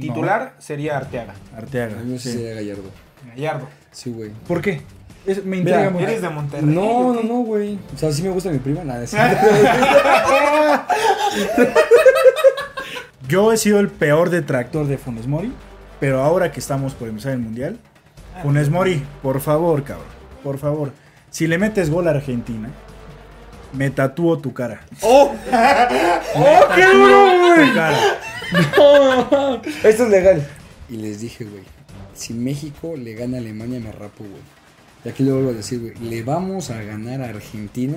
titular 0.00 0.54
sería 0.58 0.96
Arteaga. 0.96 1.34
Arteaga. 1.56 2.00
A 2.00 2.02
mí 2.02 2.18
sí. 2.18 2.30
sí 2.30 2.36
sería 2.38 2.54
Gallardo. 2.54 2.90
Gallardo. 3.34 3.68
Sí, 3.92 4.10
güey. 4.10 4.30
¿Por 4.46 4.60
qué? 4.62 4.82
Es- 5.26 5.44
me 5.44 5.58
Mira, 5.58 5.70
intriga 5.82 5.90
mucho. 5.90 6.04
¿Eres 6.04 6.22
de 6.22 6.28
Monterrey? 6.30 6.74
No, 6.74 7.12
no, 7.12 7.22
no, 7.22 7.34
güey. 7.40 7.78
O 7.94 7.98
sea, 7.98 8.10
sí 8.12 8.22
me 8.22 8.30
gusta 8.30 8.50
mi 8.50 8.58
prima. 8.58 8.82
Nada, 8.84 9.04
es 9.04 9.14
Yo 13.28 13.52
he 13.52 13.56
sido 13.56 13.78
el 13.80 13.88
peor 13.88 14.30
detractor 14.30 14.86
de 14.86 14.98
Funes 14.98 15.26
Mori, 15.26 15.52
pero 16.00 16.22
ahora 16.22 16.50
que 16.50 16.58
estamos 16.60 16.94
por 16.94 17.08
empezar 17.08 17.32
el 17.32 17.38
mundial, 17.38 17.78
Funes 18.42 18.70
Mori, 18.70 19.04
por 19.22 19.40
favor, 19.40 19.84
cabrón, 19.84 20.06
por 20.42 20.58
favor, 20.58 20.92
si 21.30 21.46
le 21.46 21.58
metes 21.58 21.90
gol 21.90 22.08
a 22.08 22.12
Argentina, 22.12 22.70
me 23.72 23.90
tatúo 23.90 24.38
tu 24.38 24.52
cara. 24.52 24.80
¡Oh! 25.02 25.32
¡Oh, 26.34 26.60
qué 26.74 26.86
duro, 26.86 27.38
güey! 27.38 27.70
Cara. 28.50 29.62
Esto 29.84 30.04
es 30.04 30.10
legal. 30.10 30.46
Y 30.88 30.96
les 30.96 31.20
dije, 31.20 31.44
güey, 31.44 31.62
si 32.14 32.34
México 32.34 32.94
le 32.96 33.14
gana 33.14 33.38
a 33.38 33.40
Alemania, 33.40 33.80
me 33.80 33.92
rapo, 33.92 34.24
güey. 34.24 34.42
Y 35.04 35.08
aquí 35.08 35.22
le 35.22 35.32
vuelvo 35.32 35.50
a 35.50 35.54
decir, 35.54 35.80
güey, 35.80 35.94
le 36.10 36.22
vamos 36.22 36.70
a 36.70 36.82
ganar 36.82 37.22
a 37.22 37.28
Argentina. 37.30 37.96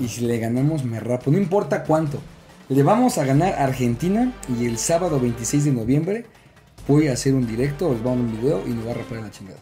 Y 0.00 0.08
si 0.08 0.22
le 0.22 0.38
ganamos, 0.38 0.84
me 0.84 1.00
rapo. 1.00 1.30
No 1.30 1.38
importa 1.38 1.84
cuánto. 1.84 2.20
Le 2.68 2.82
vamos 2.82 3.18
a 3.18 3.24
ganar 3.24 3.54
a 3.54 3.64
Argentina. 3.64 4.32
Y 4.58 4.66
el 4.66 4.78
sábado 4.78 5.20
26 5.20 5.64
de 5.66 5.72
noviembre 5.72 6.26
voy 6.86 7.08
a 7.08 7.12
hacer 7.12 7.34
un 7.34 7.46
directo, 7.46 7.88
os 7.90 8.02
vamos 8.02 8.20
a 8.20 8.22
un 8.22 8.40
video 8.40 8.66
y 8.66 8.70
nos 8.70 8.86
va 8.86 8.92
a 8.92 8.94
rapar 8.94 9.18
en 9.18 9.24
la 9.24 9.30
chingada. 9.30 9.58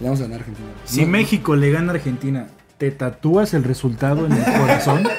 Le 0.00 0.06
vamos 0.06 0.20
a 0.20 0.24
ganar 0.24 0.38
a 0.38 0.40
Argentina. 0.40 0.68
Si 0.84 1.02
No- 1.02 1.06
México 1.08 1.54
le 1.56 1.70
gana 1.70 1.92
a 1.92 1.94
Argentina, 1.94 2.48
¿te 2.78 2.90
tatúas 2.90 3.54
el 3.54 3.62
resultado 3.64 4.26
en 4.26 4.32
el 4.32 4.44
corazón? 4.44 5.08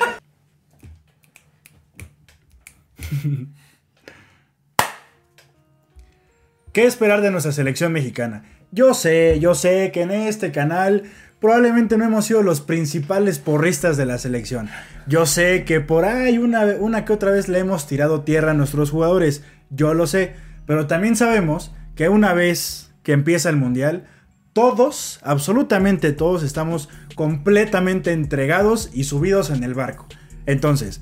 ¿Qué 6.79 6.85
esperar 6.85 7.19
de 7.19 7.29
nuestra 7.29 7.51
selección 7.51 7.91
mexicana? 7.91 8.45
Yo 8.71 8.93
sé, 8.93 9.37
yo 9.41 9.53
sé 9.53 9.91
que 9.91 10.03
en 10.03 10.11
este 10.11 10.53
canal 10.53 11.03
probablemente 11.41 11.97
no 11.97 12.05
hemos 12.05 12.23
sido 12.23 12.41
los 12.41 12.61
principales 12.61 13.37
porristas 13.37 13.97
de 13.97 14.05
la 14.05 14.17
selección. 14.17 14.69
Yo 15.05 15.25
sé 15.25 15.65
que 15.65 15.81
por 15.81 16.05
ahí 16.05 16.37
una, 16.37 16.63
una 16.79 17.03
que 17.03 17.11
otra 17.11 17.31
vez 17.31 17.49
le 17.49 17.59
hemos 17.59 17.85
tirado 17.85 18.21
tierra 18.21 18.51
a 18.51 18.53
nuestros 18.53 18.91
jugadores. 18.91 19.43
Yo 19.69 19.93
lo 19.93 20.07
sé. 20.07 20.35
Pero 20.65 20.87
también 20.87 21.17
sabemos 21.17 21.75
que 21.95 22.07
una 22.07 22.33
vez 22.33 22.93
que 23.03 23.11
empieza 23.11 23.49
el 23.49 23.57
mundial, 23.57 24.07
todos, 24.53 25.19
absolutamente 25.23 26.13
todos, 26.13 26.43
estamos 26.43 26.87
completamente 27.13 28.13
entregados 28.13 28.89
y 28.93 29.03
subidos 29.03 29.49
en 29.49 29.65
el 29.65 29.73
barco. 29.73 30.07
Entonces, 30.45 31.01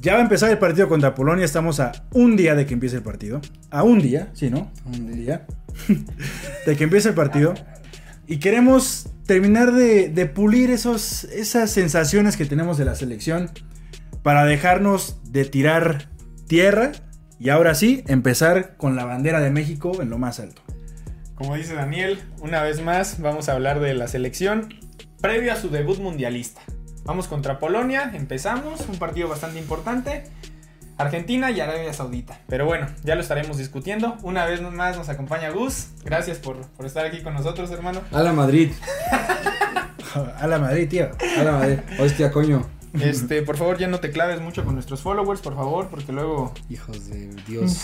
ya 0.00 0.14
va 0.14 0.20
a 0.20 0.22
empezar 0.22 0.50
el 0.50 0.58
partido 0.58 0.88
contra 0.88 1.14
Polonia. 1.14 1.44
Estamos 1.44 1.80
a 1.80 1.92
un 2.12 2.36
día 2.36 2.54
de 2.54 2.66
que 2.66 2.74
empiece 2.74 2.96
el 2.96 3.02
partido. 3.02 3.40
A 3.70 3.82
un 3.82 4.00
día, 4.00 4.30
sí, 4.34 4.50
¿no? 4.50 4.70
A 4.84 4.88
un 4.88 5.12
día. 5.12 5.46
de 6.66 6.76
que 6.76 6.84
empiece 6.84 7.08
el 7.08 7.14
partido. 7.14 7.54
Y 8.26 8.38
queremos 8.38 9.10
terminar 9.26 9.72
de, 9.72 10.08
de 10.08 10.26
pulir 10.26 10.70
esos, 10.70 11.24
esas 11.24 11.70
sensaciones 11.70 12.36
que 12.36 12.44
tenemos 12.44 12.78
de 12.78 12.84
la 12.84 12.94
selección 12.94 13.50
para 14.22 14.44
dejarnos 14.44 15.20
de 15.24 15.44
tirar 15.44 16.10
tierra 16.46 16.92
y 17.38 17.50
ahora 17.50 17.74
sí 17.74 18.04
empezar 18.06 18.76
con 18.76 18.96
la 18.96 19.04
bandera 19.04 19.40
de 19.40 19.50
México 19.50 20.02
en 20.02 20.10
lo 20.10 20.18
más 20.18 20.40
alto. 20.40 20.62
Como 21.34 21.54
dice 21.54 21.74
Daniel, 21.74 22.18
una 22.40 22.62
vez 22.62 22.82
más 22.82 23.20
vamos 23.20 23.48
a 23.48 23.52
hablar 23.52 23.80
de 23.80 23.94
la 23.94 24.08
selección 24.08 24.74
previo 25.20 25.52
a 25.52 25.56
su 25.56 25.70
debut 25.70 25.98
mundialista. 25.98 26.60
Vamos 27.08 27.26
contra 27.26 27.58
Polonia, 27.58 28.10
empezamos, 28.12 28.86
un 28.86 28.98
partido 28.98 29.28
bastante 29.28 29.58
importante. 29.58 30.24
Argentina 30.98 31.50
y 31.50 31.58
Arabia 31.58 31.90
Saudita. 31.94 32.38
Pero 32.48 32.66
bueno, 32.66 32.86
ya 33.02 33.14
lo 33.14 33.22
estaremos 33.22 33.56
discutiendo. 33.56 34.18
Una 34.22 34.44
vez 34.44 34.60
más 34.60 34.98
nos 34.98 35.08
acompaña 35.08 35.48
Gus. 35.48 35.86
Gracias 36.04 36.36
por, 36.36 36.66
por 36.66 36.84
estar 36.84 37.06
aquí 37.06 37.22
con 37.22 37.32
nosotros, 37.32 37.70
hermano. 37.70 38.02
A 38.12 38.22
la 38.22 38.34
Madrid. 38.34 38.72
A 40.38 40.46
la 40.46 40.58
Madrid, 40.58 40.86
tío. 40.86 41.10
A 41.38 41.44
la 41.44 41.52
Madrid. 41.52 41.78
Hostia, 41.98 42.30
coño. 42.30 42.77
Este, 43.00 43.42
por 43.42 43.56
favor, 43.56 43.78
ya 43.78 43.86
no 43.88 44.00
te 44.00 44.10
claves 44.10 44.40
mucho 44.40 44.64
con 44.64 44.74
nuestros 44.74 45.00
followers, 45.02 45.40
por 45.40 45.54
favor, 45.54 45.88
porque 45.88 46.12
luego. 46.12 46.52
Hijos 46.70 47.08
de 47.10 47.28
Dios. 47.46 47.82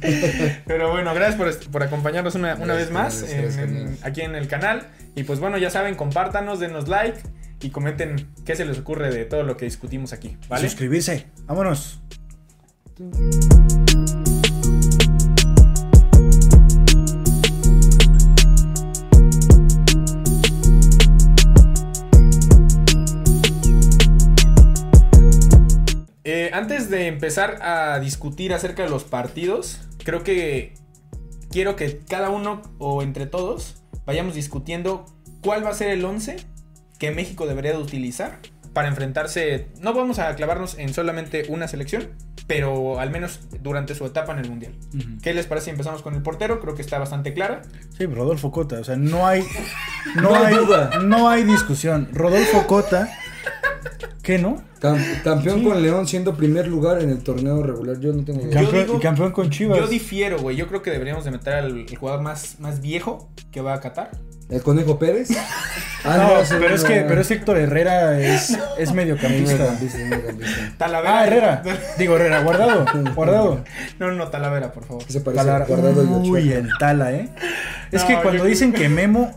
Pero 0.66 0.90
bueno, 0.90 1.14
gracias 1.14 1.36
por, 1.36 1.70
por 1.70 1.82
acompañarnos 1.82 2.34
una, 2.34 2.54
una 2.56 2.64
Gracias, 2.74 2.78
vez 2.86 2.90
más 2.90 3.18
gracias, 3.22 3.32
en- 3.32 3.42
gracias, 3.42 3.64
en- 3.68 3.74
gracias. 3.86 4.04
aquí 4.06 4.20
en 4.22 4.34
el 4.34 4.48
canal. 4.48 4.88
Y 5.14 5.22
pues 5.24 5.40
bueno, 5.40 5.56
ya 5.58 5.70
saben, 5.70 5.94
compártanos, 5.94 6.58
denos 6.60 6.88
like 6.88 7.18
y 7.60 7.70
comenten 7.70 8.28
qué 8.44 8.54
se 8.56 8.64
les 8.64 8.78
ocurre 8.78 9.10
de 9.10 9.24
todo 9.24 9.42
lo 9.42 9.56
que 9.56 9.64
discutimos 9.64 10.12
aquí, 10.12 10.36
¿vale? 10.48 10.68
Suscribirse. 10.68 11.26
Vámonos. 11.46 12.00
Empezar 27.16 27.62
a 27.62 27.98
discutir 27.98 28.52
acerca 28.52 28.82
de 28.82 28.90
los 28.90 29.04
partidos, 29.04 29.80
creo 30.04 30.22
que 30.22 30.74
quiero 31.50 31.74
que 31.74 31.98
cada 32.06 32.28
uno 32.28 32.60
o 32.78 33.02
entre 33.02 33.24
todos 33.24 33.82
vayamos 34.04 34.34
discutiendo 34.34 35.06
cuál 35.40 35.64
va 35.64 35.70
a 35.70 35.74
ser 35.74 35.88
el 35.88 36.04
11 36.04 36.36
que 36.98 37.10
México 37.12 37.46
debería 37.46 37.72
de 37.72 37.78
utilizar 37.78 38.38
para 38.74 38.88
enfrentarse. 38.88 39.68
No 39.80 39.94
vamos 39.94 40.18
a 40.18 40.34
clavarnos 40.34 40.78
en 40.78 40.92
solamente 40.92 41.46
una 41.48 41.68
selección, 41.68 42.10
pero 42.46 43.00
al 43.00 43.10
menos 43.10 43.40
durante 43.62 43.94
su 43.94 44.04
etapa 44.04 44.34
en 44.34 44.40
el 44.40 44.50
Mundial. 44.50 44.74
¿Qué 45.22 45.32
les 45.32 45.46
parece 45.46 45.66
si 45.66 45.70
empezamos 45.70 46.02
con 46.02 46.14
el 46.14 46.22
portero? 46.22 46.60
Creo 46.60 46.74
que 46.74 46.82
está 46.82 46.98
bastante 46.98 47.32
clara. 47.32 47.62
Sí, 47.96 48.04
Rodolfo 48.04 48.52
Cota. 48.52 48.78
O 48.78 48.84
sea, 48.84 48.96
no 48.96 49.26
hay. 49.26 49.42
No, 50.14 50.30
No 50.30 50.34
hay 50.36 50.54
duda. 50.54 50.90
No 51.02 51.28
hay 51.28 51.42
discusión. 51.42 52.08
Rodolfo 52.12 52.66
Cota. 52.66 53.08
¿Qué 54.26 54.38
no? 54.38 54.60
Cam- 54.80 55.22
campeón 55.22 55.60
Sí. 55.60 55.64
con 55.66 55.80
León 55.80 56.08
siendo 56.08 56.34
primer 56.36 56.66
lugar 56.66 57.00
en 57.00 57.10
el 57.10 57.22
torneo 57.22 57.62
regular. 57.62 58.00
Yo 58.00 58.12
no 58.12 58.24
tengo. 58.24 58.40
Yo 58.42 58.50
Campeón, 58.50 58.86
digo- 58.86 58.96
y 58.98 59.00
campeón 59.00 59.30
con 59.30 59.50
Chivas. 59.50 59.78
Yo 59.78 59.86
difiero, 59.86 60.38
güey. 60.40 60.56
Yo 60.56 60.66
creo 60.66 60.82
que 60.82 60.90
deberíamos 60.90 61.24
de 61.24 61.30
meter 61.30 61.52
al 61.54 61.78
el 61.88 61.96
jugador 61.96 62.22
más, 62.22 62.58
más 62.58 62.80
viejo 62.80 63.30
que 63.52 63.60
va 63.60 63.74
a 63.74 63.80
Qatar. 63.80 64.10
¿El 64.50 64.62
Conejo 64.62 64.98
Pérez? 64.98 65.28
Ah, 66.08 66.18
no, 66.18 66.40
ese 66.40 66.54
pero 66.58 66.72
es 66.76 66.82
no. 66.84 66.88
que, 66.88 67.00
pero 67.00 67.20
es 67.20 67.26
que 67.26 67.34
Héctor 67.34 67.56
Herrera 67.58 68.20
es, 68.20 68.50
es 68.50 68.58
Es 68.78 68.92
mediocampista. 68.92 69.54
mediocampista, 69.54 69.98
es 69.98 70.08
mediocampista. 70.08 70.72
Talavera. 70.78 71.18
Ah, 71.18 71.26
Herrera. 71.26 71.62
Digo, 71.98 72.14
Herrera, 72.14 72.42
guardado. 72.42 72.84
Guardado. 73.14 73.64
No, 73.98 74.12
no, 74.12 74.28
Talavera, 74.28 74.70
por 74.72 74.84
favor. 74.84 75.02
Se 75.08 75.20
parece 75.20 75.42
Talara- 75.42 75.64
a 75.64 75.66
Guardado. 75.68 76.02
Uy, 76.20 76.52
el 76.52 76.68
Tala, 76.78 77.12
¿eh? 77.12 77.28
Es 77.90 78.02
No, 78.02 78.08
que 78.08 78.22
cuando 78.22 78.44
dicen 78.44 78.72
que- 78.72 78.88
Memo, 78.88 79.34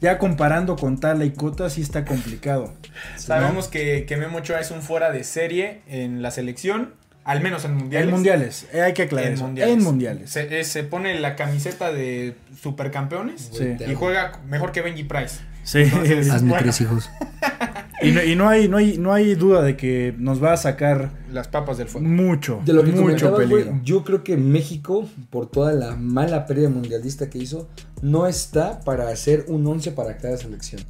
ya 0.00 0.18
comparando 0.18 0.76
con 0.76 0.98
Tala 1.00 1.24
y 1.24 1.30
Cota, 1.30 1.70
sí 1.70 1.80
está 1.82 2.04
complicado. 2.04 2.74
Sabemos 3.16 3.68
que, 3.68 4.04
que 4.06 4.16
Memo 4.16 4.38
Ochoa 4.38 4.60
es 4.60 4.70
un 4.70 4.82
fuera 4.82 5.10
de 5.10 5.24
serie 5.24 5.80
en 5.88 6.22
la 6.22 6.30
selección, 6.30 6.94
al 7.24 7.40
menos 7.42 7.64
en 7.64 7.74
mundiales. 7.74 8.08
En 8.08 8.14
mundiales, 8.14 8.66
eh, 8.72 8.82
hay 8.82 8.92
que 8.94 9.02
aclarar 9.02 9.28
En 9.28 9.34
eso. 9.34 9.44
mundiales. 9.44 9.74
En 9.76 9.82
mundiales. 9.82 10.30
Se, 10.30 10.60
eh, 10.60 10.64
se 10.64 10.84
pone 10.84 11.18
la 11.18 11.34
camiseta 11.36 11.92
de 11.92 12.36
supercampeones 12.60 13.50
Sí. 13.52 13.76
y 13.86 13.94
juega 13.94 14.40
mejor 14.48 14.72
que 14.72 14.82
Benji 14.82 15.04
Price. 15.04 15.38
Sí. 15.64 15.80
Entonces- 15.80 16.30
Hazme 16.30 16.50
Bueno. 16.50 16.62
tres 16.64 16.80
hijos. 16.80 17.10
y, 18.02 18.10
no, 18.12 18.22
y 18.22 18.36
no 18.36 18.48
hay, 18.48 18.68
no, 18.68 18.76
hay, 18.76 18.98
no 18.98 19.12
hay 19.12 19.34
duda 19.34 19.62
de 19.62 19.76
que 19.76 20.14
nos 20.18 20.42
va 20.42 20.52
a 20.52 20.56
sacar 20.56 21.10
Las 21.32 21.48
papas 21.48 21.78
del 21.78 21.88
fuego. 21.88 22.06
mucho, 22.06 22.60
De 22.64 22.72
lo 22.72 22.84
que 22.84 22.92
mucho 22.92 23.34
peligro. 23.34 23.80
yo 23.82 24.04
creo 24.04 24.22
que 24.22 24.36
México, 24.36 25.08
por 25.30 25.50
toda 25.50 25.72
la 25.72 25.96
mala 25.96 26.46
pérdida 26.46 26.68
mundialista 26.68 27.30
que 27.30 27.38
hizo, 27.38 27.68
no 28.02 28.26
está 28.26 28.80
para 28.80 29.08
hacer 29.08 29.46
un 29.48 29.66
11 29.66 29.92
para 29.92 30.16
cada 30.18 30.36
selección. 30.36 30.82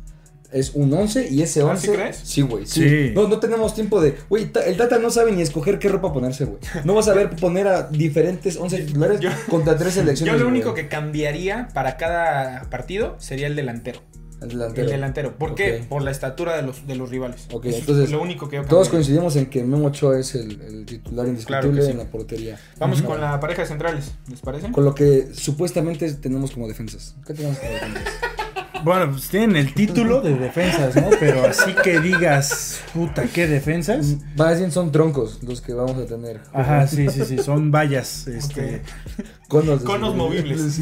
Es 0.53 0.71
un 0.75 0.93
11 0.95 1.29
y 1.29 1.43
ese 1.43 1.61
¿Ah, 1.61 1.67
11. 1.67 1.87
sí 1.87 1.93
crees? 1.93 2.17
Sí, 2.23 2.41
güey. 2.43 2.67
Sí. 2.67 2.89
Sí. 2.89 3.13
No, 3.15 3.27
no 3.29 3.41
tenemos 3.41 3.75
tiempo 3.75 4.01
de. 4.01 4.15
Güey, 4.29 4.47
ta- 4.53 4.65
el 4.65 4.77
Tata 4.77 4.99
no 5.01 5.11
sabe 5.11 5.33
ni 5.33 5.43
escoger 5.43 5.79
qué 5.81 5.89
ropa 5.89 6.13
ponerse, 6.13 6.45
güey. 6.45 6.59
No 6.85 6.95
vas 6.95 7.09
a 7.09 7.15
ver 7.15 7.31
poner 7.31 7.67
a 7.67 7.83
diferentes 7.89 8.57
11 8.57 8.79
titulares 8.85 9.21
contra 9.51 9.77
tres 9.77 9.95
selecciones. 9.95 10.33
Yo 10.33 10.39
lo 10.39 10.45
güey. 10.49 10.59
único 10.61 10.73
que 10.73 10.87
cambiaría 10.89 11.69
para 11.75 11.97
cada 11.97 12.63
partido 12.71 13.17
sería 13.19 13.49
el 13.49 13.57
delantero. 13.57 14.01
El 14.41 14.49
delantero. 14.51 14.85
El 14.85 14.91
delantero. 14.91 15.37
¿Por 15.39 15.55
qué? 15.55 15.85
Por 15.89 16.03
la 16.03 16.11
estatura 16.11 16.57
de 16.57 16.63
los, 16.63 16.87
de 16.87 16.95
los 16.95 17.09
rivales. 17.11 17.47
Eso 17.49 17.61
entonces, 17.63 18.05
es 18.05 18.11
lo 18.11 18.21
único 18.21 18.49
que 18.49 18.57
yo 18.57 18.65
Todos 18.65 18.89
coincidimos 18.89 19.37
en 19.37 19.47
que 19.47 19.65
Memo 19.65 19.87
Ochoa 19.87 20.19
es 20.19 20.35
el, 20.35 20.61
el 20.61 20.85
titular 20.87 21.27
indiscutible 21.27 21.61
Claro 21.61 21.75
que 21.75 21.83
sí. 21.83 21.91
en 21.91 21.99
la 21.99 22.05
portería. 22.05 22.61
Vamos 22.79 23.03
con 23.03 23.21
la 23.21 23.41
pareja 23.41 23.63
de 23.63 23.69
centrales, 23.69 24.13
¿les 24.29 24.41
parece? 24.41 24.71
Con 24.73 24.85
lo 24.85 24.95
que 24.95 25.29
supuestamente 25.33 26.13
tenemos 26.15 26.51
como 26.51 26.69
defensas. 26.69 27.15
¿Qué 27.27 27.35
tenemos 27.35 27.59
como 27.59 27.71
defensas? 27.73 28.03
Bueno, 28.85 29.11
pues 29.11 29.29
tienen 29.29 29.57
el 29.57 29.75
título 29.75 30.21
de 30.21 30.35
defensas, 30.35 30.95
¿no? 30.97 31.09
Pero 31.19 31.45
así 31.47 31.75
que 31.83 32.01
digas, 32.01 32.81
puta, 32.95 33.25
¿qué 33.25 33.47
defensas? 33.47 34.17
Más 34.37 34.59
bien 34.59 34.71
son 34.71 34.93
troncos 34.93 35.43
los 35.43 35.61
que 35.61 35.73
vamos 35.73 35.97
a 35.97 36.07
tener. 36.07 36.41
Ajá, 36.53 36.87
sí, 36.87 37.09
sí, 37.09 37.23
sí, 37.25 37.39
son 37.39 37.71
vallas, 37.71 38.27
este, 38.29 38.83
Conos, 39.49 39.83
Conos 39.83 40.15
movibles. 40.15 40.79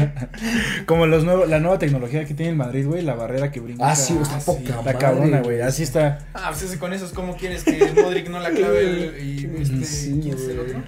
como 0.86 1.06
los 1.06 1.24
nuevos, 1.24 1.48
la 1.48 1.60
nueva 1.60 1.78
tecnología 1.78 2.24
que 2.24 2.34
tiene 2.34 2.50
el 2.50 2.56
Madrid, 2.56 2.86
güey, 2.86 3.02
la 3.02 3.14
barrera 3.14 3.50
que 3.50 3.60
brinca. 3.60 3.90
Ah, 3.90 3.96
sí, 3.96 4.16
está 4.20 4.40
sí. 4.40 4.46
poca 4.46 4.78
Está 4.78 4.98
cabrona, 4.98 5.40
güey, 5.40 5.60
así 5.60 5.82
está. 5.82 6.18
Ah, 6.34 6.48
pues 6.50 6.62
ese 6.62 6.78
con 6.78 6.92
esos, 6.92 7.12
¿cómo 7.12 7.36
quieres 7.36 7.64
que 7.64 7.92
Modric 8.02 8.28
no 8.28 8.38
la 8.40 8.50
clave 8.50 8.82
el- 8.82 9.26
y 9.26 9.62
este, 9.62 9.84
Sí, 9.84 10.20
¿quién 10.22 10.36
es 10.36 10.48
el 10.48 10.60
otro? 10.60 10.82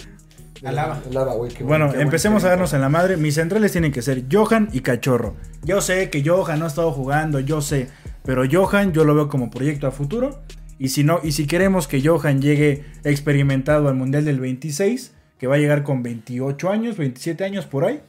Alaba. 0.65 1.01
Alaba, 1.11 1.35
güey. 1.35 1.53
qué 1.53 1.65
Bueno, 1.65 1.87
qué 1.87 1.97
buen 1.97 2.07
empecemos 2.07 2.45
a 2.45 2.49
darnos 2.49 2.73
en 2.73 2.81
la 2.81 2.89
madre. 2.89 3.17
Mis 3.17 3.35
centrales 3.35 3.73
tienen 3.73 3.93
que 3.93 4.03
ser 4.03 4.25
Johan 4.31 4.69
y 4.73 4.81
Cachorro. 4.81 5.37
Yo 5.65 5.81
sé 5.81 6.11
que 6.11 6.29
Johan 6.29 6.59
no 6.59 6.65
ha 6.65 6.69
estado 6.69 6.93
jugando, 6.93 7.41
yo 7.41 7.61
sé. 7.61 7.89
Pero 8.25 8.45
Johan 8.51 8.93
yo 8.93 9.05
lo 9.05 9.15
veo 9.15 9.29
como 9.29 9.51
proyecto 9.51 9.87
a 9.87 9.91
futuro. 9.91 10.43
Y 10.79 10.89
si 10.89 11.03
no, 11.03 11.21
y 11.23 11.33
si 11.33 11.47
queremos 11.47 11.89
que 11.89 12.07
Johan 12.07 12.41
llegue 12.41 12.85
experimentado 13.05 13.89
al 13.89 13.95
Mundial 13.95 14.25
del 14.25 14.39
26, 14.39 15.13
que 15.39 15.47
va 15.47 15.57
a 15.57 15.59
llegar 15.59 15.83
con 15.83 16.03
28 16.03 16.71
años, 16.71 16.97
27 16.97 17.45
años 17.45 17.67
por 17.67 17.85
ahí, 17.85 18.01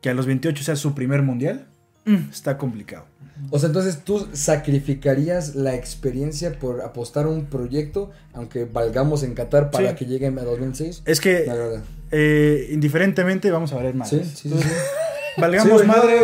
que 0.00 0.10
a 0.10 0.14
los 0.14 0.26
28 0.26 0.62
sea 0.62 0.76
su 0.76 0.94
primer 0.94 1.22
Mundial, 1.22 1.66
mm, 2.04 2.30
está 2.30 2.58
complicado. 2.58 3.06
O 3.50 3.58
sea, 3.58 3.66
entonces 3.68 3.98
tú 4.04 4.28
sacrificarías 4.32 5.54
la 5.54 5.74
experiencia 5.74 6.58
por 6.58 6.82
apostar 6.82 7.26
a 7.26 7.28
un 7.28 7.46
proyecto, 7.46 8.10
aunque 8.32 8.64
valgamos 8.64 9.22
en 9.22 9.34
Qatar 9.34 9.70
para 9.70 9.90
Sí. 9.90 9.96
que 9.96 10.04
lleguen 10.06 10.38
a 10.38 10.42
2006. 10.42 11.02
Es 11.04 11.20
que, 11.20 11.44
La 11.46 11.54
verdad. 11.54 11.82
eh, 12.12 12.68
indiferentemente, 12.70 13.50
vamos 13.50 13.72
a 13.72 13.76
valer 13.76 13.94
más. 13.94 14.08
Sí, 14.10 14.20
sí, 14.24 14.48
sí. 14.48 14.54
sí. 14.58 14.68
Valgamos 15.36 15.80
Sí, 15.80 15.86
madre, 15.88 16.20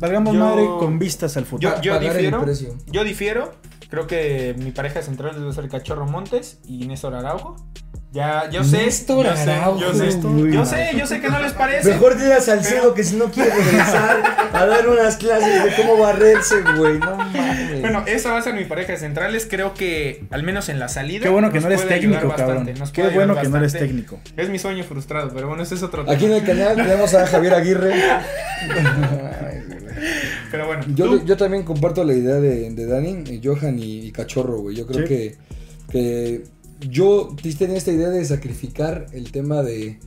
valgamos 0.00 0.32
Yo- 0.34 0.40
madre 0.40 0.64
con 0.78 0.98
vistas 0.98 1.36
al 1.36 1.44
futuro. 1.44 1.80
Yo, 1.82 1.98
difiero. 2.00 2.44
Yo 2.90 3.04
difiero. 3.04 3.52
Creo 3.90 4.06
que 4.06 4.56
mi 4.58 4.70
pareja 4.72 5.02
central 5.02 5.34
debe 5.38 5.52
ser 5.52 5.68
Cachorro 5.68 6.06
Montes 6.06 6.58
y 6.66 6.86
Néstor 6.86 7.14
Araujo. 7.14 7.56
Ya, 8.14 8.48
yo 8.48 8.62
sé. 8.62 8.76
Néstor 8.76 9.26
yo 9.26 9.36
sé, 9.36 9.46
yo 9.80 9.92
sé, 9.92 10.18
güey. 10.22 10.52
yo 10.52 10.64
sé, 10.64 10.90
yo 10.96 11.04
sé 11.04 11.20
que 11.20 11.28
no 11.28 11.40
les 11.40 11.52
parece. 11.52 11.90
Mejor 11.90 12.16
dile 12.16 12.34
a 12.34 12.40
Salcedo 12.40 12.94
que 12.94 13.02
si 13.02 13.16
no 13.16 13.24
quiere 13.32 13.50
regresar 13.52 14.22
a 14.52 14.66
dar 14.66 14.88
unas 14.88 15.16
clases 15.16 15.64
de 15.64 15.74
cómo 15.82 15.98
barrerse, 15.98 16.62
güey. 16.76 16.98
No 17.00 17.16
mames. 17.16 17.80
Bueno, 17.80 18.04
esa 18.06 18.30
va 18.30 18.38
a 18.38 18.42
ser 18.42 18.54
mi 18.54 18.64
pareja 18.66 18.92
de 18.92 18.98
centrales. 18.98 19.48
Creo 19.50 19.74
que, 19.74 20.24
al 20.30 20.44
menos 20.44 20.68
en 20.68 20.78
la 20.78 20.86
salida. 20.88 21.24
Qué 21.24 21.28
bueno 21.28 21.50
que 21.50 21.58
no 21.58 21.66
eres 21.66 21.88
técnico, 21.88 22.28
cabrón. 22.36 22.70
Qué 22.92 23.08
bueno 23.08 23.34
que 23.40 23.48
no 23.48 23.56
eres 23.56 23.72
técnico. 23.72 24.20
Es 24.36 24.48
mi 24.48 24.60
sueño 24.60 24.84
frustrado, 24.84 25.32
pero 25.34 25.48
bueno, 25.48 25.64
ese 25.64 25.74
es 25.74 25.82
otro 25.82 26.04
tema. 26.04 26.14
Aquí 26.14 26.26
en 26.26 26.32
el 26.34 26.44
canal 26.44 26.76
tenemos 26.76 27.12
a 27.14 27.26
Javier 27.26 27.54
Aguirre. 27.54 27.94
Pero 30.50 30.66
bueno, 30.66 30.84
Yo, 30.94 31.24
yo 31.24 31.36
también 31.36 31.62
comparto 31.64 32.04
la 32.04 32.12
idea 32.14 32.34
de, 32.36 32.70
de 32.70 32.86
Dani, 32.86 33.40
Johan 33.42 33.78
y, 33.78 34.06
y 34.06 34.12
Cachorro, 34.12 34.58
güey. 34.60 34.76
Yo 34.76 34.86
creo 34.86 35.06
Sí. 35.06 35.08
que, 35.08 35.36
que 35.90 36.44
yo 36.80 37.34
tenía 37.58 37.76
esta 37.76 37.92
idea 37.92 38.08
de 38.10 38.24
sacrificar 38.24 39.06
el 39.12 39.30
tema 39.32 39.62
de, 39.62 39.98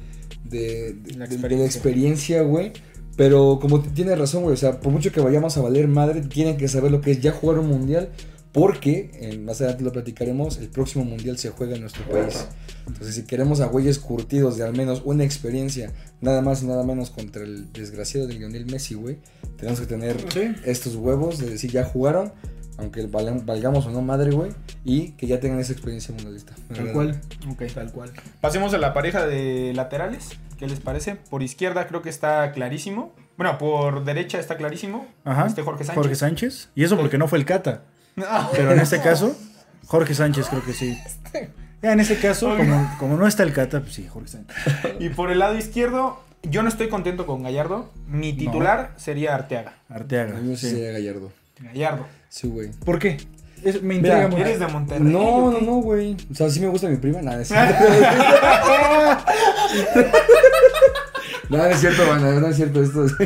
de, 0.44 0.94
de- 0.94 1.14
La 1.16 1.26
de 1.28 1.36
experiencia. 1.36 1.58
la 1.58 1.66
experiencia, 1.66 2.42
güey. 2.44 2.74
Pero 3.16 3.58
como 3.60 3.82
t- 3.82 3.90
tienes 3.90 4.18
razón, 4.18 4.44
güey. 4.44 4.54
O 4.54 4.58
sea, 4.58 4.80
por 4.80 4.92
mucho 4.92 5.12
que 5.12 5.20
vayamos 5.22 5.58
a 5.58 5.62
valer 5.62 5.88
madre, 5.88 6.22
tienen 6.22 6.58
que 6.58 6.68
saber 6.68 6.92
lo 6.92 7.02
que 7.02 7.12
es 7.12 7.22
ya 7.22 7.32
jugar 7.32 7.60
un 7.60 7.68
mundial. 7.68 8.10
Porque, 8.54 9.12
eh, 9.14 9.38
más 9.38 9.60
adelante 9.62 9.84
lo 9.84 9.92
platicaremos, 9.92 10.58
el 10.58 10.70
próximo 10.70 11.04
mundial 11.06 11.38
se 11.38 11.50
juega 11.50 11.76
en 11.76 11.82
nuestro 11.82 12.04
país. 12.10 12.46
Entonces, 12.88 13.14
si 13.16 13.24
queremos 13.24 13.60
a 13.60 13.68
güeyes 13.68 14.00
curtidos 14.00 14.58
de 14.58 14.64
al 14.64 14.76
menos 14.76 15.02
una 15.06 15.24
experiencia, 15.24 15.94
nada 16.22 16.42
más 16.42 16.64
y 16.64 16.66
nada 16.66 16.84
menos 16.84 17.12
contra 17.12 17.44
el 17.44 17.72
desgraciado 17.72 18.26
de 18.26 18.34
Lionel 18.36 18.66
Messi, 18.66 18.96
güey, 18.96 19.18
tenemos 19.58 19.80
que 19.80 19.86
tener 19.86 20.16
Sí. 20.32 20.56
estos 20.66 20.96
huevos 20.96 21.38
de 21.38 21.50
decir 21.52 21.72
ya 21.72 21.84
jugaron, 21.84 22.32
aunque 22.78 23.06
val- 23.08 23.42
valgamos 23.46 23.86
o 23.86 23.92
no 23.92 24.02
madre, 24.02 24.32
güey, 24.32 24.52
y 24.86 25.12
que 25.12 25.28
ya 25.28 25.40
tengan 25.40 25.60
esa 25.60 25.74
experiencia 25.74 26.14
mundialista. 26.14 26.54
Tal 26.74 26.92
cual. 26.94 27.20
Ok. 27.52 27.64
Tal 27.74 27.92
cual. 27.92 28.12
pasemos 28.42 28.74
a 28.74 28.78
la 28.78 28.94
pareja 28.94 29.26
de 29.26 29.74
laterales. 29.76 30.30
¿Qué 30.58 30.68
les 30.68 30.80
parece? 30.80 31.16
Por 31.16 31.44
izquierda 31.44 31.88
creo 31.88 32.02
que 32.02 32.10
está 32.10 32.52
clarísimo. 32.52 33.14
Bueno, 33.38 33.58
por 33.60 34.04
derecha 34.06 34.40
está 34.40 34.58
clarísimo. 34.58 35.06
Ajá. 35.24 35.46
Este 35.46 35.62
Jorge 35.62 35.84
Sánchez. 35.84 35.96
Jorge 36.02 36.16
Sánchez. 36.16 36.70
Y 36.76 36.84
eso 36.84 36.98
porque 36.98 37.18
no 37.20 37.28
fue 37.28 37.38
el 37.38 37.46
Cata. 37.46 37.84
No. 38.16 38.26
Pero 38.54 38.72
en 38.72 38.80
este 38.80 39.00
caso, 39.00 39.36
Jorge 39.86 40.16
Sánchez 40.16 40.48
creo 40.50 40.64
que 40.66 40.74
sí. 40.74 40.98
Ya 41.84 41.92
en 41.94 42.00
ese 42.00 42.18
caso, 42.18 42.58
como, 42.58 42.96
como 42.98 43.18
no 43.18 43.28
está 43.28 43.44
el 43.44 43.54
Cata, 43.54 43.82
pues 43.82 43.94
sí, 43.94 44.08
Jorge 44.08 44.30
Sánchez. 44.30 44.56
Y 45.00 45.10
por 45.10 45.30
el 45.30 45.38
lado 45.38 45.56
izquierdo, 45.56 46.20
yo 46.42 46.64
no 46.64 46.70
estoy 46.70 46.90
contento 46.90 47.28
con 47.28 47.44
Gallardo. 47.44 47.92
Mi 48.08 48.34
titular 48.34 48.94
sería 48.98 49.36
Arteaga. 49.36 49.74
Arteaga. 49.90 50.38
A 50.40 50.42
mí 50.42 50.58
sí. 50.58 50.72
sería 50.72 50.92
Gallardo. 50.94 51.32
Gallardo. 51.60 52.06
Sí, 52.30 52.48
güey. 52.48 52.70
¿Por 52.86 53.00
qué? 53.00 53.18
Es- 53.64 53.82
me 53.82 53.96
Mira, 53.96 54.20
intriga 54.24 54.28
mucho. 54.28 54.42
¿Eres 54.42 54.60
de 54.60 54.68
Monterrey? 54.68 55.04
No, 55.12 55.20
¿o 55.20 55.52
no, 55.52 55.62
no, 55.62 55.76
güey. 55.78 56.16
O 56.32 56.36
sea, 56.36 56.50
sí 56.50 56.60
me 56.60 56.68
gusta 56.68 56.88
mi 56.90 56.98
prima. 56.98 57.22
Nada, 57.22 57.42
es 57.42 57.52
No, 61.50 61.58
no 61.58 61.66
es 61.66 61.80
cierto, 61.80 62.08
banda, 62.08 62.40
no 62.40 62.48
es 62.48 62.56
cierto 62.56 62.82
esto. 62.84 63.06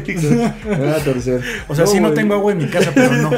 Me 0.65 0.77
van 0.77 0.89
a 0.93 1.03
torcer. 1.03 1.41
O 1.67 1.75
sea, 1.75 1.85
sí 1.87 1.97
no 1.99 2.07
güey. 2.09 2.15
tengo 2.15 2.33
agua 2.35 2.51
en 2.51 2.57
mi 2.59 2.67
casa, 2.67 2.91
pero 2.93 3.11
no. 3.13 3.31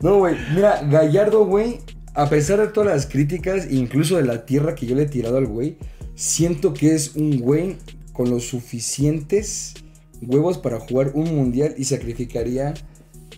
No, 0.00 0.16
güey. 0.18 0.36
Mira, 0.54 0.82
Gallardo, 0.90 1.46
güey, 1.46 1.80
a 2.14 2.28
pesar 2.28 2.60
de 2.60 2.68
todas 2.68 2.90
las 2.94 3.06
críticas, 3.06 3.66
incluso 3.70 4.16
de 4.16 4.24
la 4.24 4.44
tierra 4.44 4.74
que 4.74 4.86
yo 4.86 4.94
le 4.94 5.04
he 5.04 5.06
tirado 5.06 5.38
al 5.38 5.46
güey, 5.46 5.78
siento 6.14 6.74
que 6.74 6.94
es 6.94 7.16
un 7.16 7.40
güey 7.40 7.76
con 8.12 8.30
los 8.30 8.44
suficientes 8.46 9.74
huevos 10.22 10.58
para 10.58 10.78
jugar 10.80 11.10
un 11.14 11.34
mundial 11.34 11.74
y 11.76 11.84
sacrificaría 11.84 12.74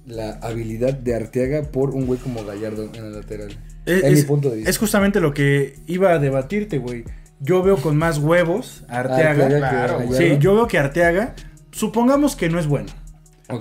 la 0.06 0.32
habilidad 0.42 0.94
de 0.94 1.14
Arteaga 1.14 1.62
por 1.62 1.90
un 1.90 2.06
güey 2.06 2.18
como 2.20 2.44
Gallardo 2.44 2.84
en 2.94 3.04
el 3.04 3.12
lateral. 3.12 3.58
Es, 3.84 4.02
en 4.04 4.12
mi 4.12 4.18
es- 4.20 4.24
punto 4.24 4.50
de 4.50 4.56
vista. 4.56 4.70
es 4.70 4.78
justamente 4.78 5.20
lo 5.20 5.32
que 5.34 5.74
iba 5.86 6.12
a 6.12 6.18
debatirte, 6.18 6.78
güey. 6.78 7.04
Yo 7.40 7.62
veo 7.62 7.76
con 7.76 7.96
más 7.96 8.18
huevos 8.18 8.84
a 8.88 9.00
Arteaga. 9.00 9.46
Claro. 9.48 10.00
Sí, 10.12 10.38
yo 10.40 10.54
veo 10.54 10.66
que 10.68 10.78
Arteaga, 10.78 11.34
supongamos 11.70 12.34
que 12.36 12.48
no 12.48 12.58
es 12.58 12.66
bueno. 12.66 12.88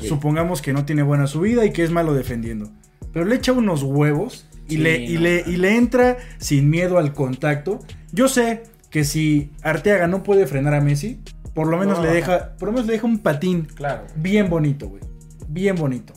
Supongamos 0.02 0.62
que 0.62 0.74
no 0.74 0.86
tiene 0.86 1.04
buena 1.04 1.28
subida 1.28 1.66
y 1.66 1.72
que 1.72 1.84
es 1.84 1.92
malo 1.92 2.14
defendiendo. 2.14 2.70
Pero 3.14 3.26
le 3.26 3.36
echa 3.36 3.52
unos 3.54 3.84
huevos 3.84 4.48
y, 4.68 4.72
Sí, 4.76 4.78
le, 4.78 4.98
y, 5.04 5.14
no, 5.16 5.22
le, 5.22 5.44
no. 5.46 5.52
y 5.52 5.58
le 5.58 5.76
entra 5.78 6.18
sin 6.38 6.70
miedo 6.70 6.98
al 6.98 7.14
contacto. 7.14 7.80
Yo 8.12 8.28
sé 8.28 8.64
que 8.90 9.04
si 9.04 9.52
Arteaga 9.62 10.08
no 10.08 10.24
puede 10.24 10.48
frenar 10.48 10.74
a 10.74 10.82
Messi, 10.82 11.20
por 11.54 11.68
lo 11.68 11.78
menos 11.78 12.00
No, 12.00 12.04
le 12.06 12.12
deja, 12.12 12.56
por 12.58 12.68
lo 12.70 12.74
menos 12.74 12.88
le 12.88 12.94
deja 12.94 13.06
un 13.06 13.20
patín 13.20 13.68
Claro. 13.76 14.06
bien 14.16 14.50
bonito, 14.50 14.88
güey. 14.90 15.04
Bien 15.48 15.76
bonito. 15.76 16.14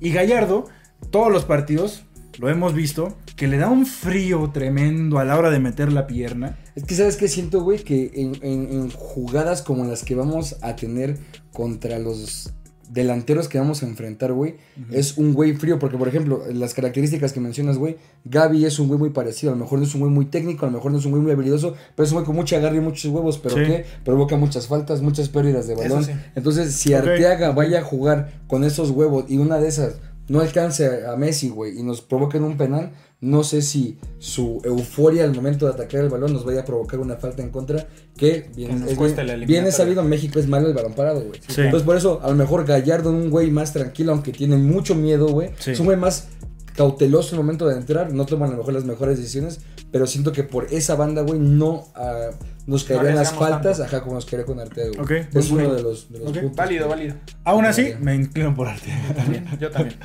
Y 0.00 0.10
Gallardo, 0.12 0.66
todos 1.10 1.32
los 1.32 1.44
partidos, 1.44 2.02
lo 2.38 2.48
hemos 2.48 2.74
visto, 2.74 3.16
que 3.36 3.48
le 3.48 3.56
da 3.58 3.68
un 3.70 3.86
frío 3.86 4.50
tremendo 4.52 5.18
a 5.18 5.24
la 5.24 5.36
hora 5.38 5.50
de 5.50 5.58
meter 5.58 5.92
la 5.92 6.06
pierna. 6.06 6.58
Es 6.74 6.84
que, 6.84 6.94
¿sabes 6.94 7.16
qué 7.16 7.28
siento, 7.28 7.62
güey? 7.62 7.82
Que 7.82 8.10
en, 8.14 8.34
en- 8.42 8.70
en 8.72 8.90
jugadas 8.90 9.62
como 9.62 9.84
las 9.84 10.02
que 10.04 10.14
vamos 10.14 10.56
a 10.62 10.76
tener 10.76 11.18
contra 11.52 11.98
los 11.98 12.52
delanteros 12.96 13.48
que 13.48 13.58
vamos 13.58 13.82
a 13.84 13.86
enfrentar, 13.86 14.32
güey, 14.32 14.56
es 14.90 15.16
un 15.18 15.32
güey 15.34 15.52
frío. 15.54 15.78
Porque, 15.78 15.96
por 15.96 16.08
ejemplo, 16.08 16.42
las 16.52 16.74
características 16.74 17.32
que 17.32 17.38
mencionas, 17.38 17.78
güey, 17.78 17.98
Gaby 18.24 18.64
es 18.64 18.80
un 18.80 18.88
güey 18.88 18.98
muy 18.98 19.10
parecido. 19.10 19.52
A 19.52 19.54
lo 19.56 19.62
mejor 19.62 19.78
no 19.78 19.84
es 19.84 19.94
un 19.94 20.00
güey 20.00 20.12
muy 20.12 20.24
técnico, 20.26 20.66
a 20.66 20.70
lo 20.70 20.76
mejor 20.76 20.90
no 20.90 20.98
es 20.98 21.04
un 21.04 21.12
güey 21.12 21.22
muy 21.22 21.30
habilidoso, 21.32 21.74
pero 21.94 22.04
es 22.04 22.10
un 22.10 22.16
güey 22.16 22.26
con 22.26 22.34
mucha 22.34 22.58
garra 22.58 22.76
y 22.76 22.80
muchos 22.80 23.12
huevos. 23.12 23.38
Pero 23.38 23.54
Sí. 23.56 23.64
que 23.64 23.84
provoca 24.04 24.36
muchas 24.36 24.66
faltas, 24.66 25.02
muchas 25.02 25.28
pérdidas 25.28 25.68
de 25.68 25.76
balón. 25.76 26.04
sí. 26.04 26.10
Entonces, 26.34 26.72
si. 26.74 26.94
Arteaga 26.94 27.52
vaya 27.52 27.80
a 27.80 27.82
jugar 27.84 28.32
con 28.48 28.64
esos 28.64 28.90
huevos 28.90 29.26
y 29.28 29.36
una 29.38 29.58
de 29.58 29.68
esas 29.68 29.96
no 30.28 30.40
alcance 30.40 31.06
a 31.06 31.16
Messi, 31.16 31.48
güey, 31.50 31.78
y 31.78 31.82
nos 31.82 32.02
provoquen 32.02 32.42
un 32.44 32.56
penal, 32.56 32.92
no 33.20 33.44
sé 33.44 33.62
si 33.62 33.98
su 34.18 34.60
euforia 34.64 35.24
al 35.24 35.34
momento 35.34 35.66
de 35.66 35.72
atacar 35.72 36.00
el 36.02 36.08
balón 36.10 36.32
nos 36.32 36.44
vaya 36.44 36.60
a 36.60 36.64
provocar 36.64 37.00
una 37.00 37.16
falta 37.16 37.42
en 37.42 37.50
contra 37.50 37.86
que 38.16 38.50
bien, 38.54 38.84
Que 38.84 38.92
es 38.92 39.16
bien, 39.16 39.46
bien 39.46 39.72
sabido 39.72 40.02
en 40.02 40.08
México 40.08 40.38
es 40.38 40.46
malo 40.48 40.68
el 40.68 40.74
balón 40.74 40.92
parado, 40.94 41.20
güey. 41.22 41.40
Sí. 41.48 41.62
Entonces 41.62 41.82
por 41.86 41.96
eso 41.96 42.20
a 42.22 42.28
lo 42.28 42.34
mejor 42.34 42.64
Gallardo, 42.66 43.10
un 43.10 43.30
güey 43.30 43.50
más 43.50 43.72
tranquilo, 43.72 44.12
aunque 44.12 44.32
tiene 44.32 44.56
mucho 44.56 44.94
miedo, 44.94 45.28
güey, 45.28 45.50
Sí. 45.58 45.70
es 45.70 45.80
un 45.80 45.86
güey 45.86 45.96
más 45.98 46.28
cauteloso 46.76 47.30
en 47.30 47.40
el 47.40 47.44
momento 47.44 47.66
de 47.66 47.76
entrar, 47.76 48.12
no 48.12 48.26
toman 48.26 48.50
a 48.50 48.52
lo 48.52 48.58
mejor 48.58 48.74
las 48.74 48.84
mejores 48.84 49.18
decisiones, 49.18 49.60
pero 49.90 50.06
siento 50.06 50.32
que 50.32 50.44
por 50.44 50.72
esa 50.72 50.94
banda, 50.94 51.22
güey, 51.22 51.40
no 51.40 51.84
ah, 51.94 52.30
nos 52.66 52.84
caerían 52.84 53.16
las 53.16 53.32
faltas, 53.32 53.78
tanto. 53.78 53.96
ajá, 53.96 54.02
como 54.02 54.14
nos 54.14 54.26
caería 54.26 54.46
con 54.46 54.60
Arteaga, 54.60 54.90
güey. 54.90 55.20
Ok, 55.22 55.34
es 55.34 55.50
uno 55.50 55.74
de 55.74 55.82
los, 55.82 56.12
de 56.12 56.18
los 56.18 56.32
puntos. 56.32 56.56
Válido, 56.56 56.88
válido. 56.88 57.14
Aún 57.44 57.64
así, 57.64 57.82
Bien. 57.82 58.04
me 58.04 58.14
inclino 58.14 58.54
por 58.54 58.68
Arteaga. 58.68 59.14
También, 59.14 59.46
yo 59.58 59.70
también. 59.70 59.98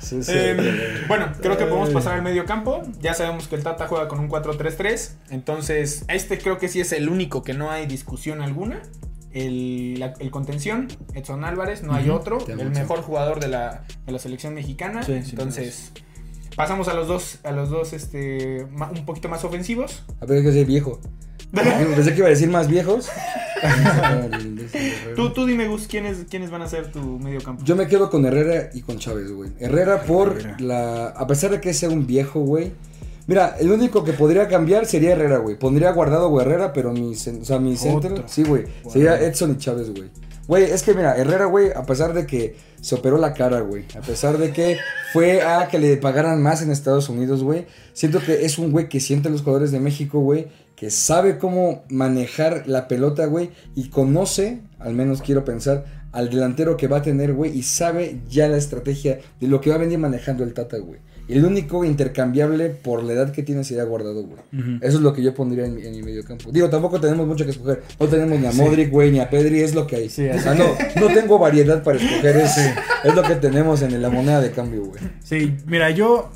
Sí, 0.00 0.22
sí. 0.22 0.32
Eh, 0.34 1.04
bueno, 1.06 1.32
creo 1.40 1.56
que 1.58 1.64
podemos 1.64 1.90
pasar 1.90 2.14
al 2.14 2.22
medio 2.22 2.44
campo. 2.46 2.82
Ya 3.00 3.14
sabemos 3.14 3.48
que 3.48 3.56
el 3.56 3.62
Tata 3.62 3.86
juega 3.86 4.08
con 4.08 4.20
un 4.20 4.28
4-3-3. 4.28 5.10
Entonces, 5.30 6.04
este 6.08 6.38
creo 6.38 6.58
que 6.58 6.68
sí 6.68 6.80
es 6.80 6.92
el 6.92 7.08
único 7.08 7.42
que 7.42 7.52
no 7.52 7.70
hay 7.70 7.86
discusión 7.86 8.40
alguna. 8.40 8.80
El, 9.32 10.00
la- 10.00 10.14
el 10.18 10.30
contención, 10.30 10.88
Edson 11.14 11.44
Álvarez, 11.44 11.82
no 11.82 11.92
hay 11.94 12.08
otro. 12.10 12.38
te 12.38 12.52
El 12.52 12.70
mejor 12.70 13.02
jugador 13.02 13.40
de 13.40 13.48
la, 13.48 13.84
de 14.06 14.12
la 14.12 14.18
selección 14.18 14.54
mexicana. 14.54 15.02
Sí, 15.02 15.12
Entonces, 15.12 15.92
pasamos 16.56 16.88
a 16.88 16.94
los 16.94 17.08
dos, 17.08 17.38
a 17.44 17.52
los 17.52 17.68
dos 17.70 17.92
este, 17.92 18.66
ma- 18.72 18.90
un 18.90 19.04
poquito 19.04 19.28
más 19.28 19.44
ofensivos. 19.44 20.02
A 20.20 20.26
ver, 20.26 20.42
que 20.42 20.52
soy 20.52 20.64
viejo. 20.64 21.00
Pensé 21.52 22.12
que 22.12 22.18
iba 22.18 22.26
a 22.26 22.30
decir 22.30 22.48
más 22.48 22.68
viejos. 22.68 23.08
Tú, 25.16 25.30
tú 25.30 25.46
dime, 25.46 25.66
Gus, 25.66 25.86
¿quiénes, 25.88 26.26
¿quiénes 26.30 26.50
van 26.50 26.62
a 26.62 26.68
ser 26.68 26.92
tu 26.92 27.00
medio 27.18 27.40
campo? 27.40 27.64
Yo 27.64 27.74
me 27.76 27.86
quedo 27.88 28.10
con 28.10 28.24
Herrera 28.24 28.70
y 28.72 28.82
con 28.82 28.98
Chávez, 28.98 29.30
güey. 29.32 29.50
Herrera 29.58 30.02
por 30.02 30.32
Herrera. 30.38 30.56
la... 30.60 31.06
A 31.08 31.26
pesar 31.26 31.50
de 31.50 31.60
que 31.60 31.74
sea 31.74 31.88
un 31.88 32.06
viejo, 32.06 32.40
güey. 32.40 32.72
Mira, 33.28 33.56
el 33.60 33.70
único 33.70 34.02
que 34.04 34.14
podría 34.14 34.48
cambiar 34.48 34.86
sería 34.86 35.12
Herrera, 35.12 35.36
güey. 35.36 35.58
Pondría 35.58 35.92
guardado 35.92 36.28
o 36.28 36.40
Herrera, 36.40 36.72
pero 36.72 36.94
mi, 36.94 37.12
o 37.12 37.14
sea, 37.14 37.58
mi 37.58 37.76
center... 37.76 38.12
Otro. 38.12 38.24
Sí, 38.26 38.42
güey. 38.42 38.64
Sería 38.90 39.20
Edson 39.20 39.52
y 39.52 39.58
Chávez, 39.58 39.90
güey. 39.90 40.08
Güey, 40.46 40.64
es 40.64 40.82
que 40.82 40.94
mira, 40.94 41.14
Herrera, 41.14 41.44
güey, 41.44 41.70
a 41.76 41.82
pesar 41.84 42.14
de 42.14 42.26
que 42.26 42.56
se 42.80 42.94
operó 42.94 43.18
la 43.18 43.34
cara, 43.34 43.60
güey. 43.60 43.84
A 43.98 44.00
pesar 44.00 44.38
de 44.38 44.50
que 44.50 44.78
fue 45.12 45.42
a 45.42 45.68
que 45.68 45.78
le 45.78 45.98
pagaran 45.98 46.42
más 46.42 46.62
en 46.62 46.70
Estados 46.70 47.10
Unidos, 47.10 47.44
güey. 47.44 47.66
Siento 47.92 48.18
que 48.20 48.46
es 48.46 48.58
un 48.58 48.72
güey 48.72 48.88
que 48.88 48.98
siente 48.98 49.28
los 49.28 49.42
jugadores 49.42 49.72
de 49.72 49.80
México, 49.80 50.20
güey. 50.20 50.48
Que 50.74 50.90
sabe 50.90 51.36
cómo 51.36 51.84
manejar 51.90 52.62
la 52.66 52.88
pelota, 52.88 53.26
güey. 53.26 53.50
Y 53.74 53.90
conoce, 53.90 54.62
al 54.78 54.94
menos 54.94 55.20
quiero 55.20 55.44
pensar, 55.44 55.84
al 56.12 56.30
delantero 56.30 56.78
que 56.78 56.88
va 56.88 56.98
a 56.98 57.02
tener, 57.02 57.34
güey. 57.34 57.54
Y 57.54 57.62
sabe 57.62 58.22
ya 58.30 58.48
la 58.48 58.56
estrategia 58.56 59.18
de 59.38 59.48
lo 59.48 59.60
que 59.60 59.68
va 59.68 59.76
a 59.76 59.80
venir 59.80 59.98
manejando 59.98 60.44
el 60.44 60.54
Tata, 60.54 60.78
güey. 60.78 61.00
Y 61.28 61.34
el 61.36 61.44
único 61.44 61.84
intercambiable 61.84 62.70
por 62.70 63.02
la 63.04 63.12
edad 63.12 63.32
que 63.32 63.42
tiene 63.42 63.62
sería 63.62 63.84
guardado, 63.84 64.22
güey. 64.24 64.40
Eso 64.80 64.96
es 64.96 65.02
lo 65.02 65.12
que 65.12 65.22
yo 65.22 65.34
pondría 65.34 65.66
en, 65.66 65.74
mi- 65.74 65.82
en 65.86 65.92
mi 65.92 66.02
medio 66.02 66.24
campo. 66.24 66.50
Digo, 66.50 66.70
tampoco 66.70 66.98
tenemos 67.00 67.26
mucho 67.26 67.44
que 67.44 67.50
escoger. 67.50 67.82
No 68.00 68.06
tenemos 68.08 68.40
ni 68.40 68.46
a 68.46 68.52
Modric, 68.52 68.90
güey, 68.90 69.10
ni 69.10 69.20
a 69.20 69.28
Pedri, 69.28 69.60
es 69.60 69.74
lo 69.74 69.86
que 69.86 69.96
hay. 69.96 70.08
Sí, 70.08 70.26
o 70.26 70.38
sea, 70.38 70.54
no, 70.54 70.64
no 70.98 71.06
tengo 71.12 71.38
variedad 71.38 71.82
para 71.82 71.98
escoger, 71.98 72.36
es, 72.38 72.56
es 73.04 73.14
lo 73.14 73.22
que 73.22 73.34
tenemos 73.34 73.82
en 73.82 74.00
la 74.00 74.08
moneda 74.08 74.40
de 74.40 74.50
cambio, 74.52 74.84
güey. 74.86 75.00
Sí, 75.22 75.54
mira, 75.66 75.90
yo, 75.90 76.30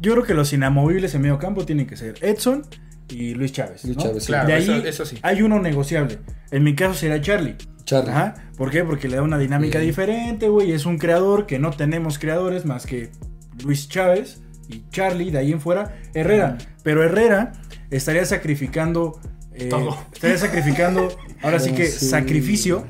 yo 0.00 0.12
creo 0.12 0.24
que 0.24 0.32
los 0.34 0.50
inamovibles 0.52 1.14
en 1.14 1.20
medio 1.22 1.38
campo 1.38 1.66
tienen 1.66 1.86
que 1.86 1.96
ser 1.98 2.14
Edson 2.22 2.64
y 3.10 3.34
Luis 3.34 3.52
Chávez. 3.52 3.84
Luis 3.84 3.96
¿no? 3.98 4.02
Chávez, 4.04 4.22
sí. 4.22 4.28
Claro, 4.28 4.48
de 4.48 4.54
ahí 4.54 4.62
eso- 4.62 4.84
eso 4.86 5.04
sí. 5.04 5.18
hay 5.22 5.42
uno 5.42 5.60
negociable. 5.60 6.18
En 6.50 6.62
mi 6.64 6.74
caso 6.74 6.94
será 6.94 7.20
Charlie. 7.20 7.56
Charlie. 7.84 8.10
Ajá. 8.12 8.34
¿Por 8.56 8.70
qué? 8.70 8.82
Porque 8.84 9.08
le 9.08 9.16
da 9.16 9.22
una 9.22 9.38
dinámica 9.38 9.78
Bien. 9.78 9.90
diferente, 9.90 10.48
güey. 10.48 10.72
Es 10.72 10.84
un 10.86 10.98
creador 10.98 11.46
que 11.46 11.58
no 11.58 11.70
tenemos 11.70 12.18
creadores 12.18 12.64
más 12.66 12.84
que 12.86 13.10
Luis 13.64 13.88
Chávez 13.88 14.40
y 14.68 14.82
Charlie, 14.90 15.30
de 15.30 15.38
ahí 15.38 15.52
en 15.52 15.60
fuera, 15.60 15.96
Herrera. 16.14 16.58
Pero 16.82 17.02
Herrera 17.02 17.52
estaría 17.90 18.24
sacrificando. 18.24 19.20
eh, 19.52 19.68
Todo. 19.68 19.96
Estaría 20.12 20.38
sacrificando, 20.38 21.08
ahora 21.42 21.58
sí 21.58 21.72
que 21.74 21.86
sí. 21.86 22.06
sacrificio 22.06 22.86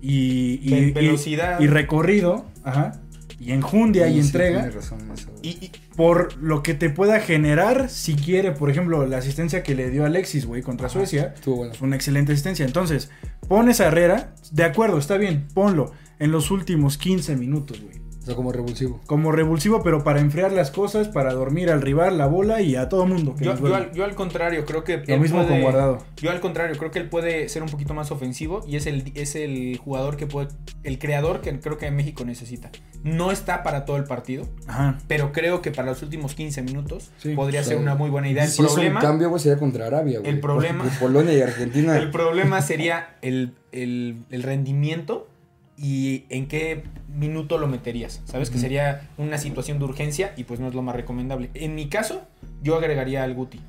y, 0.00 0.60
y, 0.62 0.70
Ve- 0.70 0.78
y- 0.88 0.90
velocidad. 0.92 1.60
y 1.60 1.66
recorrido. 1.66 2.46
Ajá. 2.64 3.00
Y 3.38 3.52
enjundia 3.52 4.08
y 4.08 4.14
Sí, 4.14 4.20
entrega 4.20 4.70
razón. 4.70 4.98
Y, 5.42 5.48
y- 5.50 5.72
por 5.94 6.36
lo 6.38 6.62
que 6.62 6.74
te 6.74 6.90
pueda 6.90 7.20
generar 7.20 7.88
si 7.90 8.14
quiere, 8.14 8.52
por 8.52 8.70
ejemplo, 8.70 9.06
la 9.06 9.18
asistencia 9.18 9.62
que 9.62 9.74
le 9.74 9.90
dio 9.90 10.04
Alexis, 10.06 10.46
güey, 10.46 10.62
contra 10.62 10.88
Suecia. 10.88 11.34
Bueno. 11.44 11.72
Una 11.80 11.96
excelente 11.96 12.32
asistencia. 12.32 12.64
Entonces, 12.66 13.10
pones 13.48 13.80
a 13.80 13.86
Herrera, 13.88 14.34
de 14.52 14.64
acuerdo, 14.64 14.98
está 14.98 15.16
bien, 15.18 15.46
ponlo 15.54 15.92
en 16.18 16.32
los 16.32 16.50
últimos 16.50 16.96
15 16.98 17.36
minutos, 17.36 17.80
güey. 17.82 18.00
O 18.26 18.28
sea, 18.28 18.34
como 18.34 18.50
revulsivo. 18.50 19.00
Como 19.06 19.30
revulsivo, 19.30 19.84
pero 19.84 20.02
para 20.02 20.18
enfriar 20.18 20.50
las 20.50 20.72
cosas, 20.72 21.06
para 21.06 21.32
dormir 21.32 21.70
al 21.70 21.80
rival, 21.80 22.18
la 22.18 22.26
bola 22.26 22.60
y 22.60 22.74
a 22.74 22.88
todo 22.88 23.06
mundo. 23.06 23.36
que 23.36 23.44
yo, 23.44 23.54
yo 23.56 23.72
al, 23.72 23.92
yo 23.92 24.04
al 24.04 24.16
contrario, 24.16 24.64
creo 24.64 24.82
que. 24.82 24.96
Lo 24.96 25.14
él 25.14 25.20
mismo 25.20 25.46
con 25.46 25.60
Guardado. 25.60 25.98
Yo 26.16 26.32
al 26.32 26.40
contrario, 26.40 26.76
creo 26.76 26.90
que 26.90 26.98
él 26.98 27.08
puede 27.08 27.48
ser 27.48 27.62
un 27.62 27.68
poquito 27.68 27.94
más 27.94 28.10
ofensivo 28.10 28.64
y 28.66 28.74
es 28.74 28.86
el, 28.86 29.12
es 29.14 29.36
el 29.36 29.78
jugador 29.78 30.16
que 30.16 30.26
puede. 30.26 30.48
El 30.82 30.98
creador 30.98 31.40
que 31.40 31.60
creo 31.60 31.78
que 31.78 31.88
México 31.92 32.24
necesita. 32.24 32.72
No 33.04 33.30
está 33.30 33.62
para 33.62 33.84
todo 33.84 33.96
el 33.96 34.02
partido, 34.04 34.48
Ajá. 34.66 34.98
pero 35.06 35.30
creo 35.30 35.62
que 35.62 35.70
para 35.70 35.86
los 35.90 36.02
últimos 36.02 36.34
15 36.34 36.62
minutos 36.62 37.12
Sí. 37.18 37.34
podría 37.36 37.62
ser 37.62 37.76
una 37.76 37.94
muy 37.94 38.10
buena 38.10 38.28
idea. 38.28 38.42
El 38.42 38.50
si 38.50 38.60
es 38.64 38.72
problema. 38.72 38.98
un 38.98 39.06
cambio, 39.06 39.28
güey, 39.28 39.40
sería 39.40 39.58
contra 39.60 39.86
Arabia, 39.86 40.18
güey. 40.18 40.28
El 40.32 40.40
problema- 40.40 40.84
Polonia 40.98 41.32
y 41.32 41.40
Argentina. 41.42 41.96
El 41.96 42.10
problema 42.10 42.60
sería 42.60 43.14
el, 43.22 43.52
el- 43.70 44.24
el 44.30 44.42
rendimiento 44.42 45.28
y 45.76 46.24
en 46.28 46.48
qué 46.48 46.84
minuto 47.08 47.58
lo 47.58 47.66
meterías. 47.66 48.22
Sabes 48.24 48.50
que 48.50 48.58
sería 48.58 49.08
una 49.18 49.38
situación 49.38 49.78
de 49.78 49.84
urgencia 49.84 50.32
y 50.36 50.44
pues 50.44 50.60
no 50.60 50.68
es 50.68 50.74
lo 50.74 50.82
más 50.82 50.96
recomendable. 50.96 51.50
En 51.54 51.74
mi 51.74 51.88
caso, 51.88 52.22
yo 52.62 52.76
agregaría 52.76 53.22
al 53.24 53.34
Guti. 53.34 53.60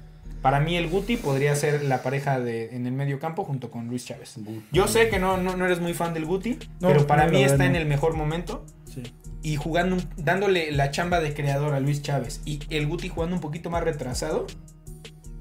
Para 0.41 0.59
mí 0.59 0.75
el 0.77 0.87
Guti 0.89 1.17
podría 1.17 1.55
ser 1.55 1.83
la 1.83 2.03
pareja 2.03 2.39
de, 2.39 2.75
en 2.75 2.85
el 2.85 2.93
medio 2.93 3.19
campo 3.19 3.43
junto 3.43 3.71
con 3.71 3.87
Luis 3.87 4.05
Chávez. 4.05 4.35
Yo 4.71 4.87
sé 4.87 5.09
que 5.09 5.19
no, 5.19 5.37
no, 5.37 5.57
no 5.57 5.65
eres 5.65 5.81
muy 5.81 5.93
fan 5.93 6.13
del 6.13 6.25
Guti, 6.25 6.59
No, 6.79 6.89
pero 6.89 7.07
para 7.07 7.27
mí 7.27 7.43
está 7.43 7.65
en 7.65 7.75
el 7.75 7.85
mejor 7.85 8.15
momento 8.15 8.65
Sí. 8.85 9.03
y 9.43 9.55
jugando, 9.57 9.97
dándole 10.15 10.71
la 10.71 10.91
chamba 10.91 11.19
de 11.19 11.33
creador 11.33 11.73
a 11.73 11.79
Luis 11.79 12.01
Chávez 12.01 12.41
y 12.45 12.59
el 12.69 12.87
Guti 12.87 13.09
jugando 13.09 13.35
un 13.35 13.41
poquito 13.41 13.69
más 13.69 13.83
retrasado, 13.83 14.47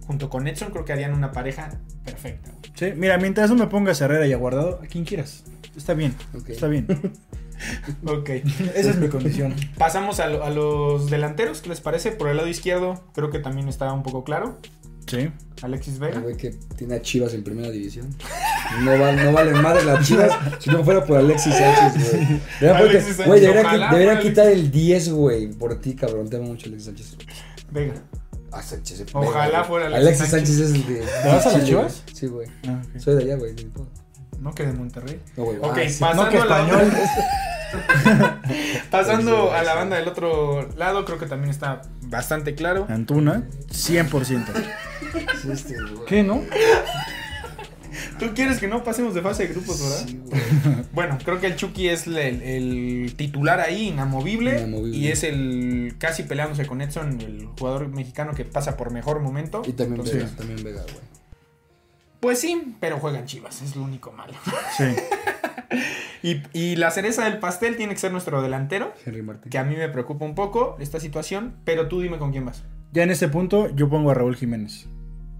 junto 0.06 0.30
con 0.30 0.46
Edson, 0.49 0.70
creo 0.70 0.85
que 0.85 0.92
harían 0.92 1.12
una 1.12 1.30
pareja 1.32 1.80
perfecta. 2.04 2.52
Sí, 2.76 2.92
mira, 2.95 3.18
mientras 3.18 3.50
no 3.50 3.56
me 3.56 3.66
pongas 3.66 4.00
a 4.00 4.04
Herrera 4.04 4.26
y 4.26 4.33
a 4.33 4.37
Guardado, 4.37 4.80
a 4.83 4.87
quien 4.87 5.04
quieras. 5.04 5.42
Está 5.76 5.95
bien, 5.95 6.14
está 6.49 6.68
bien. 6.68 6.87
Ok. 8.06 8.28
Esa 8.75 8.90
es 8.90 8.97
mi 8.99 9.09
condición. 9.09 9.54
Pasamos 9.78 10.21
a, 10.21 10.26
lo- 10.28 10.45
a 10.45 10.50
los 10.50 11.09
delanteros, 11.11 11.62
¿qué 11.62 11.71
les 11.71 11.80
parece? 11.80 12.12
Por 12.12 12.28
el 12.28 12.37
lado 12.37 12.49
izquierdo, 12.50 13.02
creo 13.14 13.30
que 13.30 13.38
también 13.38 13.66
está 13.71 13.90
un 13.95 14.02
poco 14.02 14.25
claro. 14.25 14.59
Sí. 15.06 15.30
Alexis 15.62 15.99
Vega. 15.99 16.21
güey 16.21 16.37
que 16.37 16.50
tiene 16.76 16.97
a 16.97 17.00
Chivas 17.00 17.33
en 17.33 17.42
primera 17.45 17.71
división. 17.71 18.09
No, 18.83 18.99
val- 18.99 19.16
no 19.25 19.33
valen 19.33 19.62
más 19.62 19.83
las 19.87 20.06
Chivas 20.06 20.33
si 20.59 20.68
no 20.68 20.85
fuera 20.85 21.02
por 21.06 21.16
Alexis 21.16 21.54
Sánchez, 21.54 22.12
güey. 22.12 22.40
Fuera 23.88 24.18
quitar 24.21 24.49
el 24.49 24.71
10, 24.71 25.09
güey, 25.12 25.47
por 25.52 25.80
ti, 25.80 25.95
cabrón. 25.95 26.28
Te 26.28 26.37
amo 26.37 26.49
mucho, 26.49 26.66
Alexis 26.66 26.87
Sánchez. 26.88 27.16
Vega. 27.71 27.95
Sánchez. 28.63 29.05
Ojalá 29.13 29.65
fuera 29.65 29.87
Alexis 29.87 30.07
Alexis 30.07 30.31
Sánchez. 30.31 30.59
es 30.61 30.75
el 30.75 30.87
de. 30.87 31.01
¿Te 31.23 31.29
vas 31.29 31.47
a 31.47 31.53
las 31.59 31.65
Chivas? 31.65 32.03
Sí, 32.13 32.27
güey. 32.27 32.49
Ah. 32.69 32.83
Soy 32.99 33.15
de 33.17 33.25
allá, 33.25 33.37
güey. 33.37 33.55
No 34.41 34.55
que 34.55 34.67
de 34.67 34.73
Monterrey. 34.73 35.21
No, 35.37 35.45
güey. 35.45 35.59
Ok, 35.59 35.79
ah, 35.79 35.89
sí. 35.89 35.97
pasando, 36.01 36.25
No, 36.25 36.31
que 36.31 36.37
la 36.39 36.45
español. 36.45 36.93
banda, 38.05 38.41
pasando 38.91 39.53
a 39.53 39.63
la 39.63 39.75
banda 39.75 39.97
del 39.97 40.09
otro 40.09 40.69
lado, 40.77 41.05
creo 41.05 41.19
que 41.19 41.27
también 41.27 41.51
está 41.51 41.83
bastante 42.03 42.55
claro. 42.55 42.87
Antuna, 42.89 43.45
100%. 43.71 44.45
Sí, 45.43 45.51
este, 45.51 45.75
güey. 45.81 46.05
¿Qué, 46.07 46.23
no? 46.23 46.43
¿Tú 48.18 48.26
quieres 48.35 48.58
que 48.58 48.68
no 48.68 48.82
pasemos 48.82 49.14
de 49.14 49.23
fase 49.23 49.46
de 49.46 49.54
grupos, 49.54 49.80
verdad? 49.80 50.06
Sí. 50.06 50.20
Bueno, 50.92 51.18
creo 51.23 51.40
que 51.40 51.46
el 51.46 51.56
Chucky 51.56 51.88
es 51.88 52.06
el, 52.06 52.16
el 52.16 53.14
titular 53.16 53.61
ahí, 53.61 53.88
inamovible, 53.88 54.58
Inamovible. 54.58 54.96
Y 54.96 55.08
es 55.08 55.23
el 55.25 55.96
casi 55.99 56.23
peleándose 56.23 56.66
con 56.66 56.80
Edson, 56.80 57.20
el 57.20 57.46
jugador 57.58 57.88
mexicano 57.88 58.32
que 58.32 58.44
pasa 58.44 58.76
por 58.78 58.90
mejor 58.90 59.20
momento. 59.20 59.61
Y 59.66 59.73
también 59.73 60.00
Entonces, 60.00 60.25
Vega, 60.25 60.37
también 60.37 60.64
Vega, 60.64 60.82
güey. 60.82 61.04
Pues 62.20 62.40
sí, 62.40 62.75
pero 62.80 62.99
juegan 62.99 63.26
Chivas, 63.26 63.61
es 63.61 63.76
lo 63.76 63.82
único 63.82 64.12
malo. 64.12 64.35
Sí. 64.76 64.85
Y, 66.23 66.42
y 66.52 66.76
la 66.76 66.90
cereza 66.90 67.25
del 67.25 67.38
pastel 67.38 67.76
tiene 67.76 67.92
que 67.92 68.00
ser 68.00 68.11
nuestro 68.11 68.42
delantero, 68.42 68.92
Henry 69.04 69.23
Martín. 69.23 69.50
que 69.50 69.58
a 69.58 69.64
mí 69.64 69.76
me 69.76 69.88
preocupa 69.88 70.25
un 70.25 70.35
poco 70.35 70.76
esta 70.80 70.99
situación, 70.99 71.54
pero 71.64 71.87
tú 71.88 72.00
dime 72.00 72.18
con 72.18 72.32
quién 72.32 72.44
vas. 72.44 72.64
Ya 72.92 73.02
en 73.04 73.11
este 73.11 73.28
punto, 73.28 73.68
yo 73.76 73.88
pongo 73.88 74.11
a 74.11 74.14
Raúl 74.14 74.35
Jiménez. 74.35 74.88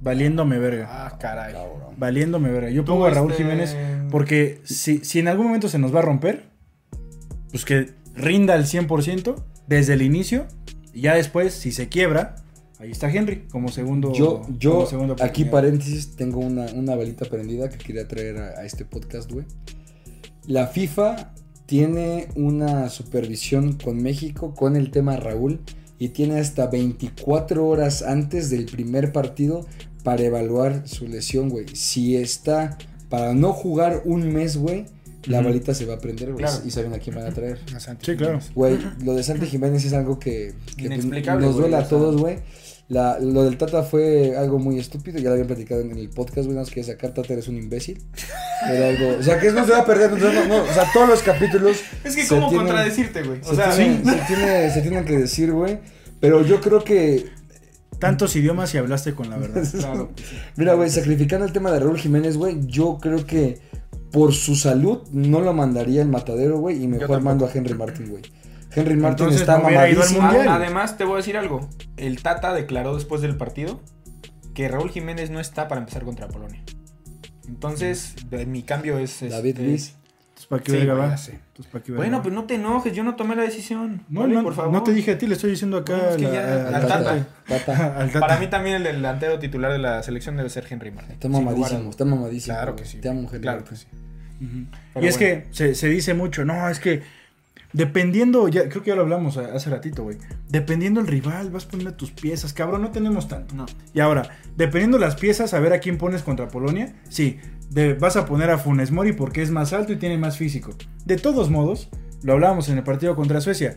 Valiéndome 0.01 0.59
verga. 0.59 0.89
Ah, 0.91 1.19
caray. 1.19 1.53
Cabrón. 1.53 1.95
Valiéndome 1.97 2.51
verga. 2.51 2.71
Yo 2.71 2.85
pongo 2.85 3.07
a 3.07 3.11
Raúl 3.11 3.33
este, 3.33 3.43
Jiménez 3.43 3.77
porque 4.11 4.61
si, 4.65 4.99
si 4.99 5.19
en 5.19 5.29
algún 5.29 5.47
momento 5.47 5.69
se 5.69 5.79
nos 5.79 5.95
va 5.95 6.01
a 6.01 6.03
romper, 6.03 6.45
pues 7.51 7.65
que 7.65 7.91
rinda 8.15 8.55
al 8.55 8.65
100% 8.65 9.35
desde 9.67 9.95
el 9.95 10.03
inicio. 10.03 10.47
Y 10.93 11.03
ya 11.03 11.15
después, 11.15 11.53
si 11.53 11.73
se 11.73 11.89
quiebra, 11.89 12.37
ahí 12.79 12.91
está 12.91 13.11
Henry 13.11 13.47
como 13.51 13.69
segundo. 13.69 14.13
Yo, 14.13 14.43
como 14.43 14.59
yo 14.59 15.17
aquí 15.21 15.45
paréntesis, 15.45 16.17
tengo 16.17 16.41
una, 16.41 16.67
una 16.75 16.95
velita 16.97 17.27
prendida 17.27 17.69
que 17.69 17.79
quería 17.79 18.07
traer 18.09 18.39
a, 18.39 18.61
a 18.61 18.65
este 18.65 18.85
podcast, 18.85 19.31
güey. 19.31 19.47
La 20.47 20.69
FIFA 20.69 21.35
tiene 21.67 22.29
una 22.37 22.89
supervisión 22.89 23.75
con 23.75 24.01
México 24.01 24.55
con 24.55 24.77
el 24.77 24.91
tema 24.91 25.17
Raúl 25.17 25.61
y 25.99 26.09
tiene 26.09 26.39
hasta 26.41 26.67
24 26.67 27.67
horas 27.67 28.03
antes 28.03 28.51
del 28.51 28.67
primer 28.67 29.13
partido 29.13 29.67
para 30.03 30.23
evaluar 30.23 30.87
su 30.87 31.09
lesión, 31.09 31.49
güey. 31.49 31.67
Si 31.75 32.17
está 32.17 32.79
para 33.09 33.35
no 33.35 33.53
jugar 33.53 34.03
un 34.05 34.33
mes, 34.33 34.57
güey, 34.57 34.87
la 35.27 35.41
balita 35.41 35.75
se 35.75 35.85
va 35.87 35.95
a 35.95 35.99
prender, 35.99 36.33
güey. 36.33 36.45
Claro. 36.45 36.63
Y 36.65 36.71
saben 36.71 36.93
a 36.93 36.99
quién 36.99 37.17
van 37.17 37.27
a 37.27 37.31
traer. 37.33 37.59
Sí, 38.01 38.17
claro. 38.17 38.41
Güey, 38.55 38.79
lo 39.05 39.15
de 39.15 39.23
Santi 39.23 39.47
Jiménez 39.47 39.85
es 39.85 39.93
algo 39.93 40.19
que, 40.19 40.55
nos 40.79 41.57
duele 41.57 41.77
a 41.77 41.89
todos, 41.89 42.17
güey. 42.17 42.39
La- 42.89 43.19
lo 43.19 43.43
del 43.45 43.57
Tata 43.59 43.83
fue 43.83 44.37
algo 44.37 44.59
muy 44.61 44.79
estúpido, 44.79 45.19
ya 45.19 45.25
lo 45.25 45.33
habían 45.33 45.49
platicado 45.49 45.81
en 45.81 45.97
el 45.99 46.09
podcast, 46.09 46.45
güey, 46.47 46.55
no 46.57 46.63
es 46.63 46.71
que 46.71 46.85
sacar 46.85 47.13
Tata 47.13 47.33
eres 47.33 47.49
un 47.49 47.57
imbécil. 47.57 48.01
Era 48.71 48.89
algo, 48.91 49.19
o 49.19 49.23
sea, 49.23 49.41
que 49.41 49.51
no 49.51 49.65
se 49.67 49.73
va 49.73 49.79
a 49.79 49.85
perder, 49.85 50.13
no, 50.13 50.33
no, 50.33 50.45
no, 50.47 50.63
o 50.63 50.73
sea, 50.73 50.85
todos 50.93 51.09
los 51.09 51.23
capítulos 51.23 51.79
Es 52.05 52.15
que 52.15 52.27
cómo 52.29 52.49
tienen- 52.49 52.67
contradecirte, 52.69 53.23
güey. 53.25 53.41
O 53.41 53.51
se, 53.51 53.57
sea, 53.57 53.75
tienen, 53.75 54.05
se, 54.05 54.15
tiene- 54.27 54.71
se 54.71 54.81
tienen 54.83 55.05
que 55.05 55.19
decir, 55.19 55.53
güey, 55.53 55.79
pero 56.21 56.43
yo 56.45 56.61
creo 56.61 56.83
que, 56.85 57.27
Tantos 57.99 58.37
idiomas 58.37 58.75
y 58.75 58.79
hablaste 58.79 59.15
con 59.15 59.31
la 59.31 59.39
verdad. 59.39 59.65
claro. 59.73 60.11
mira, 60.57 60.75
güey, 60.75 60.91
sacrificando 60.91 61.47
el 61.47 61.53
tema 61.53 61.73
de 61.73 61.81
Raúl 61.81 61.97
Jiménez, 61.99 62.37
güey, 62.37 62.59
yo 62.67 62.99
creo 63.01 63.25
que 63.27 63.59
por 64.13 64.35
su 64.35 64.55
salud 64.55 64.99
no 65.13 65.41
lo 65.41 65.55
mandaría 65.55 66.03
el 66.03 66.09
matadero, 66.09 66.59
güey, 66.59 66.83
y 66.83 66.89
mejor 66.89 67.23
mando 67.23 67.47
a 67.47 67.51
Henry 67.53 67.73
Martin, 67.73 68.11
güey. 68.11 68.23
Henry 68.77 68.97
Martin 68.97 69.25
Entonces, 69.27 69.41
está 69.41 69.59
no 69.59 69.67
hubiera 69.67 69.89
ido 69.91 70.03
al 70.03 70.09
mamadísimo. 70.09 70.33
Mundial. 70.33 70.49
Además, 70.49 70.97
te 70.99 71.05
voy 71.05 71.15
a 71.15 71.17
decir 71.19 71.37
algo. 71.37 71.69
El 71.97 72.23
Tata 72.23 72.53
declaró 72.55 72.95
después 72.95 73.23
del 73.23 73.37
partido 73.37 73.81
que 74.55 74.69
Raúl 74.69 74.91
Jiménez 74.91 75.31
no 75.31 75.41
está 75.41 75.67
para 75.69 75.81
empezar 75.81 76.05
contra 76.05 76.29
Polonia. 76.29 76.63
Entonces, 77.49 78.15
mi 78.47 78.63
cambio 78.63 78.99
es. 78.99 79.21
David 79.21 79.51
este, 79.51 79.63
Luiz. 79.63 79.95
Entonces, 80.29 80.47
¿para 80.49 80.63
qué 80.63 80.73
Sí, 80.73 80.79
verga 80.79 80.95
güey, 80.95 81.05
va? 81.07 81.11
ya 81.13 81.17
sé. 81.17 81.33
Entonces, 81.33 81.73
¿para 81.73 81.85
qué 81.85 81.93
verga 81.93 82.03
Bueno, 82.05 82.17
va? 82.19 82.23
pues 82.23 82.35
no 82.35 82.45
te 82.45 82.55
enojes, 82.57 82.93
yo 82.93 83.05
no 83.05 83.15
tomé 83.17 83.37
la 83.37 83.43
decisión. 83.43 84.05
No, 84.09 84.21
Vale, 84.21 84.35
no, 84.35 84.43
por 84.43 84.55
favor. 84.55 84.73
no 84.73 84.83
te 84.83 84.93
dije 84.93 85.13
a 85.13 85.19
ti, 85.19 85.27
le 85.27 85.35
estoy 85.35 85.51
diciendo 85.51 85.79
acá 85.79 85.95
Bueno, 85.97 86.11
es 86.11 86.17
que 86.17 86.23
la- 86.25 86.33
ya- 86.33 86.69
al 86.69 86.75
al 86.75 86.87
Tata. 86.87 87.05
Tata. 87.05 87.27
Tata. 87.67 87.97
Al 88.01 88.07
Tata. 88.11 88.21
Para 88.27 88.41
mí 88.41 88.49
también 88.49 88.77
el 88.77 88.83
delantero 88.83 89.39
titular 89.39 89.73
de 89.73 89.79
la 89.79 90.03
selección 90.03 90.37
debe 90.37 90.51
ser 90.51 90.67
Henry 90.69 90.91
Martin. 90.91 91.13
Está 91.13 91.29
sin 91.29 91.33
lugar 91.33 91.47
a 91.49 91.51
mamadísimo, 91.55 91.79
dudas. 91.81 91.91
está 91.91 92.05
mamadísimo. 92.05 92.57
Claro 92.57 92.77
que 92.77 92.85
sí. 92.85 92.99
Te 92.99 93.09
amo, 93.09 93.21
Henry 93.29 93.41
Claro 93.41 93.61
Martin. 93.61 93.77
que 93.79 93.83
sí. 93.85 93.89
Ujú. 94.45 94.67
Pero 94.95 95.07
y 95.07 95.09
es 95.09 95.19
bueno. 95.19 95.43
que 95.45 95.55
se, 95.55 95.75
se 95.75 95.89
dice 95.89 96.13
mucho, 96.15 96.45
no, 96.45 96.69
es 96.69 96.81
que 96.81 97.03
dependiendo, 97.77 98.49
ya 98.49 98.69
creo 98.71 98.83
que 98.83 98.89
ya 98.89 98.97
lo 98.97 99.03
hablamos 99.03 99.37
hace 99.37 99.69
ratito, 99.69 100.03
güey. 100.03 100.17
Dependiendo 100.49 100.99
el 101.01 101.07
rival, 101.07 101.51
vas 101.51 101.67
poniendo 101.67 101.95
tus 101.95 102.11
piezas, 102.11 102.55
cabrón, 102.55 102.81
no 102.81 102.91
tenemos 102.91 103.29
tanto. 103.29 103.55
No. 103.55 103.67
Y 103.93 104.01
ahora, 104.01 104.31
dependiendo 104.57 104.99
las 104.99 105.17
piezas, 105.17 105.53
a 105.53 105.61
ver 105.61 105.75
a 105.75 105.79
quién 105.81 105.99
pones 105.99 106.23
contra 106.23 106.49
Polonia. 106.49 106.95
Sí, 107.11 107.39
de- 107.71 107.93
vas 107.95 108.17
a 108.17 108.25
poner 108.25 108.49
a 108.51 108.57
Funes 108.59 108.91
Mori 108.93 109.13
porque 109.13 109.43
es 109.43 109.51
más 109.51 109.75
alto 109.75 109.93
y 109.93 109.97
tiene 109.97 110.17
más 110.17 110.39
físico. 110.39 110.75
De 111.05 111.17
todos 111.19 111.51
modos, 111.51 111.91
lo 112.23 112.33
hablábamos 112.33 112.69
en 112.71 112.79
el 112.79 112.83
partido 112.85 113.15
contra 113.15 113.43
Suecia. 113.43 113.77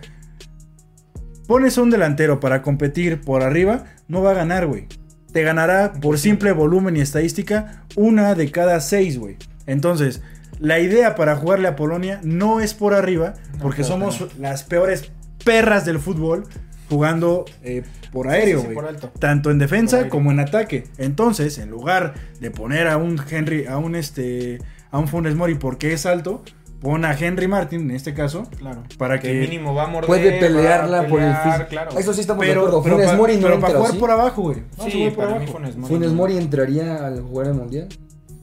Pones 1.47 1.77
a 1.77 1.81
un 1.81 1.89
delantero 1.89 2.39
para 2.39 2.61
competir 2.61 3.21
por 3.21 3.41
arriba, 3.43 3.83
no 4.07 4.21
va 4.21 4.31
a 4.31 4.35
ganar, 4.35 4.67
güey. 4.67 4.87
Te 5.33 5.43
ganará 5.43 5.93
por 5.93 6.17
simple 6.17 6.53
volumen 6.53 6.95
y 6.95 7.01
estadística 7.01 7.85
una 7.95 8.33
de 8.33 8.49
cada 8.49 8.79
seis, 8.79 9.17
güey. 9.19 9.37
Entonces, 9.65 10.21
la 10.59 10.79
idea 10.79 11.15
para 11.15 11.35
jugarle 11.35 11.67
a 11.67 11.75
Polonia 11.75 12.19
no 12.23 12.59
es 12.59 12.73
por 12.73 12.93
arriba, 12.93 13.33
No, 13.53 13.59
porque 13.63 13.81
claro 13.83 14.11
somos 14.11 14.37
las 14.37 14.63
peores 14.63 15.11
perras 15.43 15.85
del 15.85 15.99
fútbol 15.99 16.45
jugando 16.89 17.45
eh, 17.63 17.83
por 18.11 18.27
aéreo, 18.27 18.61
sí, 18.61 18.67
por. 18.73 18.93
Tanto 19.19 19.51
en 19.51 19.59
defensa 19.59 20.09
como 20.09 20.31
en 20.31 20.39
ataque. 20.39 20.85
Entonces, 20.97 21.57
en 21.59 21.69
lugar 21.69 22.13
de 22.39 22.51
poner 22.51 22.87
a 22.87 22.97
un 22.97 23.19
Henry, 23.29 23.67
a 23.67 23.77
un 23.77 23.95
este, 23.95 24.57
a 24.91 24.97
un 24.99 25.07
Funes 25.07 25.35
Mori 25.35 25.55
porque 25.55 25.93
es 25.93 26.05
alto, 26.07 26.43
pon 26.81 27.05
a 27.05 27.13
Henry 27.17 27.47
Martin 27.47 27.81
en 27.81 27.91
este 27.91 28.13
caso 28.13 28.47
Claro. 28.57 28.83
para 28.97 29.19
Que 29.19 29.31
que 29.33 29.39
mínimo 29.41 29.75
va 29.75 29.83
a 29.83 29.87
morder. 29.87 30.07
Puede 30.07 30.31
va 30.31 30.37
a 30.37 30.39
pelearla 30.39 31.07
por 31.07 31.21
el 31.21 31.35
físico. 31.35 31.65
Claro. 31.69 31.97
Eso 31.99 32.13
sí 32.13 32.21
estamos 32.21 32.41
de 32.41 32.47
pero, 32.49 32.61
acuerdo. 32.61 32.83
pero 32.83 32.95
Funes 32.95 33.11
pa- 33.11 33.17
Mori 33.17 33.35
no 33.35 33.41
pero 33.43 33.53
entra 33.53 33.67
para 33.69 33.79
jugar 33.79 33.97
por 33.99 34.11
abajo, 34.11 34.41
güey. 34.41 34.63
Vamos 34.77 34.87
a 34.87 34.89
Sí, 34.91 34.97
jugar 34.97 35.13
por 35.15 35.27
mí 35.27 35.33
abajo. 35.35 35.51
Funes 35.53 35.77
Mori. 35.77 35.93
Funes 35.93 36.09
no. 36.09 36.15
Mori 36.17 36.37
entraría 36.37 37.05
al 37.05 37.21
jugar 37.21 37.47
el 37.47 37.53
mundial. 37.53 37.87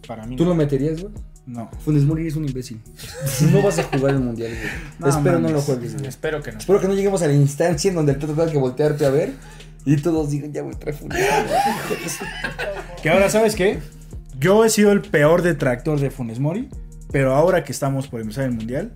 Para 0.06 0.24
mí. 0.26 0.36
¿Tú 0.36 0.44
no. 0.44 0.50
lo 0.50 0.54
meterías, 0.56 1.02
güey? 1.02 1.12
No. 1.46 1.70
Funes 1.84 2.02
Mori 2.04 2.26
es 2.26 2.34
un 2.36 2.44
imbécil. 2.46 2.80
No 3.52 3.62
vas 3.62 3.78
a 3.78 3.84
jugar 3.84 4.14
el 4.14 4.20
mundial, 4.20 4.50
güey. 4.50 4.70
No 4.98 5.08
Espero 5.08 5.32
no 5.38 5.48
mames. 5.48 5.52
lo 5.52 5.60
juegues, 5.62 5.94
güey. 5.94 6.06
Espero 6.06 6.42
que 6.42 6.52
no. 6.52 6.58
Espero 6.58 6.80
que 6.80 6.88
no 6.88 6.94
lleguemos 6.94 7.22
a 7.22 7.26
la 7.28 7.34
instancia 7.34 7.88
en 7.88 7.94
donde 7.94 8.12
el 8.12 8.18
Tata 8.18 8.34
tenga 8.34 8.50
que 8.50 8.58
voltearte 8.58 9.06
a 9.06 9.10
ver 9.10 9.32
y 9.84 9.96
todos 9.98 10.30
digan, 10.30 10.52
ya, 10.52 10.62
güey, 10.62 10.74
trae 10.74 10.92
Funes. 10.92 11.18
Que 13.02 13.10
ahora, 13.10 13.30
¿sabes 13.30 13.54
qué? 13.54 13.78
Yo 14.38 14.64
he 14.64 14.70
sido 14.70 14.90
el 14.92 15.02
peor 15.02 15.42
detractor 15.42 16.00
de 16.00 16.10
Funes 16.10 16.40
Mori, 16.40 16.68
pero 17.12 17.34
ahora 17.34 17.62
que 17.64 17.72
estamos 17.72 18.08
por 18.08 18.20
empezar 18.20 18.44
el 18.44 18.52
mundial, 18.52 18.92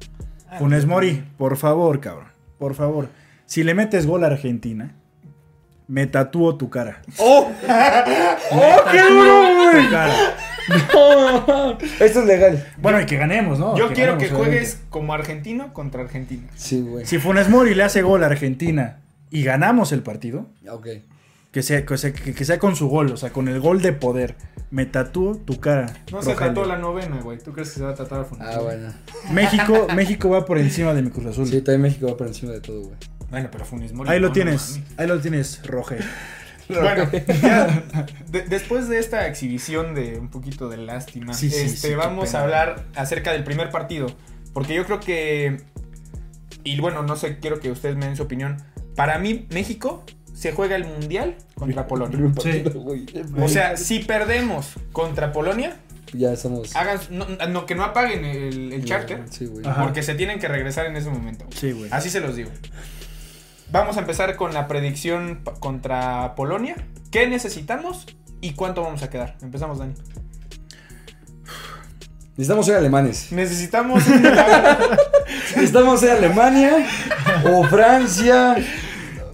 Ah, 0.52 0.58
Funes 0.58 0.84
Mori, 0.84 1.24
por 1.38 1.56
favor, 1.56 2.00
cabrón, 2.00 2.26
por 2.58 2.74
favor. 2.74 3.08
Si 3.46 3.62
le 3.62 3.72
metes 3.74 4.04
gol 4.06 4.24
a 4.24 4.26
Argentina, 4.26 4.96
me 5.86 6.08
tatúo 6.08 6.56
tu 6.56 6.68
cara. 6.70 7.02
¡Oh! 7.18 7.48
¡Oh, 8.52 8.76
qué 8.90 9.00
duro, 9.02 9.42
güey! 9.54 9.86
Esto 12.00 12.20
es 12.20 12.26
legal. 12.26 12.66
Bueno, 12.80 13.00
y 13.00 13.06
que 13.06 13.16
ganemos, 13.16 13.58
¿no? 13.58 13.76
Yo 13.76 13.88
quiero 13.92 14.12
ganemos, 14.12 14.18
que 14.18 14.34
obviamente. 14.34 14.36
juegues 14.66 14.80
como 14.90 15.12
argentino 15.14 15.72
contra 15.72 16.02
Argentina. 16.02 16.46
Sí, 16.56 16.80
güey. 16.80 17.06
Si 17.06 17.18
Funes 17.18 17.48
Mori 17.48 17.74
le 17.74 17.82
hace 17.82 18.02
gol 18.02 18.22
a 18.24 18.26
Argentina 18.26 19.00
y 19.30 19.42
ganamos 19.44 19.92
el 19.92 20.02
partido, 20.02 20.46
Ok. 20.68 20.86
que 21.52 21.62
sea, 21.62 21.84
que 21.84 21.96
sea, 21.98 22.12
que- 22.12 22.34
que 22.34 22.44
sea 22.44 22.58
con 22.58 22.76
su 22.76 22.88
gol, 22.88 23.12
o 23.12 23.16
sea, 23.16 23.30
con 23.30 23.48
el 23.48 23.60
gol 23.60 23.82
de 23.82 23.92
poder, 23.92 24.36
me 24.70 24.86
tatúo 24.86 25.36
tu 25.36 25.58
cara. 25.60 25.86
No 26.12 26.22
se 26.22 26.34
trató 26.34 26.64
la 26.64 26.78
novena, 26.78 27.20
güey. 27.22 27.38
¿Tú 27.38 27.52
crees 27.52 27.70
que 27.70 27.76
se 27.80 27.84
va 27.84 27.90
a 27.90 27.94
tratar 27.94 28.20
a 28.20 28.24
Funes 28.24 28.46
Ah, 28.48 28.60
bueno. 28.60 28.92
México, 29.32 29.86
México 29.96 30.28
va 30.30 30.44
por 30.44 30.58
encima 30.58 30.94
de 30.94 31.02
mi 31.02 31.10
Cruz 31.10 31.26
Azul. 31.26 31.46
Sí, 31.48 31.60
también 31.62 31.82
México 31.82 32.06
va 32.06 32.16
por 32.16 32.26
encima 32.28 32.52
de 32.52 32.60
todo, 32.60 32.80
güey. 32.82 32.96
Bueno, 33.30 33.48
pero 33.52 33.64
Funes 33.64 33.92
Mori. 33.92 34.10
Ahí 34.10 34.16
no, 34.18 34.22
lo 34.22 34.28
no 34.28 34.32
tienes, 34.34 34.80
ahí 34.96 35.06
lo 35.06 35.20
tienes, 35.20 35.60
Roge. 35.66 35.98
Bueno, 36.82 37.10
ya, 37.42 37.84
de- 38.30 38.42
después 38.42 38.88
de 38.88 38.98
esta 38.98 39.26
exhibición 39.26 39.94
de 39.94 40.18
un 40.18 40.28
poquito 40.30 40.68
de 40.68 40.76
lástima, 40.78 41.34
Sí, 41.34 41.50
sí, 41.50 41.62
este, 41.62 41.88
sí, 41.88 41.94
vamos 41.94 42.34
a 42.34 42.42
hablar 42.42 42.84
acerca 42.94 43.32
del 43.32 43.44
primer 43.44 43.70
partido. 43.70 44.06
Porque 44.52 44.74
yo 44.74 44.84
creo 44.86 45.00
que. 45.00 45.62
Y 46.64 46.78
bueno, 46.80 47.02
no 47.02 47.16
sé, 47.16 47.38
quiero 47.38 47.60
que 47.60 47.70
ustedes 47.70 47.96
me 47.96 48.06
den 48.06 48.16
su 48.16 48.22
opinión. 48.24 48.56
Para 48.96 49.18
mí, 49.18 49.46
México 49.50 50.04
se 50.34 50.52
juega 50.52 50.76
el 50.76 50.84
mundial 50.84 51.36
contra 51.54 51.86
Polonia. 51.86 52.18
Partido, 52.34 52.72
güey. 52.80 53.06
O 53.40 53.48
sea, 53.48 53.76
si 53.76 54.00
perdemos 54.00 54.74
contra 54.92 55.32
Polonia, 55.32 55.76
ya 56.12 56.32
estamos. 56.32 56.74
hagan, 56.74 56.98
no, 57.10 57.26
no, 57.48 57.66
que 57.66 57.74
no 57.74 57.84
apaguen 57.84 58.24
el, 58.24 58.72
el 58.72 58.84
charter. 58.84 59.22
Sí. 59.30 59.48
Porque 59.80 60.02
se 60.02 60.14
tienen 60.14 60.38
que 60.38 60.48
regresar 60.48 60.86
en 60.86 60.96
ese 60.96 61.08
momento. 61.08 61.46
Sí, 61.54 61.72
güey. 61.72 61.88
Así 61.92 62.10
se 62.10 62.20
los 62.20 62.34
digo. 62.36 62.50
Vamos 63.72 63.96
a 63.96 64.00
empezar 64.00 64.34
con 64.34 64.52
la 64.52 64.66
predicción 64.66 65.42
contra 65.60 66.34
Polonia. 66.34 66.74
¿Qué 67.12 67.28
necesitamos 67.28 68.06
y 68.40 68.54
cuánto 68.54 68.82
vamos 68.82 69.04
a 69.04 69.10
quedar? 69.10 69.36
Empezamos, 69.42 69.78
Dani. 69.78 69.94
Necesitamos 72.36 72.66
ser 72.66 72.76
alemanes. 72.76 73.30
Necesitamos. 73.30 74.02
Necesitamos 75.56 76.00
ser 76.00 76.10
Alemania 76.10 76.84
o 77.44 77.62
Francia. 77.64 78.56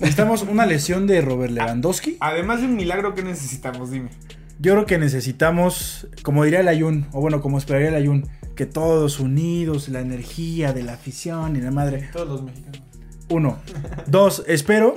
Necesitamos 0.00 0.42
una 0.42 0.66
lesión 0.66 1.06
de 1.06 1.22
Robert 1.22 1.52
Lewandowski. 1.52 2.18
Además 2.20 2.60
de 2.60 2.66
un 2.66 2.76
milagro, 2.76 3.14
¿qué 3.14 3.22
necesitamos? 3.22 3.90
Dime. 3.90 4.10
Yo 4.58 4.72
creo 4.72 4.84
que 4.84 4.98
necesitamos, 4.98 6.08
como 6.22 6.44
diría 6.44 6.60
el 6.60 6.68
Ayun, 6.68 7.06
o 7.12 7.20
bueno, 7.22 7.40
como 7.40 7.56
esperaría 7.56 7.88
el 7.88 7.94
Ayun, 7.94 8.28
que 8.54 8.66
todos 8.66 9.18
unidos, 9.18 9.88
la 9.88 10.00
energía 10.00 10.74
de 10.74 10.82
la 10.82 10.94
afición 10.94 11.56
y 11.56 11.62
la 11.62 11.70
madre. 11.70 12.10
Todos 12.12 12.28
los 12.28 12.42
mexicanos. 12.42 12.82
Uno. 13.28 13.58
Dos, 14.06 14.44
espero 14.46 14.94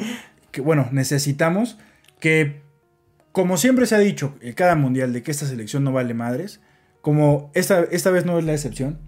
que, 0.51 0.61
bueno, 0.61 0.87
necesitamos 0.91 1.77
que, 2.19 2.61
como 3.31 3.57
siempre 3.57 3.85
se 3.85 3.95
ha 3.95 3.99
dicho 3.99 4.35
en 4.41 4.53
cada 4.53 4.75
mundial 4.75 5.13
de 5.13 5.23
que 5.23 5.31
esta 5.31 5.45
selección 5.45 5.83
no 5.83 5.91
vale 5.91 6.13
madres, 6.13 6.61
como 7.01 7.51
esta, 7.53 7.81
esta 7.91 8.11
vez 8.11 8.25
no 8.25 8.37
es 8.39 8.45
la 8.45 8.53
excepción, 8.53 8.99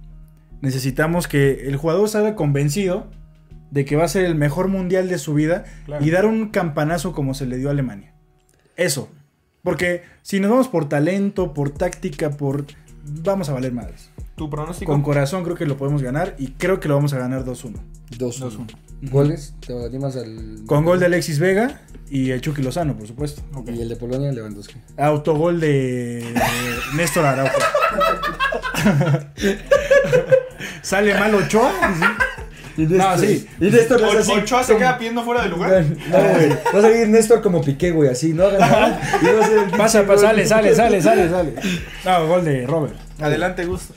necesitamos 0.62 1.28
que 1.28 1.68
el 1.68 1.76
jugador 1.76 2.08
salga 2.10 2.36
convencido 2.36 3.10
de 3.72 3.86
que 3.86 3.96
va 3.96 4.04
a 4.06 4.08
ser 4.10 4.26
el 4.26 4.36
mejor 4.36 4.68
mundial 4.68 5.08
de 5.08 5.18
su 5.18 5.34
vida 5.34 5.64
Claro. 5.86 6.06
y 6.06 6.10
dar 6.12 6.26
un 6.26 6.50
campanazo 6.50 7.14
como 7.14 7.34
se 7.34 7.46
le 7.46 7.58
dio 7.58 7.70
a 7.70 7.72
Alemania. 7.72 8.14
Eso. 8.76 9.10
Porque 9.64 10.04
si 10.22 10.40
nos 10.40 10.52
vamos 10.52 10.68
por 10.68 10.90
talento, 10.90 11.54
por 11.54 11.70
táctica, 11.72 12.32
por... 12.32 12.66
Vamos 13.04 13.50
a 13.50 13.54
valer 13.54 13.72
madres. 13.72 14.11
¿Tu 14.42 14.50
pronóstico? 14.50 14.92
Con 14.92 15.04
corazón 15.04 15.44
creo 15.44 15.56
que 15.56 15.68
lo 15.68 15.78
podemos 15.78 16.02
ganar 16.02 16.34
y 16.40 16.54
creo 16.54 16.80
que 16.80 16.88
lo 16.88 16.96
vamos 16.96 17.14
a 17.14 17.20
ganar 17.20 17.46
2-1. 17.46 17.76
2-1. 18.18 18.40
2-1. 18.50 19.12
¿Goles? 19.12 19.54
¿Te 19.64 19.86
animas 19.86 20.16
al. 20.16 20.62
Con 20.66 20.84
gol 20.84 21.00
de 21.00 21.06
Alexis 21.06 21.38
Vega 21.38 21.82
y 22.10 22.32
el 22.32 22.42
Chucky 22.42 22.64
Lozano, 22.64 22.98
por 22.98 23.06
supuesto. 23.06 23.44
Y 23.72 23.80
el 23.82 23.90
de 23.90 23.96
Polonia, 23.98 24.32
Lewandowski. 24.32 24.78
Autogol 24.98 25.60
de 25.60 26.26
Néstor 26.96 27.24
Araujo. 27.24 27.54
Sale 30.82 31.14
mal 31.20 31.36
Ochoa. 31.36 31.72
Y 32.78 32.82
No, 32.88 33.18
sí. 33.20 33.48
Y 33.60 33.66
Néstor 33.70 34.02
O- 34.02 34.18
así. 34.18 34.32
Ochoa 34.32 34.64
se 34.64 34.76
queda 34.78 34.98
pidiendo 34.98 35.24
fuera 35.24 35.44
de 35.44 35.50
lugar. 35.50 35.86
No, 36.10 36.18
güey. 36.18 36.50
Va 36.50 36.80
a 36.80 36.82
salir 36.82 37.08
Néstor 37.10 37.44
como 37.44 37.62
Piqué, 37.62 37.92
güey, 37.92 38.10
así, 38.10 38.34
no 38.34 38.46
Pasa, 39.78 40.06
pasa, 40.08 40.30
sale, 40.30 40.48
sale, 40.48 40.74
sale, 40.74 41.00
sale, 41.00 41.30
sale. 41.30 41.54
No, 42.06 42.28
gol 42.28 42.44
de 42.44 42.66
Robert. 42.66 42.96
Adelante, 43.20 43.66
Gusto. 43.66 43.94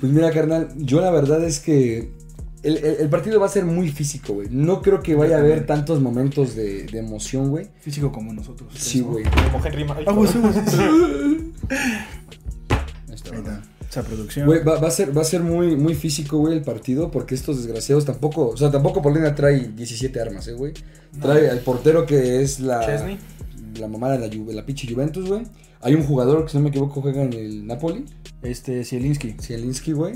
Pues 0.00 0.12
mira, 0.12 0.30
carnal, 0.30 0.68
yo 0.76 1.00
la 1.00 1.10
verdad 1.10 1.42
es 1.44 1.60
que 1.60 2.10
el, 2.62 2.76
el- 2.78 2.96
el 3.00 3.08
partido 3.08 3.38
va 3.40 3.46
a 3.46 3.50
ser 3.50 3.64
muy 3.64 3.88
físico, 3.90 4.34
güey. 4.34 4.48
No 4.50 4.82
creo 4.82 5.02
que 5.02 5.14
vaya 5.14 5.36
a 5.36 5.40
haber 5.40 5.66
tantos 5.66 6.00
momentos 6.00 6.54
de, 6.56 6.84
de 6.84 6.98
emoción, 6.98 7.50
güey. 7.50 7.68
Físico 7.80 8.10
como 8.12 8.32
nosotros. 8.32 8.72
Sí, 8.76 9.00
güey. 9.00 9.24
Como 9.52 9.64
Henry 9.64 9.84
Mar- 9.84 9.98
Ay, 9.98 10.04
Vamos, 10.06 10.34
vamos. 10.34 10.56
Ahí 13.08 13.14
está. 13.14 13.62
Esa 13.88 14.02
producción. 14.02 14.46
Güey, 14.46 14.64
va, 14.64 14.80
va 14.80 14.88
a 14.88 14.90
ser, 14.90 15.16
va 15.16 15.22
a 15.22 15.24
ser 15.24 15.42
muy, 15.42 15.76
muy 15.76 15.94
físico, 15.94 16.38
güey, 16.38 16.54
el 16.56 16.62
partido, 16.62 17.10
porque 17.12 17.34
estos 17.36 17.58
desgraciados 17.58 18.04
tampoco, 18.04 18.48
o 18.48 18.56
sea, 18.56 18.70
tampoco 18.70 19.00
Polonia 19.00 19.34
trae 19.36 19.68
17 19.68 20.20
armas, 20.20 20.48
eh, 20.48 20.52
güey. 20.54 20.72
Trae 21.20 21.48
al 21.48 21.60
portero 21.60 22.04
que 22.04 22.42
es 22.42 22.58
la, 22.58 22.84
Chesney. 22.84 23.18
la 23.78 23.86
mamada 23.86 24.18
de 24.18 24.28
la, 24.28 24.52
la 24.52 24.66
pinche 24.66 24.92
Juventus, 24.92 25.28
güey. 25.28 25.42
Hay 25.84 25.94
un 25.94 26.02
jugador 26.02 26.44
que, 26.44 26.50
si 26.50 26.56
no 26.56 26.62
me 26.64 26.70
equivoco, 26.70 27.00
juega 27.02 27.22
en 27.22 27.32
el 27.32 27.66
Napoli, 27.66 28.04
Este, 28.42 28.84
Zielinski. 28.84 29.34
Zielinski, 29.40 29.92
güey. 29.92 30.14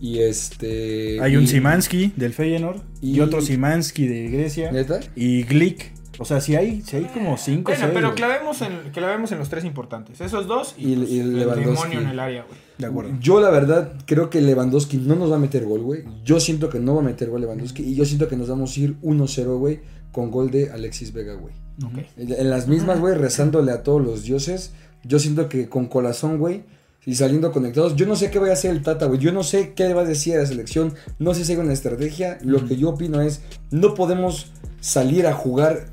Y 0.00 0.20
este... 0.20 1.20
Hay 1.20 1.36
un 1.36 1.46
Simansky 1.46 2.12
del 2.16 2.32
Feyenoord 2.32 2.80
y, 3.00 3.16
y- 3.16 3.20
otro 3.20 3.40
Simansky 3.42 4.06
de 4.06 4.28
Grecia 4.28 4.72
¿Neta? 4.72 5.00
y 5.16 5.42
Glick. 5.44 5.92
O 6.18 6.24
sea, 6.26 6.40
si 6.42 6.54
hay, 6.54 6.82
si 6.82 6.96
hay 6.96 7.04
como 7.04 7.38
cinco 7.38 7.70
Bueno, 7.70 7.80
seis, 7.86 7.92
pero 7.94 8.14
clavemos 8.14 8.60
en, 8.60 8.90
clavemos 8.92 9.32
en 9.32 9.38
los 9.38 9.48
tres 9.48 9.64
importantes. 9.64 10.20
Esos 10.20 10.46
dos 10.46 10.74
y, 10.76 10.88
Y 10.88 10.92
el- 10.92 10.98
pues, 10.98 11.10
y 11.12 11.20
el 11.20 11.26
el, 11.30 11.38
Lewandowski. 11.38 11.70
demonio 11.88 12.00
en 12.00 12.08
el 12.08 12.18
área, 12.20 12.42
güey. 12.44 12.58
De 12.76 12.86
acuerdo. 12.86 13.10
Yo 13.20 13.40
la 13.40 13.48
verdad 13.50 13.94
creo 14.06 14.28
que 14.28 14.40
Lewandowski 14.42 14.98
no 14.98 15.14
nos 15.16 15.30
va 15.32 15.36
a 15.36 15.38
meter 15.38 15.64
gol, 15.64 15.80
güey. 15.80 16.04
Yo 16.24 16.38
siento 16.40 16.68
que 16.68 16.78
no 16.78 16.94
va 16.94 17.00
a 17.00 17.04
meter 17.04 17.30
gol 17.30 17.40
Lewandowski 17.40 17.82
y 17.84 17.94
yo 17.94 18.04
siento 18.04 18.28
que 18.28 18.36
nos 18.36 18.48
vamos 18.48 18.76
a 18.76 18.80
ir 18.80 18.96
1-0, 19.00 19.58
güey, 19.58 19.80
con 20.12 20.30
gol 20.30 20.50
de 20.50 20.70
Alexis 20.70 21.12
Vega, 21.14 21.34
güey. 21.34 21.54
Ok. 21.84 22.04
En 22.18 22.50
las 22.50 22.68
mismas, 22.68 23.00
güey, 23.00 23.14
rezándole 23.14 23.72
a 23.72 23.82
todos 23.82 24.04
los 24.04 24.22
dioses 24.22 24.72
Yo 25.04 25.18
siento 25.18 25.48
que 25.48 25.68
con 25.68 25.86
corazón, 25.86 26.38
güey, 26.38 26.64
y 27.06 27.14
saliendo 27.14 27.50
conectados, 27.52 27.96
yo 27.96 28.06
no 28.06 28.14
sé 28.16 28.30
qué 28.30 28.38
va 28.38 28.48
a 28.48 28.52
hacer 28.52 28.70
el 28.72 28.82
Tata, 28.82 29.06
güey. 29.06 29.18
Yo 29.18 29.32
no 29.32 29.42
sé 29.42 29.72
qué 29.74 29.94
va 29.94 30.02
a 30.02 30.04
decir 30.04 30.36
a 30.36 30.40
la 30.40 30.46
selección. 30.46 30.94
No 31.18 31.32
sé 31.34 31.44
si 31.44 31.52
hay 31.52 31.58
una 31.58 31.72
estrategia. 31.72 32.38
Lo 32.42 32.66
que 32.66 32.76
yo 32.76 32.90
opino 32.90 33.20
es, 33.22 33.40
no 33.70 33.94
podemos 33.94 34.52
salir 34.80 35.26
a 35.26 35.32
jugar 35.32 35.86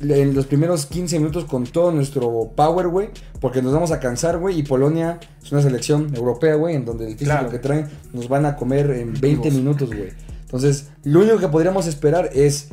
en 0.00 0.34
los 0.34 0.46
primeros 0.46 0.86
15 0.86 1.18
minutos 1.18 1.44
con 1.44 1.64
todo 1.64 1.92
nuestro 1.92 2.50
power, 2.56 2.88
güey, 2.88 3.10
porque 3.40 3.60
nos 3.60 3.72
vamos 3.74 3.90
a 3.90 4.00
cansar, 4.00 4.38
güey, 4.38 4.58
y 4.58 4.62
Polonia 4.62 5.20
es 5.42 5.52
una 5.52 5.60
selección 5.62 6.14
europea, 6.16 6.54
güey, 6.54 6.74
en 6.74 6.84
donde 6.86 7.04
el 7.06 7.12
físico 7.12 7.30
Claro. 7.30 7.50
que 7.50 7.58
traen 7.58 7.86
nos 8.12 8.28
van 8.28 8.46
a 8.46 8.56
comer 8.56 8.90
en 8.90 9.12
20 9.20 9.50
minutos, 9.50 9.88
güey. 9.88 10.08
Entonces, 10.42 10.88
lo 11.04 11.20
único 11.20 11.38
que 11.38 11.48
podríamos 11.48 11.86
esperar 11.86 12.30
es 12.32 12.68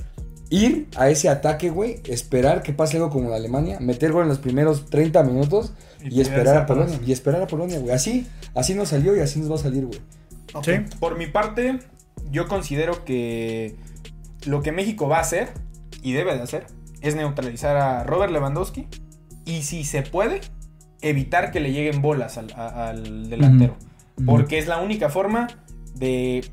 ir 0.52 0.88
a 0.96 1.10
ese 1.10 1.28
ataque, 1.30 1.70
güey, 1.72 2.02
esperar 2.06 2.62
que 2.62 2.72
pase 2.74 2.98
algo 2.98 3.10
como 3.10 3.28
en 3.30 3.34
Alemania, 3.34 3.80
meter 3.80 4.12
gol 4.12 4.24
en 4.24 4.30
los 4.30 4.38
primeros 4.40 4.90
30 4.90 5.24
minutos 5.24 5.74
Y 6.04 6.22
esperar 6.22 6.58
a. 6.58 6.66
Polonia, 6.68 7.00
y 7.06 7.12
esperar 7.12 7.42
a 7.42 7.48
Polonia, 7.48 7.80
güey. 7.80 7.92
Así, 7.94 8.28
así 8.54 8.74
nos 8.76 8.90
salió 8.90 9.16
y 9.16 9.20
así 9.22 9.40
nos 9.40 9.50
va 9.52 9.56
a 9.56 9.60
salir, 9.60 9.86
güey. 9.88 10.00
Sí. 10.64 10.74
Por 11.00 11.18
mi 11.18 11.28
parte, 11.28 11.80
yo 12.32 12.48
considero 12.48 13.04
que 13.06 13.76
lo 14.46 14.62
que 14.62 14.72
México 14.72 15.08
va 15.08 15.18
a 15.18 15.22
hacer 15.22 15.50
y 16.04 16.12
debe 16.14 16.36
de 16.36 16.42
hacer 16.42 16.66
es 17.02 17.16
neutralizar 17.16 17.78
a 17.78 18.04
Robert 18.04 18.32
Lewandowski 18.34 18.88
y 19.46 19.62
si 19.64 19.84
se 19.86 20.02
puede 20.04 20.42
evitar 21.02 21.52
que 21.52 21.60
le 21.62 21.72
lleguen 21.72 22.02
bolas 22.02 22.38
al, 22.38 22.52
a- 22.56 22.90
al 22.90 23.30
delantero. 23.30 23.76
Porque 24.26 24.60
es 24.60 24.68
la 24.68 24.80
única 24.82 25.10
forma 25.10 25.48
de 25.96 26.44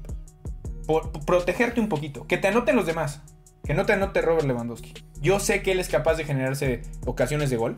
protegerte 1.26 1.80
un 1.80 1.88
poquito. 1.88 2.26
Que 2.26 2.36
te 2.38 2.48
anoten 2.48 2.76
los 2.76 2.86
demás. 2.86 3.20
Que 3.68 3.74
no 3.74 3.86
te 3.86 3.92
anote 3.92 4.20
Robert 4.22 4.46
Lewandowski. 4.46 4.94
Yo 5.20 5.38
sé 5.38 5.62
que 5.62 5.70
él 5.72 5.78
es 5.78 5.88
capaz 5.88 6.14
de 6.16 6.24
generarse 6.24 6.82
ocasiones 7.06 7.50
de 7.50 7.56
gol. 7.56 7.76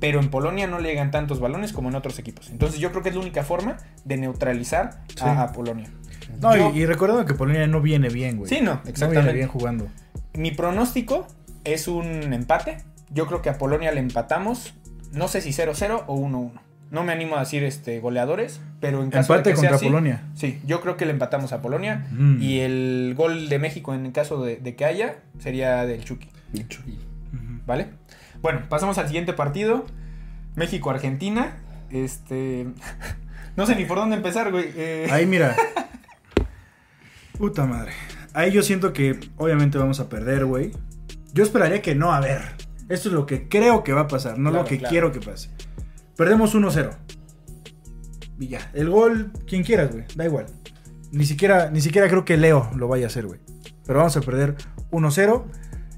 Pero 0.00 0.20
en 0.20 0.30
Polonia 0.30 0.66
no 0.66 0.78
le 0.80 0.90
llegan 0.90 1.10
tantos 1.10 1.40
balones 1.40 1.72
como 1.72 1.88
en 1.88 1.94
otros 1.96 2.18
equipos. 2.18 2.50
Entonces 2.50 2.78
yo 2.80 2.90
creo 2.90 3.02
que 3.02 3.08
es 3.08 3.14
la 3.16 3.20
única 3.20 3.42
forma 3.44 3.78
de 4.04 4.16
neutralizar 4.16 5.00
Sí. 5.08 5.22
a, 5.24 5.42
a 5.42 5.52
Polonia. 5.52 5.90
No, 6.40 6.56
Yo- 6.56 6.70
y, 6.74 6.80
y 6.80 6.86
recordando 6.86 7.24
que 7.24 7.34
Polonia 7.34 7.66
no 7.66 7.80
viene 7.80 8.08
bien, 8.08 8.36
güey. 8.36 8.48
Sí, 8.48 8.56
no, 8.60 8.74
No 8.74 8.76
viene 8.78 8.90
exactamente. 8.90 9.32
bien 9.32 9.48
jugando. 9.48 9.86
Mi 10.34 10.50
pronóstico 10.52 11.26
es 11.64 11.88
un 11.88 12.32
empate. 12.32 12.78
Yo 13.10 13.26
creo 13.26 13.40
que 13.42 13.50
a 13.50 13.58
Polonia 13.58 13.90
le 13.92 14.00
empatamos. 14.00 14.74
No 15.12 15.26
sé 15.28 15.40
si 15.40 15.50
0-0 15.50 16.04
o 16.06 16.16
1-1. 16.16 16.52
No 16.90 17.04
me 17.04 17.12
animo 17.12 17.36
a 17.36 17.40
decir 17.40 17.64
este, 17.64 18.00
goleadores, 18.00 18.60
pero 18.80 19.02
en 19.02 19.10
caso 19.10 19.34
Empate 19.34 19.50
de 19.50 19.54
que 19.54 19.60
sea 19.60 19.70
contra 19.70 19.76
así, 19.76 19.86
Polonia. 19.86 20.22
Sí, 20.34 20.60
yo 20.66 20.80
creo 20.80 20.96
que 20.96 21.04
le 21.04 21.12
empatamos 21.12 21.52
a 21.52 21.60
Polonia. 21.60 22.06
Mm. 22.10 22.40
Y 22.42 22.60
el 22.60 23.14
gol 23.16 23.48
de 23.48 23.58
México, 23.58 23.94
en 23.94 24.06
el 24.06 24.12
caso 24.12 24.42
de, 24.42 24.56
de 24.56 24.74
que 24.74 24.84
haya, 24.84 25.16
sería 25.38 25.84
del 25.84 26.02
Chucky. 26.04 26.28
El 26.54 26.66
Chucky. 26.68 26.98
¿Vale? 27.66 27.88
Bueno, 28.40 28.62
pasamos 28.70 28.96
al 28.98 29.06
siguiente 29.06 29.34
partido. 29.34 29.84
México-Argentina. 30.56 31.56
Este. 31.90 32.66
No 33.56 33.66
sé 33.66 33.74
ni 33.74 33.84
por 33.86 33.98
dónde 33.98 34.14
empezar, 34.14 34.52
güey. 34.52 34.70
Eh, 34.76 35.08
Ahí 35.10 35.26
mira. 35.26 35.56
Puta 37.38 37.66
madre. 37.66 37.90
Ahí 38.32 38.52
yo 38.52 38.62
siento 38.62 38.92
que 38.92 39.18
obviamente 39.36 39.78
vamos 39.78 39.98
a 39.98 40.08
perder, 40.08 40.44
güey. 40.44 40.70
Yo 41.32 41.42
esperaría 41.42 41.82
que 41.82 41.96
no, 41.96 42.12
a 42.12 42.20
ver. 42.20 42.40
Esto 42.88 43.08
es 43.08 43.14
lo 43.14 43.26
que 43.26 43.48
creo 43.48 43.82
que 43.82 43.92
va 43.92 44.02
a 44.02 44.06
pasar, 44.06 44.38
no 44.38 44.50
Claro, 44.50 44.62
lo 44.62 44.68
que 44.68 44.78
claro. 44.78 44.90
quiero 44.90 45.12
que 45.12 45.18
pase. 45.18 45.50
Perdemos 46.18 46.52
1-0. 46.52 46.90
Y 48.40 48.48
ya. 48.48 48.70
El 48.74 48.90
gol, 48.90 49.30
quien 49.46 49.62
quieras, 49.62 49.92
güey. 49.92 50.04
Da 50.16 50.24
igual. 50.24 50.46
Ni 51.12 51.24
siquiera, 51.24 51.70
ni 51.70 51.80
siquiera 51.80 52.08
creo 52.08 52.24
que 52.24 52.36
Leo 52.36 52.68
lo 52.74 52.88
vaya 52.88 53.04
a 53.04 53.06
hacer, 53.06 53.24
güey. 53.26 53.38
Pero 53.86 54.00
vamos 54.00 54.16
a 54.16 54.20
perder 54.20 54.56
1-0. 54.90 55.44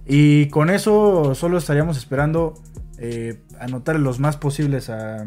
Y 0.06 0.46
con 0.50 0.68
eso 0.68 1.34
solo 1.34 1.56
estaríamos 1.56 1.96
esperando 1.96 2.52
eh, 2.98 3.40
anotar 3.58 3.98
los 3.98 4.20
más 4.20 4.36
posibles 4.36 4.90
a 4.90 5.26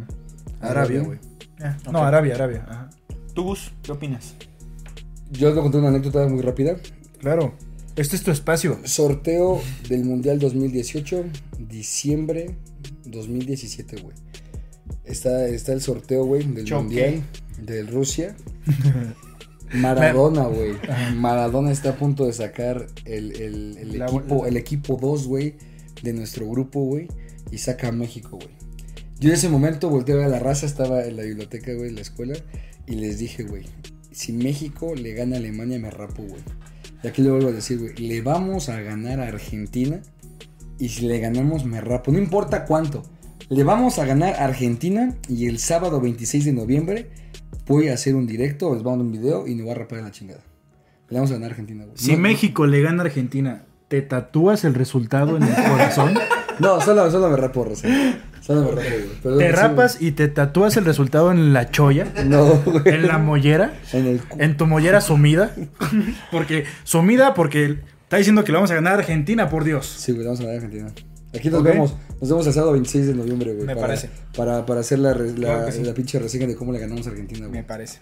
a 0.61 0.69
Arabia, 0.69 1.01
güey. 1.01 1.17
Eh, 1.59 1.75
No. 1.91 2.03
Arabia, 2.03 2.35
Arabia. 2.35 2.65
Ajá. 2.69 2.89
Tú, 3.33 3.45
Gus, 3.45 3.71
¿qué 3.81 3.91
opinas? 3.91 4.35
Yo 5.31 5.47
les 5.47 5.55
voy 5.55 5.61
a 5.61 5.63
contar 5.63 5.81
una 5.81 5.89
anécdota 5.89 6.27
muy 6.27 6.41
rápida. 6.41 6.75
Claro. 7.19 7.55
Este 7.95 8.15
es 8.15 8.23
tu 8.23 8.29
espacio. 8.29 8.79
Sorteo 8.83 9.59
del 9.89 10.03
Mundial 10.05 10.37
2018, 10.37 11.25
diciembre 11.57 12.55
2017, 13.05 14.01
güey. 14.01 14.15
Está, 15.05 15.47
está 15.47 15.73
el 15.73 15.81
sorteo, 15.81 16.25
güey, 16.25 16.43
del 16.43 16.65
Choque. 16.65 16.83
Mundial 16.83 17.21
de 17.61 17.83
Rusia. 17.83 18.35
Maradona, 19.73 20.43
güey. 20.45 20.73
Maradona 21.15 21.71
está 21.71 21.89
a 21.91 21.95
punto 21.95 22.25
de 22.25 22.33
sacar 22.33 22.87
el, 23.05 23.31
el- 23.41 23.77
el 23.79 23.99
La- 23.99 24.05
equipo, 24.05 24.45
el 24.45 24.57
equipo 24.57 24.97
2, 25.01 25.27
güey, 25.27 25.55
de 26.03 26.13
nuestro 26.13 26.47
grupo, 26.49 26.81
güey. 26.81 27.07
Y 27.51 27.57
saca 27.57 27.87
a 27.89 27.91
México, 27.91 28.37
güey. 28.37 28.49
Yo 29.19 29.29
en 29.29 29.35
ese 29.35 29.49
momento 29.49 29.89
volteé 29.89 30.15
a 30.15 30.17
ver 30.17 30.25
a 30.25 30.29
la 30.29 30.39
raza, 30.39 30.65
estaba 30.65 31.03
en 31.05 31.15
la 31.17 31.23
biblioteca, 31.23 31.73
güey, 31.73 31.89
en 31.89 31.95
la 31.95 32.01
escuela. 32.01 32.35
Y 32.87 32.95
les 32.95 33.17
dije, 33.19 33.43
güey, 33.43 33.63
si 34.11 34.33
México 34.33 34.93
le 34.95 35.13
gana 35.13 35.35
a 35.37 35.39
Alemania, 35.39 35.79
me 35.79 35.89
rapo, 35.89 36.23
güey. 36.23 36.41
Y 37.03 37.07
aquí 37.07 37.21
le 37.21 37.31
vuelvo 37.31 37.49
a 37.49 37.51
decir, 37.53 37.79
güey, 37.79 37.95
le 37.95 38.21
vamos 38.21 38.69
a 38.69 38.79
ganar 38.81 39.19
a 39.21 39.27
Argentina. 39.27 40.01
Y 40.79 40.89
si 40.89 41.07
le 41.07 41.19
ganamos, 41.19 41.65
me 41.65 41.79
rapo. 41.81 42.11
No 42.11 42.17
importa 42.19 42.65
cuánto. 42.65 43.03
Le 43.49 43.63
vamos 43.63 43.99
a 43.99 44.05
ganar 44.05 44.35
a 44.35 44.45
Argentina. 44.45 45.15
Y 45.27 45.47
el 45.47 45.59
sábado 45.59 46.01
26 46.01 46.45
de 46.45 46.53
noviembre 46.53 47.09
voy 47.67 47.89
a 47.89 47.93
hacer 47.93 48.15
un 48.15 48.27
directo, 48.27 48.73
les 48.73 48.83
mando 48.83 49.03
un 49.03 49.11
video 49.11 49.47
y 49.47 49.55
me 49.55 49.63
voy 49.63 49.71
a 49.71 49.75
rapar 49.75 49.99
en 49.99 50.05
la 50.05 50.11
chingada. 50.11 50.41
Le 51.09 51.17
vamos 51.17 51.31
a 51.31 51.35
ganar 51.35 51.49
a 51.49 51.51
Argentina, 51.51 51.83
güey. 51.85 51.97
Si 51.97 52.13
No- 52.13 52.17
México 52.19 52.65
le 52.65 52.81
gana 52.81 53.03
a 53.03 53.05
Argentina, 53.05 53.63
¿te 53.87 54.01
tatúas 54.01 54.63
el 54.63 54.73
resultado 54.73 55.37
en 55.37 55.43
el 55.43 55.55
corazón? 55.55 56.13
No, 56.59 56.79
solo, 56.81 57.09
solo 57.09 57.31
me 57.31 57.35
rapo, 57.37 57.63
Rosa. 57.63 57.87
Solo 58.41 58.61
me 58.61 58.69
rapo, 58.69 58.87
güey. 59.23 59.37
¿Te 59.39 59.51
rapas 59.51 59.99
y 59.99 60.11
te 60.11 60.27
tatúas 60.27 60.77
el 60.77 60.85
resultado 60.85 61.31
en 61.31 61.51
la 61.51 61.71
cholla? 61.71 62.05
No, 62.27 62.45
güey. 62.63 62.81
¿En 62.85 63.07
la 63.07 63.17
mollera? 63.17 63.73
En 63.91 64.05
el 64.05 64.19
cu- 64.21 64.37
¿En 64.39 64.55
tu 64.55 64.67
mollera 64.67 65.01
sumida? 65.01 65.55
Porque, 66.31 66.65
sumida 66.83 67.33
porque 67.33 67.79
está 68.03 68.17
diciendo 68.17 68.43
que 68.43 68.51
le 68.51 68.57
vamos 68.57 68.69
a 68.69 68.75
ganar 68.75 68.93
a 68.93 68.97
Argentina, 68.97 69.49
por 69.49 69.63
Dios. 69.63 69.87
Sí, 69.87 70.11
güey, 70.11 70.25
vamos 70.25 70.41
a 70.41 70.43
ganar 70.43 70.59
a 70.61 70.63
Argentina. 70.63 70.91
Aquí 71.35 71.49
nos 71.49 71.63
vemos. 71.63 71.95
Nos 72.23 72.29
vemos 72.29 72.47
el 72.47 72.53
sábado 72.53 72.71
26 72.71 73.07
de 73.07 73.13
noviembre, 73.15 73.53
güey. 73.53 73.65
Me 73.67 73.75
para, 73.75 73.87
parece. 73.87 74.09
Para, 74.37 74.65
para 74.65 74.79
hacer 74.79 74.99
la, 74.99 75.13
la, 75.13 75.33
Claro 75.33 75.65
que 75.65 75.71
sí. 75.73 75.83
la 75.83 75.93
pinche 75.93 76.19
reseña 76.19 76.47
de 76.47 76.55
cómo 76.55 76.71
le 76.71 76.79
ganamos 76.79 77.05
a 77.05 77.09
Argentina, 77.09 77.47
güey. 77.47 77.51
Me 77.59 77.63
parece. 77.65 77.99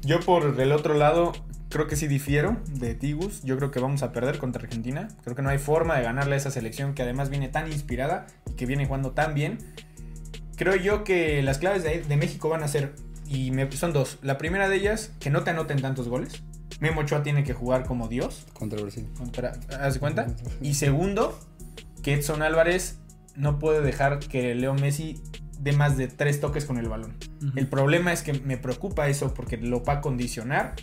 Yo 0.00 0.18
por 0.20 0.58
el 0.58 0.72
otro 0.72 0.94
lado, 0.94 1.32
creo 1.68 1.86
que 1.86 1.94
sí 1.94 2.06
difiero 2.08 2.56
de 2.72 2.94
Tigus. 2.94 3.42
Yo 3.42 3.58
creo 3.58 3.70
que 3.70 3.78
vamos 3.78 4.02
a 4.02 4.12
perder 4.12 4.38
contra 4.38 4.62
Argentina. 4.62 5.08
Creo 5.24 5.36
que 5.36 5.42
no 5.42 5.50
hay 5.50 5.58
forma 5.58 5.94
de 5.98 6.02
ganarle 6.04 6.36
a 6.36 6.38
esa 6.38 6.50
selección 6.50 6.94
que 6.94 7.02
además 7.02 7.28
viene 7.28 7.48
tan 7.48 7.70
inspirada 7.70 8.26
y 8.50 8.54
que 8.54 8.64
viene 8.64 8.86
jugando 8.86 9.10
tan 9.10 9.34
bien. 9.34 9.58
Creo 10.56 10.74
yo 10.76 11.04
que 11.04 11.42
las 11.42 11.58
claves 11.58 11.82
de, 11.82 12.02
de 12.02 12.16
México 12.16 12.48
van 12.48 12.62
a 12.62 12.68
ser, 12.68 12.94
y 13.28 13.50
me- 13.50 13.70
son 13.72 13.92
dos. 13.92 14.16
La 14.22 14.38
primera 14.38 14.70
de 14.70 14.76
ellas, 14.76 15.10
que 15.20 15.28
no 15.28 15.42
te 15.44 15.50
anoten 15.50 15.82
tantos 15.82 16.08
goles. 16.08 16.42
Memo 16.80 17.02
Ochoa 17.02 17.22
tiene 17.22 17.44
que 17.44 17.52
jugar 17.52 17.84
como 17.84 18.08
Dios. 18.08 18.46
Contra 18.54 18.80
Brasil. 18.80 19.06
Contra, 19.18 19.52
¿Haz 19.78 19.94
de 19.94 20.00
cuenta? 20.00 20.28
Y 20.62 20.72
segundo, 20.74 21.38
que 22.02 22.14
Edson 22.14 22.40
Álvarez 22.42 22.96
no 23.40 23.58
puede 23.58 23.80
dejar 23.80 24.18
que 24.20 24.54
Leo 24.54 24.74
Messi 24.74 25.20
dé 25.58 25.72
más 25.72 25.96
de 25.96 26.08
tres 26.08 26.40
toques 26.40 26.64
con 26.64 26.78
el 26.78 26.88
balón. 26.88 27.16
El 27.56 27.66
problema 27.66 28.12
es 28.12 28.22
que 28.22 28.32
me 28.32 28.56
preocupa 28.56 29.08
eso 29.08 29.34
porque 29.34 29.56
lo 29.56 29.82
va 29.84 29.94
a 29.94 30.00
condicionar, 30.00 30.74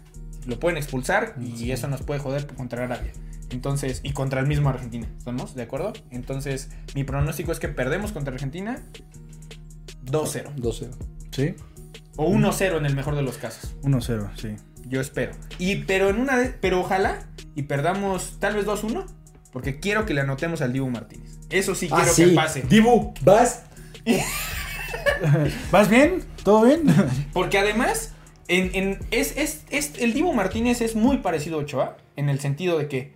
lo 0.45 0.59
pueden 0.59 0.77
expulsar 0.77 1.35
y 1.41 1.57
Sí. 1.57 1.71
eso 1.71 1.87
nos 1.87 2.01
puede 2.03 2.19
joder 2.19 2.47
contra 2.47 2.83
Arabia. 2.83 3.11
Entonces, 3.49 4.01
y 4.03 4.11
contra 4.11 4.39
el 4.41 4.47
mismo 4.47 4.69
Argentina, 4.69 5.07
¿estamos 5.17 5.55
de 5.55 5.63
acuerdo? 5.63 5.93
Entonces, 6.11 6.69
mi 6.95 7.03
pronóstico 7.05 7.51
es 7.53 7.59
que 7.59 7.69
perdemos 7.69 8.11
contra 8.11 8.33
Argentina 8.33 8.83
2-0 10.03 10.51
12. 10.55 10.89
Sí, 11.31 11.55
o 12.17 12.27
1-0 12.29 12.77
en 12.77 12.85
el 12.85 12.95
mejor 12.95 13.15
de 13.15 13.21
los 13.21 13.37
casos. 13.37 13.75
1-0, 13.83 14.29
sí. 14.35 14.55
Yo 14.87 15.01
espero. 15.01 15.33
Y 15.59 15.77
pero 15.83 16.09
en 16.09 16.19
una 16.19 16.37
de- 16.37 16.49
pero 16.49 16.79
ojalá 16.79 17.19
y 17.55 17.63
perdamos 17.63 18.37
tal 18.39 18.55
vez 18.55 18.65
2-1 18.65 19.05
porque 19.51 19.79
quiero 19.79 20.05
que 20.05 20.13
le 20.13 20.21
anotemos 20.21 20.61
al 20.61 20.73
Dibu 20.73 20.89
Martínez. 20.89 21.37
Eso 21.49 21.75
sí 21.75 21.87
Ah, 21.91 21.97
quiero 21.97 22.13
sí. 22.13 22.25
que 22.25 22.31
pase. 22.35 22.61
Dibu, 22.63 23.13
vas. 23.21 23.63
¿Vas 25.71 25.89
bien? 25.89 26.23
¿Todo 26.43 26.63
bien? 26.65 26.83
Porque 27.33 27.57
además, 27.57 28.13
en, 28.47 28.71
en- 28.73 28.99
es, 29.11 29.35
es- 29.37 29.63
es- 29.69 29.93
el 29.99 30.13
Dibu 30.13 30.31
Martínez 30.33 30.81
es 30.81 30.95
muy 30.95 31.17
parecido 31.17 31.57
a 31.57 31.61
Ochoa, 31.63 31.97
en 32.15 32.29
el 32.29 32.39
sentido 32.39 32.77
de 32.77 32.87
que 32.87 33.13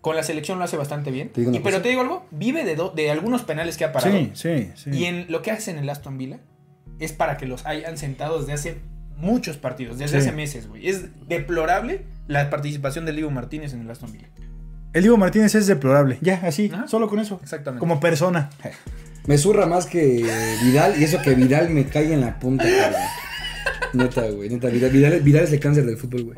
con 0.00 0.14
la 0.16 0.22
selección 0.22 0.58
lo 0.58 0.64
hace 0.64 0.76
bastante 0.76 1.10
bien. 1.10 1.30
Te 1.30 1.40
Y- 1.42 1.44
pero 1.46 1.62
cosa. 1.62 1.82
te 1.82 1.88
digo 1.88 2.00
algo, 2.02 2.26
vive 2.30 2.64
de, 2.64 2.76
do- 2.76 2.90
de 2.90 3.10
algunos 3.10 3.42
penales 3.42 3.76
que 3.76 3.84
ha 3.84 3.92
parado. 3.92 4.12
Sí, 4.16 4.30
sí, 4.34 4.70
sí. 4.76 4.90
Y 4.92 5.04
en 5.06 5.26
lo 5.30 5.42
que 5.42 5.50
hace 5.50 5.70
en 5.72 5.78
el 5.78 5.88
Aston 5.90 6.16
Villa 6.18 6.38
es 7.00 7.12
para 7.12 7.36
que 7.36 7.46
los 7.46 7.66
hayan 7.66 7.98
sentado 7.98 8.38
desde 8.38 8.52
hace 8.52 8.78
muchos 9.16 9.56
partidos, 9.56 9.98
desde 9.98 10.20
Sí. 10.20 10.26
hace 10.28 10.36
meses, 10.36 10.68
güey. 10.68 10.88
Es 10.88 11.26
deplorable 11.28 12.04
la 12.28 12.48
participación 12.50 13.04
del 13.04 13.16
Dibu 13.16 13.30
Martínez 13.30 13.72
en 13.74 13.80
el 13.82 13.90
Aston 13.90 14.12
Villa. 14.12 14.28
El 14.92 15.02
Diego 15.02 15.16
Martínez 15.16 15.54
es 15.54 15.66
deplorable. 15.66 16.18
Ya, 16.20 16.40
así, 16.44 16.70
Ajá. 16.72 16.88
solo 16.88 17.08
con 17.08 17.18
eso. 17.20 17.38
Exactamente. 17.42 17.80
Como 17.80 18.00
persona. 18.00 18.50
Me 19.26 19.38
zurra 19.38 19.66
más 19.66 19.86
que 19.86 20.24
Vidal 20.64 20.94
y 21.00 21.04
eso 21.04 21.20
que 21.22 21.34
Vidal 21.34 21.70
me 21.70 21.84
cae 21.86 22.12
en 22.12 22.20
la 22.22 22.38
punta, 22.38 22.64
cabrón. 22.64 23.00
Neta, 23.92 24.22
güey. 24.30 24.48
Neta, 24.48 24.68
Vidal, 24.68 24.90
Vidal, 24.90 25.20
Vidal 25.20 25.44
es 25.44 25.52
el 25.52 25.60
cáncer 25.60 25.84
del 25.84 25.96
fútbol, 25.96 26.24
güey. 26.24 26.36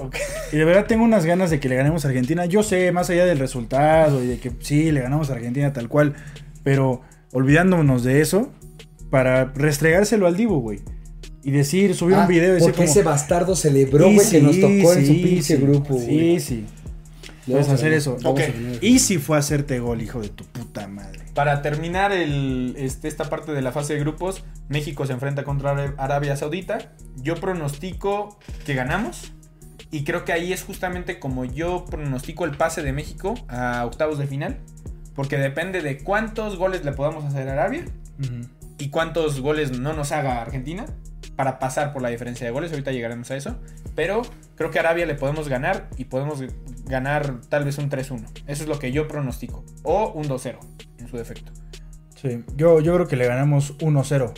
Y 0.52 0.56
de 0.56 0.64
verdad 0.64 0.86
tengo 0.86 1.04
unas 1.04 1.24
ganas 1.24 1.50
de 1.50 1.60
que 1.60 1.68
le 1.68 1.76
ganemos 1.76 2.04
a 2.04 2.08
Argentina. 2.08 2.44
Yo 2.46 2.62
sé, 2.62 2.92
más 2.92 3.08
allá 3.10 3.24
del 3.24 3.38
resultado 3.38 4.22
y 4.22 4.26
de 4.26 4.38
que 4.38 4.52
sí, 4.60 4.90
le 4.90 5.00
ganamos 5.00 5.30
a 5.30 5.34
Argentina 5.34 5.72
tal 5.72 5.88
cual. 5.88 6.14
Pero 6.62 7.02
olvidándonos 7.32 8.04
de 8.04 8.20
eso, 8.20 8.50
para 9.10 9.46
restregárselo 9.54 10.26
al 10.26 10.36
Divo, 10.36 10.58
güey. 10.60 10.80
Y 11.44 11.50
decir, 11.50 11.94
subir 11.94 12.16
Ah, 12.16 12.22
un 12.22 12.28
video 12.28 12.50
y 12.50 12.52
decir 12.54 12.68
Porque 12.68 12.76
como, 12.86 12.90
ese 12.90 13.02
bastardo 13.02 13.56
celebró, 13.56 14.08
"Y 14.08 14.14
güey, 14.16 14.30
que 14.30 14.40
nos 14.40 14.60
tocó 14.60 14.92
en 14.94 15.06
su 15.06 15.12
pinche 15.12 15.56
sí, 15.56 15.62
grupo, 15.62 15.94
güey. 15.94 16.38
Sí, 16.38 16.40
sí. 16.40 16.66
Vamos 17.52 17.68
a 17.68 17.74
hacer 17.74 17.92
eso. 17.92 18.16
vamos 18.22 18.40
a 18.40 18.44
Ok. 18.44 18.52
ganar. 18.54 18.84
Y 18.84 18.98
si 18.98 19.18
fue 19.18 19.36
a 19.36 19.40
hacerte 19.40 19.78
gol, 19.80 20.02
hijo 20.02 20.20
de 20.20 20.28
tu 20.28 20.44
puta 20.44 20.86
madre. 20.88 21.20
Para 21.34 21.62
terminar 21.62 22.12
el, 22.12 22.74
este, 22.78 23.08
esta 23.08 23.24
parte 23.30 23.52
de 23.52 23.62
la 23.62 23.72
fase 23.72 23.94
de 23.94 24.00
grupos, 24.00 24.44
México 24.68 25.06
se 25.06 25.12
enfrenta 25.12 25.44
contra 25.44 25.70
Ara- 25.72 25.94
Arabia 25.98 26.36
Saudita. 26.36 26.92
Yo 27.16 27.36
pronostico 27.36 28.38
que 28.66 28.74
ganamos. 28.74 29.32
Y 29.90 30.04
creo 30.04 30.24
que 30.24 30.32
ahí 30.32 30.52
es 30.52 30.62
justamente 30.64 31.18
como 31.20 31.44
yo 31.44 31.84
pronostico 31.84 32.44
el 32.46 32.56
pase 32.56 32.82
de 32.82 32.92
México 32.92 33.34
a 33.48 33.84
octavos 33.84 34.18
de 34.18 34.26
final. 34.26 34.58
Porque 35.14 35.36
depende 35.36 35.82
de 35.82 35.98
cuántos 35.98 36.56
goles 36.56 36.84
le 36.84 36.92
podamos 36.92 37.24
hacer 37.24 37.46
a 37.48 37.52
Arabia 37.52 37.84
y 38.78 38.88
cuántos 38.88 39.40
goles 39.40 39.78
no 39.78 39.92
nos 39.92 40.10
haga 40.12 40.40
Argentina 40.40 40.86
para 41.42 41.58
pasar 41.58 41.92
por 41.92 42.02
la 42.02 42.08
diferencia 42.08 42.46
de 42.46 42.52
goles. 42.52 42.70
Ahorita 42.70 42.92
llegaremos 42.92 43.28
a 43.32 43.36
eso. 43.36 43.56
Pero 43.96 44.22
creo 44.54 44.70
que 44.70 44.78
a 44.78 44.82
Arabia 44.82 45.06
le 45.06 45.16
podemos 45.16 45.48
ganar 45.48 45.88
y 45.96 46.04
podemos 46.04 46.40
ganar 46.84 47.40
tal 47.48 47.64
vez 47.64 47.78
un 47.78 47.90
3-1. 47.90 48.28
Eso 48.46 48.62
es 48.62 48.68
lo 48.68 48.78
que 48.78 48.92
yo 48.92 49.08
pronostico. 49.08 49.64
O 49.82 50.12
un 50.12 50.28
2-0 50.28 50.58
en 50.98 51.08
su 51.08 51.16
defecto. 51.16 51.50
Sí, 52.14 52.44
yo, 52.54 52.78
yo 52.78 52.94
creo 52.94 53.08
que 53.08 53.16
le 53.16 53.26
ganamos 53.26 53.76
1-0. 53.78 54.32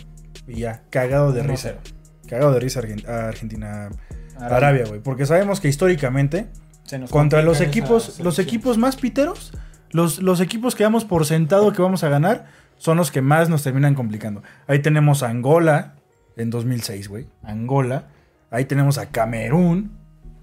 Y 0.47 0.61
ya, 0.61 0.85
cagado 0.89 1.35
de 1.35 1.43
1-0. 1.43 1.47
risa. 1.47 1.75
Cagado 2.27 2.55
de 2.55 2.61
risa 2.61 2.81
a 3.07 3.29
Argentina. 3.29 3.91
Arabia. 4.39 4.57
Arabia, 4.57 4.85
güey. 4.87 5.01
Porque 5.01 5.27
sabemos 5.27 5.61
que 5.61 5.69
históricamente, 5.69 6.47
Se 6.85 6.99
nos 6.99 7.11
contra 7.11 7.43
los 7.43 7.61
equipos, 7.61 8.19
los 8.21 8.39
equipos 8.39 8.79
más 8.79 8.97
piteros, 8.97 9.53
los, 9.91 10.23
los 10.23 10.41
equipos 10.41 10.75
que 10.75 10.85
damos 10.85 11.05
por 11.05 11.27
sentado 11.27 11.71
que 11.75 11.83
vamos 11.83 12.03
a 12.03 12.09
ganar, 12.09 12.47
son 12.79 12.97
los 12.97 13.11
que 13.11 13.21
más 13.21 13.51
nos 13.51 13.63
terminan 13.63 13.95
complicando. 13.95 14.43
Ahí 14.67 14.79
tenemos 14.79 15.23
a 15.23 15.29
Angola 15.29 15.97
en 16.37 16.51
2006, 16.51 17.09
güey. 17.09 17.27
Angola. 17.43 18.09
Ahí 18.51 18.65
tenemos 18.67 18.99
a 18.99 19.07
Camerún. 19.11 19.93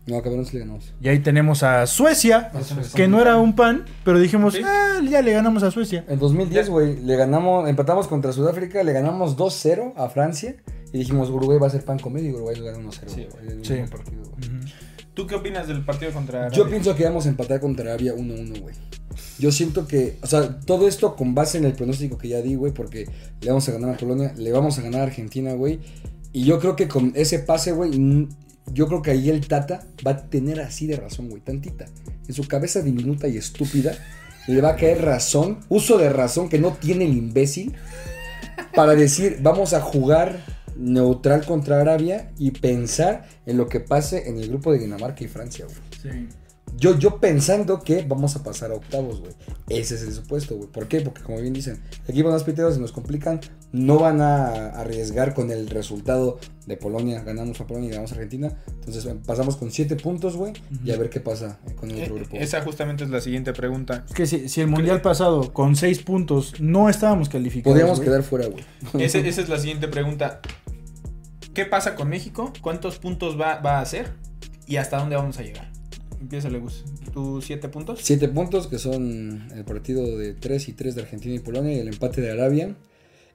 No, 0.07 0.21
cabrón, 0.23 0.45
sí 0.45 0.53
le 0.53 0.61
ganamos. 0.61 0.93
Y 0.99 1.07
ahí 1.09 1.19
tenemos 1.19 1.61
a 1.63 1.85
Suecia, 1.85 2.49
nos 2.53 2.93
que 2.95 3.07
no 3.07 3.21
era 3.21 3.37
un 3.37 3.55
pan, 3.55 3.85
pero 4.03 4.19
dijimos, 4.19 4.55
Sí. 4.55 4.61
ah, 4.65 4.99
ya 5.07 5.21
le 5.21 5.31
ganamos 5.31 5.61
a 5.63 5.69
Suecia. 5.69 6.03
En 6.07 6.17
2010, 6.17 6.65
Ya. 6.65 6.71
güey, 6.71 6.97
le 7.03 7.15
ganamos, 7.15 7.69
empatamos 7.69 8.07
contra 8.07 8.33
Sudáfrica, 8.33 8.83
le 8.83 8.93
ganamos 8.93 9.37
2-0 9.37 9.93
a 9.95 10.09
Francia 10.09 10.55
y 10.91 10.97
dijimos 10.97 11.29
Uruguay 11.29 11.59
va 11.59 11.67
a 11.67 11.69
ser 11.69 11.85
pan 11.85 11.99
comido 11.99 12.27
y 12.27 12.33
Uruguay 12.33 12.55
le 12.55 12.71
ganó 12.71 12.79
1-0. 12.79 13.09
Sí, 13.13 13.27
güey, 13.31 13.63
sí. 13.63 13.73
mismo 13.73 13.89
partido, 13.89 14.23
güey. 14.23 14.49
¿Tú 15.13 15.27
qué 15.27 15.35
opinas 15.35 15.67
del 15.67 15.83
partido 15.83 16.11
contra 16.11 16.39
Arabia? 16.39 16.57
Yo 16.57 16.69
pienso 16.69 16.95
que 16.95 17.03
vamos 17.03 17.25
a 17.25 17.29
empatar 17.29 17.59
contra 17.59 17.85
Arabia 17.85 18.13
1-1, 18.13 18.61
güey. 18.61 18.75
Yo 19.39 19.51
siento 19.51 19.87
que, 19.87 20.17
o 20.21 20.27
sea, 20.27 20.59
todo 20.59 20.87
esto 20.87 21.15
con 21.15 21.35
base 21.35 21.57
en 21.57 21.65
el 21.65 21.73
pronóstico 21.73 22.17
que 22.17 22.29
ya 22.29 22.41
di, 22.41 22.55
güey, 22.55 22.73
porque 22.73 23.07
le 23.41 23.47
vamos 23.49 23.67
a 23.67 23.73
ganar 23.73 23.95
a 23.95 23.97
Polonia, 23.97 24.33
le 24.37 24.51
vamos 24.51 24.79
a 24.79 24.81
ganar 24.81 25.01
a 25.01 25.03
Argentina, 25.03 25.53
güey. 25.53 25.79
Y 26.31 26.45
yo 26.45 26.59
creo 26.59 26.75
que 26.77 26.87
con 26.87 27.11
ese 27.15 27.39
pase, 27.39 27.73
güey, 27.73 27.91
yo 28.67 28.87
creo 28.87 29.01
que 29.01 29.11
ahí 29.11 29.29
el 29.29 29.45
Tata 29.47 29.85
va 30.05 30.11
a 30.11 30.29
tener 30.29 30.61
así 30.61 30.87
de 30.87 30.95
razón, 30.95 31.29
güey, 31.29 31.41
tantita. 31.41 31.85
En 32.27 32.33
su 32.33 32.47
cabeza 32.47 32.81
diminuta 32.81 33.27
y 33.27 33.35
estúpida 33.35 33.97
le 34.47 34.61
va 34.61 34.69
a 34.69 34.75
caer 34.75 35.03
razón, 35.03 35.59
uso 35.67 35.97
de 35.97 36.09
razón 36.09 36.47
que 36.47 36.57
no 36.57 36.71
tiene 36.73 37.05
el 37.05 37.17
imbécil, 37.17 37.73
para 38.73 38.95
decir, 38.95 39.39
vamos 39.41 39.73
a 39.73 39.81
jugar 39.81 40.60
neutral 40.81 41.45
contra 41.45 41.79
Arabia 41.79 42.31
y 42.37 42.51
pensar 42.51 43.27
en 43.45 43.57
lo 43.57 43.67
que 43.67 43.79
pase 43.79 44.27
en 44.29 44.37
el 44.37 44.49
grupo 44.49 44.71
de 44.71 44.79
Dinamarca 44.79 45.23
y 45.23 45.27
Francia, 45.27 45.65
güey. 45.65 46.27
Yo, 46.77 46.97
yo 46.97 47.19
pensando 47.19 47.81
que 47.81 48.03
vamos 48.07 48.35
a 48.35 48.43
pasar 48.43 48.71
a 48.71 48.75
octavos, 48.75 49.19
güey. 49.19 49.33
Ese 49.67 49.95
es 49.95 50.03
el 50.03 50.13
supuesto, 50.13 50.55
güey. 50.55 50.69
¿Por 50.69 50.87
qué? 50.87 51.01
Porque 51.01 51.21
como 51.21 51.39
bien 51.39 51.53
dicen, 51.53 51.81
equipos 52.07 52.31
más 52.31 52.43
piteros 52.43 52.75
se 52.75 52.79
nos 52.79 52.93
complican, 52.93 53.41
no 53.73 53.99
van 53.99 54.21
a 54.21 54.69
arriesgar 54.69 55.33
con 55.33 55.51
el 55.51 55.69
resultado 55.69 56.39
de 56.65 56.77
Polonia, 56.77 57.23
ganamos 57.23 57.59
a 57.59 57.67
Polonia 57.67 57.89
y 57.89 57.91
ganamos 57.91 58.11
a 58.11 58.15
Argentina. 58.15 58.57
Entonces 58.67 59.05
em, 59.05 59.19
pasamos 59.21 59.57
con 59.57 59.69
siete 59.69 59.97
puntos, 59.97 60.37
güey, 60.37 60.53
y 60.83 60.91
a 60.91 60.97
ver 60.97 61.09
qué 61.09 61.19
pasa 61.19 61.59
eh, 61.67 61.73
con 61.75 61.91
el 61.91 61.99
Eh, 61.99 62.03
otro 62.03 62.15
grupo. 62.15 62.37
Esa 62.37 62.61
justamente 62.61 63.03
es 63.03 63.09
la 63.09 63.21
siguiente 63.21 63.51
pregunta. 63.53 64.05
Es 64.07 64.15
que 64.15 64.25
si, 64.25 64.47
si 64.47 64.61
el 64.61 64.67
mundial 64.67 65.01
pasado 65.01 65.53
con 65.53 65.75
6 65.75 65.99
puntos 66.03 66.53
no 66.61 66.89
estábamos 66.89 67.27
calificados. 67.27 67.73
Podríamos 67.73 67.99
quedar 67.99 68.23
fuera, 68.23 68.47
güey. 68.47 68.63
Esa 69.05 69.19
es 69.19 69.49
la 69.49 69.59
siguiente 69.59 69.87
pregunta. 69.87 70.39
¿Qué 71.53 71.65
pasa 71.65 71.95
con 71.95 72.09
México? 72.09 72.53
¿Cuántos 72.61 72.97
puntos 72.97 73.39
va, 73.39 73.59
va 73.59 73.79
a 73.79 73.81
hacer? 73.81 74.09
¿Y 74.67 74.77
hasta 74.77 74.97
dónde 74.97 75.15
vamos 75.15 75.37
a 75.37 75.43
llegar? 75.43 75.69
Empieza, 76.19 76.49
Gus. 76.49 76.85
¿Tú 77.13 77.41
siete 77.41 77.67
puntos? 77.67 77.99
Siete 78.03 78.27
puntos, 78.29 78.67
que 78.67 78.77
son 78.79 79.49
el 79.53 79.65
partido 79.65 80.17
de 80.17 80.33
3 80.33 80.69
y 80.69 80.73
3 80.73 80.95
de 80.95 81.01
Argentina 81.01 81.35
y 81.35 81.39
Polonia 81.39 81.73
y 81.73 81.79
el 81.79 81.87
empate 81.87 82.21
de 82.21 82.31
Arabia. 82.31 82.75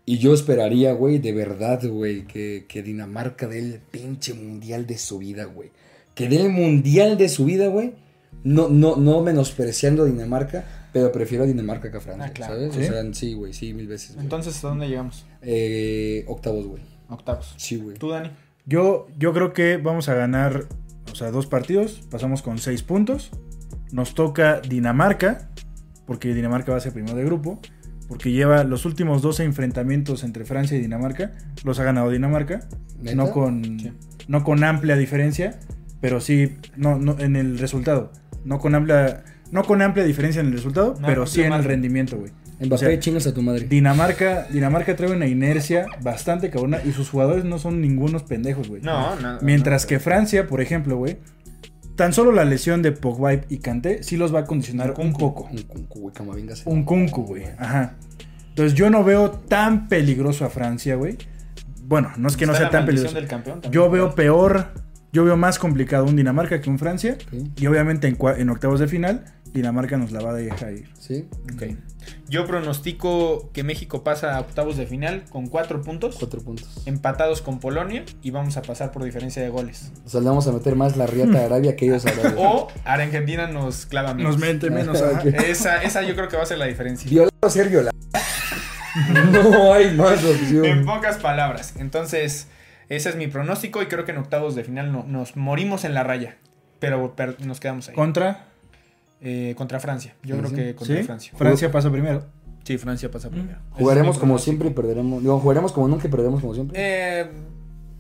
Y 0.07 0.18
yo 0.18 0.33
esperaría, 0.33 0.92
güey, 0.92 1.18
de 1.18 1.33
verdad, 1.33 1.85
güey, 1.87 2.26
que, 2.26 2.64
que 2.68 2.83
Dinamarca 2.83 3.48
dé 3.48 3.59
el 3.59 3.81
pinche 3.81 4.35
mundial 4.35 4.87
de 4.87 4.98
su 4.98 5.18
vida, 5.18 5.44
güey. 5.44 5.70
Que 6.14 6.29
dé 6.29 6.40
el 6.40 6.50
mundial 6.50 7.18
de 7.18 7.29
su 7.29 7.44
vida, 7.44 7.66
güey. 7.66 7.94
No, 8.44 8.68
no, 8.68 8.96
no 8.96 9.20
menospreciando 9.22 10.05
a 10.05 10.07
Dinamarca, 10.07 10.88
pero 10.92 11.11
prefiero 11.11 11.42
a 11.42 11.46
Dinamarca 11.48 11.90
que 11.90 11.96
a 11.96 12.00
Francia, 12.00 12.26
Ah, 12.29 12.33
claro. 12.33 12.55
¿sabes? 12.55 12.74
¿Sí? 12.74 12.83
O 12.83 12.85
sea, 12.92 13.14
sí, 13.14 13.35
güey, 13.35 13.52
sí, 13.52 13.74
mil 13.74 13.88
veces. 13.88 14.16
Entonces, 14.18 14.55
¿hasta 14.55 14.68
dónde 14.68 14.87
llegamos? 14.88 15.26
Eh, 15.42 16.24
octavos, 16.29 16.66
güey. 16.66 16.83
Octavos. 17.09 17.55
Sí, 17.57 17.77
güey. 17.77 17.97
¿Tú, 17.97 18.11
Dani? 18.11 18.31
Yo, 18.64 19.07
yo 19.19 19.33
creo 19.33 19.53
que 19.53 19.77
vamos 19.77 20.09
a 20.09 20.14
ganar, 20.14 20.64
o 21.11 21.14
sea, 21.14 21.31
dos 21.31 21.47
partidos. 21.47 22.03
Pasamos 22.11 22.42
con 22.42 22.59
6 22.59 22.83
puntos. 22.83 23.31
Nos 23.92 24.14
toca 24.14 24.61
Dinamarca, 24.61 25.51
porque 26.07 26.35
Dinamarca 26.35 26.73
va 26.73 26.79
a 26.79 26.81
ser 26.81 26.92
primero 26.92 27.16
de 27.16 27.25
grupo. 27.25 27.61
Porque 28.09 28.31
lleva 28.31 28.62
los 28.64 28.85
últimos 28.85 29.21
12 29.23 29.42
enfrentamientos 29.45 30.23
entre 30.25 30.45
Francia 30.45 30.77
y 30.77 30.81
Dinamarca. 30.81 31.33
Los 31.64 31.81
ha 31.81 31.85
ganado 31.85 32.11
Dinamarca. 32.11 32.61
¿Neta? 33.01 33.16
No 33.16 33.31
con, 33.31 33.64
Sí. 33.81 33.92
no 34.29 34.45
con 34.45 34.62
amplia 34.64 34.97
diferencia, 34.97 35.59
pero 36.01 36.21
sí 36.21 36.57
no, 36.77 36.99
no, 36.99 37.19
en 37.19 37.35
el 37.37 37.59
resultado. 37.59 38.12
No 38.45 38.59
con 38.61 38.75
amplia, 38.77 39.25
no 39.51 39.64
con 39.64 39.83
amplia 39.83 40.05
diferencia 40.05 40.40
en 40.40 40.47
el 40.47 40.53
resultado, 40.53 40.95
No, 41.01 41.07
pero 41.07 41.27
sí 41.27 41.42
en 41.42 41.53
el 41.53 41.64
rendimiento, 41.64 42.16
güey. 42.16 42.31
Mbappé, 42.59 42.75
O 42.75 42.79
sea, 42.79 42.99
chingas 43.01 43.27
a 43.27 43.35
tu 43.35 43.42
madre. 43.42 43.66
Dinamarca, 43.69 44.47
Dinamarca 44.51 44.97
trae 44.97 45.11
una 45.11 45.27
inercia 45.27 45.87
bastante 46.03 46.49
cabrona 46.51 46.79
y 46.85 46.92
sus 46.92 47.11
jugadores 47.11 47.45
no 47.45 47.59
son 47.59 47.81
ningunos 47.83 48.23
pendejos, 48.23 48.69
güey. 48.69 48.81
No, 48.83 49.14
no. 49.16 49.38
Mientras 49.42 49.83
no. 49.85 49.88
que 49.88 49.99
Francia, 50.01 50.47
por 50.47 50.61
ejemplo, 50.62 50.97
güey, 50.97 51.19
tan 51.97 52.12
solo 52.14 52.33
la 52.33 52.45
lesión 52.45 52.81
de 52.83 52.92
Pogba 52.92 53.35
y 53.35 53.59
Kanté 53.59 54.03
sí 54.03 54.16
los 54.16 54.35
va 54.35 54.40
a 54.40 54.45
condicionar 54.45 54.95
un 54.99 55.12
poco. 55.12 55.49
Un 55.53 55.62
kunku, 55.62 56.01
güey, 56.01 56.14
Camavinga 56.14 56.57
se- 56.57 56.69
Un 56.69 56.85
kunku, 56.85 57.25
güey. 57.25 57.45
Ajá. 57.59 57.95
Entonces 58.51 58.73
yo 58.75 58.88
no 58.88 59.05
veo 59.05 59.31
tan 59.33 59.87
peligroso 59.88 60.45
a 60.47 60.49
Francia, 60.51 60.95
güey. 60.97 61.19
Bueno, 61.85 62.11
no 62.16 62.27
es 62.29 62.37
que 62.38 62.47
no 62.47 62.55
sea 62.55 62.62
la 62.64 62.71
tan 62.71 62.87
peligroso. 62.87 63.14
del 63.14 63.27
campeón 63.29 63.61
también, 63.61 63.73
Yo 63.73 63.90
veo 63.90 64.14
peor, 64.14 64.73
yo 65.12 65.25
veo 65.25 65.37
más 65.37 65.59
complicado 65.59 66.07
un 66.07 66.16
Dinamarca 66.16 66.61
que 66.62 66.71
un 66.71 66.79
Francia. 66.79 67.19
Y 67.57 67.66
obviamente 67.66 68.09
en, 68.09 68.16
en 68.38 68.51
octavos 68.51 68.81
de 68.81 68.88
final, 68.88 69.25
Dinamarca 69.53 69.97
nos 69.99 70.11
la 70.11 70.21
va 70.23 70.31
a 70.31 70.35
dejar 70.35 70.73
ir. 70.73 70.88
Sí, 70.99 71.29
Ok. 71.55 71.62
Yo 72.29 72.47
pronostico 72.47 73.51
que 73.53 73.62
México 73.62 74.03
pasa 74.03 74.37
a 74.37 74.40
octavos 74.40 74.77
de 74.77 74.87
final 74.87 75.25
con 75.31 75.47
cuatro 75.49 75.83
puntos, 75.83 76.16
cuatro 76.19 76.40
puntos. 76.42 76.83
empatados 76.87 77.40
con 77.42 77.61
Polonia 77.61 78.05
y 78.23 78.31
vamos 78.31 78.57
a 78.57 78.62
pasar 78.62 78.90
por 78.92 79.05
diferencia 79.05 79.42
de 79.42 79.49
goles. 79.49 79.92
O 80.05 80.09
sea, 80.09 80.21
le 80.21 80.29
vamos 80.29 80.47
a 80.49 80.53
meter 80.53 80.75
más 80.77 80.97
la 80.97 81.07
riata 81.07 81.38
a 81.40 81.45
Arabia 81.47 81.77
que 81.77 81.87
ellos 81.87 82.05
a 82.07 82.11
Arabia. 82.11 82.35
O 82.38 82.69
Argentina 82.85 83.47
nos 83.47 83.87
clava 83.87 84.14
menos. 84.14 84.33
Nos 84.33 84.40
mete 84.40 84.71
menos. 84.71 85.01
ajá. 85.01 85.21
Ok. 85.27 85.27
Esa, 85.47 85.83
esa 85.83 86.03
yo 86.03 86.14
creo 86.14 86.29
que 86.29 86.37
va 86.37 86.42
a 86.42 86.47
ser 86.47 86.59
la 86.59 86.66
diferencia. 86.66 87.09
Violar 87.11 87.31
o 87.40 87.51
ser 87.51 87.69
violado. 87.69 87.97
no 89.33 89.73
hay 89.73 89.95
más 89.95 90.23
En 90.25 90.31
opción. 90.31 90.85
pocas 90.85 91.16
palabras. 91.19 91.75
Entonces, 91.79 92.49
ese 92.88 93.09
es 93.11 93.16
mi 93.16 93.27
pronóstico 93.27 93.83
y 93.83 93.87
creo 93.87 94.05
que 94.05 94.12
en 94.12 94.19
octavos 94.19 94.55
de 94.55 94.64
final 94.64 94.92
no- 94.92 95.05
nos 95.07 95.37
morimos 95.37 95.85
en 95.85 95.95
la 95.95 96.03
raya. 96.03 96.37
Pero 96.79 97.14
per- 97.16 97.40
nos 97.45 97.61
quedamos 97.61 97.88
ahí. 97.88 97.95
Contra. 97.95 98.47
Eh, 99.29 99.57
contra 99.57 99.81
Francia. 99.81 100.15
Yo 100.23 100.39
creo 100.39 100.53
que 100.53 100.77
contra 100.77 100.99
¿Sí? 100.99 101.03
Francia. 101.03 101.33
Francia 101.37 101.73
pasa 101.73 101.91
primero. 101.91 102.25
Sí, 102.62 102.79
Francia 102.79 103.11
pasa 103.11 103.29
primero. 103.29 103.59
Jugaremos 103.73 104.19
como 104.19 104.39
siempre 104.39 104.69
y 104.69 104.71
perderemos. 104.73 105.21
Digo, 105.21 105.41
jugaremos 105.41 105.73
como 105.73 105.89
nunca 105.89 106.07
y 106.07 106.11
perderemos 106.12 106.41
como 106.41 106.55
siempre. 106.55 106.77
Eh, 106.79 107.25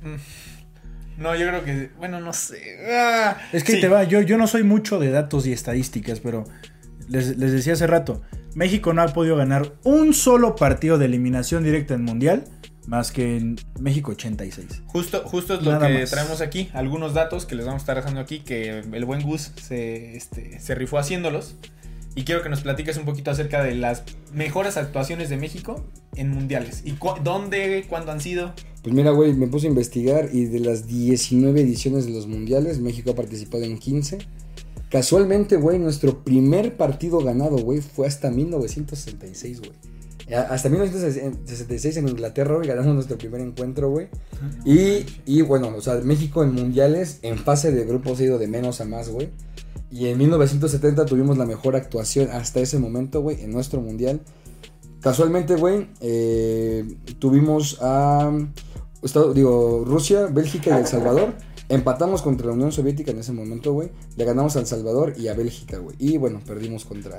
mm, 0.04 1.20
no, 1.22 1.34
yo 1.34 1.48
creo 1.48 1.64
que. 1.64 1.90
Bueno, 1.98 2.20
no 2.20 2.32
sé. 2.32 2.78
Ah, 2.88 3.38
Es 3.52 3.64
que 3.64 3.72
sí. 3.72 3.80
te 3.80 3.88
va, 3.88 4.04
yo, 4.04 4.20
yo 4.20 4.38
no 4.38 4.46
soy 4.46 4.62
mucho 4.62 5.00
de 5.00 5.10
datos 5.10 5.48
y 5.48 5.52
estadísticas, 5.52 6.20
pero 6.20 6.44
les, 7.08 7.36
les 7.36 7.50
decía 7.50 7.72
hace 7.72 7.88
rato, 7.88 8.22
México 8.54 8.92
no 8.92 9.02
ha 9.02 9.08
podido 9.08 9.34
ganar 9.34 9.72
un 9.82 10.14
solo 10.14 10.54
partido 10.54 10.96
de 10.96 11.06
eliminación 11.06 11.64
directa 11.64 11.94
en 11.94 12.04
Mundial, 12.04 12.44
más 12.86 13.10
que 13.12 13.36
en 13.36 13.56
México 13.80 14.12
86. 14.12 14.82
Justo, 14.86 15.22
justo 15.24 15.54
es 15.54 15.62
lo 15.62 15.72
Nada 15.72 15.88
que 15.88 16.00
más. 16.00 16.10
traemos 16.10 16.40
aquí. 16.40 16.68
Algunos 16.72 17.14
datos 17.14 17.44
que 17.46 17.54
les 17.54 17.66
vamos 17.66 17.80
a 17.80 17.82
estar 17.82 17.96
dejando 17.96 18.20
aquí. 18.20 18.40
Que 18.40 18.78
el 18.80 19.04
buen 19.04 19.22
Gus 19.22 19.52
se, 19.62 20.16
este, 20.16 20.60
se 20.60 20.74
rifó 20.74 20.98
haciéndolos. 20.98 21.56
Y 22.14 22.24
quiero 22.24 22.42
que 22.42 22.48
nos 22.48 22.62
platiques 22.62 22.96
un 22.96 23.04
poquito 23.04 23.30
acerca 23.30 23.62
de 23.62 23.74
las 23.74 24.02
mejores 24.32 24.78
actuaciones 24.78 25.28
de 25.28 25.36
México 25.36 25.84
en 26.14 26.30
mundiales. 26.30 26.80
¿Y 26.84 26.92
cu- 26.92 27.16
dónde, 27.22 27.84
cuándo 27.90 28.10
han 28.10 28.20
sido? 28.22 28.54
Pues 28.82 28.94
mira, 28.94 29.10
güey, 29.10 29.34
me 29.34 29.48
puse 29.48 29.66
a 29.66 29.68
investigar 29.70 30.30
y 30.32 30.46
de 30.46 30.60
las 30.60 30.86
19 30.86 31.60
ediciones 31.60 32.06
de 32.06 32.12
los 32.12 32.26
mundiales, 32.26 32.78
México 32.78 33.10
ha 33.10 33.14
participado 33.14 33.64
en 33.64 33.76
15. 33.78 34.18
Casualmente, 34.88 35.56
güey, 35.56 35.78
nuestro 35.78 36.22
primer 36.24 36.76
partido 36.78 37.18
ganado, 37.18 37.58
güey, 37.58 37.80
fue 37.80 38.06
hasta 38.06 38.30
1966, 38.30 39.58
güey. 39.60 39.72
Hasta 40.34 40.68
1966 40.68 41.96
en 41.98 42.08
Inglaterra, 42.08 42.56
güey, 42.56 42.66
ganamos 42.66 42.94
nuestro 42.94 43.16
primer 43.16 43.40
encuentro, 43.40 43.90
güey. 43.90 44.08
Y, 44.64 45.06
y 45.24 45.42
bueno, 45.42 45.72
o 45.76 45.80
sea, 45.80 45.94
México 45.96 46.42
en 46.42 46.52
mundiales, 46.52 47.20
en 47.22 47.38
fase 47.38 47.70
de 47.70 47.84
grupos 47.84 48.18
ha 48.18 48.24
ido 48.24 48.38
de 48.38 48.48
menos 48.48 48.80
a 48.80 48.84
más, 48.86 49.08
güey. 49.08 49.30
Y 49.90 50.06
en 50.08 50.18
1970 50.18 51.06
tuvimos 51.06 51.38
la 51.38 51.46
mejor 51.46 51.76
actuación 51.76 52.28
hasta 52.32 52.58
ese 52.60 52.78
momento, 52.80 53.20
güey, 53.22 53.40
en 53.42 53.52
nuestro 53.52 53.80
mundial. 53.80 54.20
Casualmente, 55.00 55.54
güey, 55.54 55.88
eh, 56.00 56.84
tuvimos 57.20 57.78
a 57.80 58.32
Estado- 59.02 59.32
digo, 59.32 59.84
Rusia, 59.86 60.26
Bélgica 60.26 60.76
y 60.76 60.80
El 60.80 60.86
Salvador. 60.88 61.34
Empatamos 61.68 62.22
contra 62.22 62.48
la 62.48 62.52
Unión 62.54 62.72
Soviética 62.72 63.12
en 63.12 63.18
ese 63.20 63.32
momento, 63.32 63.72
güey. 63.72 63.90
Le 64.16 64.24
ganamos 64.24 64.56
a 64.56 64.60
El 64.60 64.66
Salvador 64.66 65.14
y 65.16 65.28
a 65.28 65.34
Bélgica, 65.34 65.78
güey. 65.78 65.94
Y 66.00 66.16
bueno, 66.16 66.40
perdimos 66.44 66.84
contra 66.84 67.18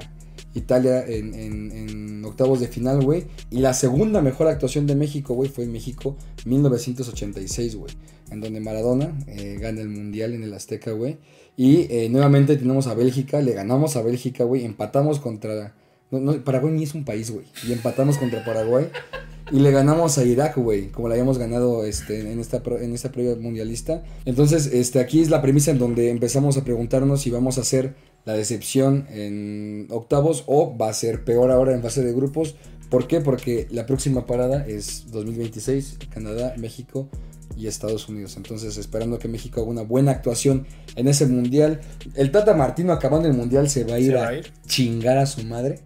Italia 0.57 1.05
en, 1.07 2.23
octavos 2.25 2.59
de 2.59 2.67
final, 2.67 3.01
güey. 3.03 3.25
Y 3.49 3.59
la 3.59 3.73
segunda 3.73 4.21
mejor 4.21 4.47
actuación 4.47 4.85
de 4.85 4.95
México, 4.95 5.33
güey, 5.33 5.49
fue 5.49 5.63
en 5.63 5.71
México 5.71 6.17
1986, 6.45 7.75
güey. 7.75 7.93
En 8.31 8.41
donde 8.41 8.59
Maradona 8.59 9.17
eh, 9.27 9.57
gana 9.59 9.81
el 9.81 9.89
Mundial 9.89 10.33
en 10.33 10.43
el 10.43 10.53
Azteca, 10.53 10.91
güey. 10.91 11.17
Y 11.55 11.87
eh, 11.89 12.09
nuevamente 12.09 12.57
tenemos 12.57 12.87
a 12.87 12.93
Bélgica, 12.93 13.41
le 13.41 13.53
ganamos 13.53 13.95
a 13.95 14.01
Bélgica, 14.01 14.43
güey. 14.43 14.65
Empatamos 14.65 15.19
contra... 15.19 15.73
Paraguay 16.45 16.73
ni 16.73 16.83
es 16.83 16.93
un 16.93 17.03
país, 17.03 17.31
güey. 17.31 17.45
Y 17.67 17.73
empatamos 17.73 18.17
contra 18.17 18.43
Paraguay. 18.45 18.89
Y 19.51 19.59
le 19.59 19.71
ganamos 19.71 20.17
a 20.17 20.25
Irak, 20.25 20.57
güey, 20.57 20.89
como 20.89 21.07
la 21.07 21.13
habíamos 21.13 21.37
ganado 21.37 21.85
este, 21.85 22.31
en, 22.31 22.39
esta, 22.39 22.61
en 22.81 22.93
esta 22.93 23.11
previa 23.11 23.35
mundialista. 23.35 24.03
Entonces, 24.25 24.67
este, 24.67 24.99
aquí 24.99 25.21
es 25.21 25.29
la 25.29 25.41
premisa 25.41 25.71
en 25.71 25.79
donde 25.79 26.09
empezamos 26.09 26.57
a 26.57 26.65
preguntarnos 26.65 27.21
si 27.21 27.29
vamos 27.29 27.57
a 27.57 27.61
hacer 27.61 27.95
la 28.27 28.33
decepción 28.33 29.07
en 29.09 29.87
octavos 29.89 30.43
o 30.47 30.77
va 30.77 30.89
a 30.89 30.93
ser 30.93 31.23
peor 31.23 31.49
ahora 31.49 31.73
en 31.73 31.81
fase 31.81 32.03
de 32.03 32.11
grupos. 32.11 32.55
¿Por 32.89 33.07
qué? 33.07 33.21
Porque 33.21 33.67
la 33.71 33.85
próxima 33.85 34.25
parada 34.25 34.67
es 34.67 35.09
2026, 35.11 35.97
Canadá, 36.09 36.53
México 36.57 37.07
y 37.57 37.67
Estados 37.67 38.07
Unidos. 38.07 38.37
Entonces, 38.37 38.77
esperando 38.77 39.17
que 39.19 39.27
México 39.27 39.61
haga 39.61 39.69
una 39.69 39.81
buena 39.81 40.11
actuación 40.11 40.67
en 40.95 41.07
ese 41.07 41.25
mundial. 41.25 41.81
El 42.15 42.31
Tata 42.31 42.53
Martino 42.53 42.93
acabando 42.93 43.27
el 43.27 43.33
mundial 43.33 43.69
se 43.69 43.83
va 43.83 43.95
a 43.95 43.99
ir, 43.99 44.15
a, 44.15 44.21
va 44.21 44.27
a 44.27 44.33
ir. 44.35 44.51
chingar 44.67 45.17
a 45.17 45.25
su 45.25 45.43
madre. 45.43 45.79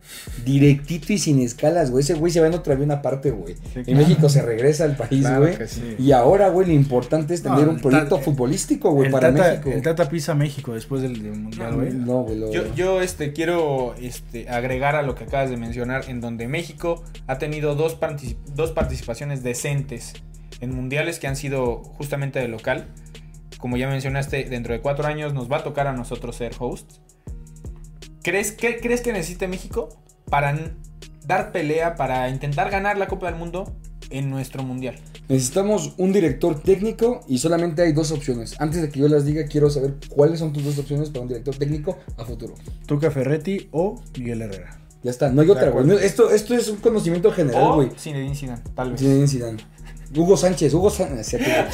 Directito 0.46 1.14
y 1.14 1.18
sin 1.18 1.40
escalas, 1.42 1.92
güey. 1.92 2.04
Ese 2.04 2.14
güey 2.16 2.32
se 2.32 2.40
va 2.42 2.48
en 2.48 2.54
otro 2.54 2.74
avión 2.74 2.92
aparte, 2.92 3.32
güey. 3.32 3.56
Sí, 3.74 3.84
claro. 3.84 4.00
México 4.00 4.30
se 4.30 4.42
regresa 4.42 4.84
al 4.86 4.96
país, 4.98 5.22
Claro 5.22 5.42
güey. 5.42 5.58
que 5.58 5.68
sí. 5.68 5.96
Y 6.00 6.12
ahora, 6.12 6.50
güey, 6.50 6.68
lo 6.68 6.74
importante 6.74 7.34
es 7.34 7.44
tener 7.44 7.66
No, 7.66 7.72
un 7.72 7.80
proyecto 7.80 8.16
Tata- 8.16 8.26
futbolístico, 8.26 8.92
güey, 8.92 9.10
para 9.12 9.34
tata, 9.34 9.50
México. 9.52 9.70
el 9.72 9.82
Tata 9.82 10.10
pisa 10.10 10.32
a 10.34 10.36
México 10.36 10.74
después 10.74 11.02
del, 11.02 11.22
del 11.22 11.34
Mundial, 11.40 11.76
güey. 11.76 11.94
No, 11.94 12.24
güey. 12.24 12.38
lo- 12.38 12.52
Yo, 12.52 12.64
yo 12.76 13.02
este, 13.02 13.34
quiero 13.34 13.96
este, 14.02 14.50
agregar 14.50 14.96
a 14.96 15.02
lo 15.04 15.16
que 15.16 15.24
acabas 15.26 15.50
de 15.50 15.58
mencionar, 15.58 16.06
en 16.10 16.22
donde 16.22 16.48
México 16.48 17.04
ha 17.28 17.38
tenido 17.38 17.76
dos, 17.76 18.00
particip- 18.00 18.38
dos 18.56 18.72
participaciones 18.72 19.44
decentes 19.44 20.14
en 20.62 20.74
mundiales 20.74 21.20
que 21.20 21.28
han 21.28 21.36
sido 21.36 21.84
justamente 21.84 22.40
de 22.40 22.48
local. 22.48 22.88
Como 23.58 23.78
ya 23.78 23.90
mencionaste, 23.90 24.46
dentro 24.46 24.74
de 24.74 24.82
cuatro 24.82 25.06
años 25.08 25.34
nos 25.34 25.52
va 25.52 25.58
a 25.58 25.64
tocar 25.64 25.88
a 25.88 25.94
nosotros 25.94 26.36
ser 26.36 26.54
hosts. 26.58 27.02
¿Crees, 28.24 28.52
qué, 28.52 28.80
¿Crees 28.80 29.02
que 29.02 29.12
necesite 29.12 29.48
México 29.48 29.90
para 30.30 30.58
dar 31.26 31.52
pelea, 31.52 31.96
para 31.96 32.30
intentar 32.30 32.70
ganar 32.70 32.98
la 32.98 33.08
Copa 33.08 33.26
del 33.28 33.36
Mundo 33.36 33.76
en 34.10 34.30
nuestro 34.30 34.64
mundial? 34.64 34.96
Necesitamos 35.28 35.94
un 35.98 36.12
director 36.12 36.60
técnico 36.60 37.22
y 37.28 37.38
solamente 37.38 37.82
hay 37.82 37.94
dos 37.94 38.12
opciones. 38.12 38.60
Antes 38.60 38.82
de 38.82 38.90
que 38.90 39.00
yo 39.00 39.08
las 39.08 39.26
diga, 39.26 39.46
quiero 39.46 39.70
saber 39.70 39.96
cuáles 40.10 40.40
son 40.40 40.54
tus 40.54 40.64
dos 40.64 40.78
opciones 40.78 41.10
para 41.10 41.22
un 41.22 41.30
director 41.30 41.56
técnico 41.56 41.98
a 42.18 42.26
futuro. 42.26 42.54
Tuca 42.86 43.10
Ferretti 43.10 43.70
o 43.72 44.02
Miguel 44.18 44.42
Herrera. 44.44 44.82
Ya 45.04 45.10
está, 45.10 45.32
no 45.32 45.42
hay 45.42 45.50
otra, 45.50 45.70
güey. 45.70 45.90
Esto, 46.04 46.30
esto 46.30 46.54
es 46.54 46.68
un 46.68 46.78
conocimiento 46.78 47.32
general, 47.32 47.74
güey. 47.74 47.90
Zinedine 47.98 48.36
Zidane, 48.36 48.62
tal 48.76 48.92
vez. 48.92 49.00
Zinedine 49.00 49.28
Zidane. 49.28 49.58
Hugo 50.16 50.36
Sánchez, 50.38 50.74
Hugo 50.74 50.90
Sánchez. 50.90 51.34
Hugo 51.34 51.72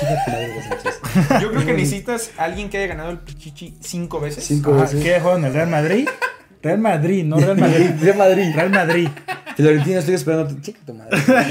Sánchez. 0.69 1.00
Yo 1.41 1.50
creo 1.52 1.65
que 1.65 1.73
necesitas 1.73 2.32
a 2.38 2.43
alguien 2.45 2.69
que 2.69 2.78
haya 2.78 2.88
ganado 2.88 3.10
el 3.10 3.19
Pichichi 3.19 3.76
cinco 3.82 4.19
veces. 4.19 4.43
Cinco 4.43 4.73
Ajá, 4.73 4.84
veces. 4.84 5.04
¿Qué 5.04 5.12
dejó 5.12 5.36
en 5.38 5.45
el 5.45 5.54
Real 5.54 5.69
Madrid? 5.69 6.08
Real 6.62 6.80
Madrid, 6.80 7.23
no 7.23 7.39
Real 7.39 7.58
Madrid. 7.58 7.89
De 8.02 8.13
Madrid. 8.13 8.52
Real 8.54 8.69
Madrid. 8.69 9.10
Florentino, 9.56 10.00
estoy 10.00 10.15
esperando. 10.15 10.56
Chica 10.62 10.80
tu 10.86 10.93
madre. 10.93 11.17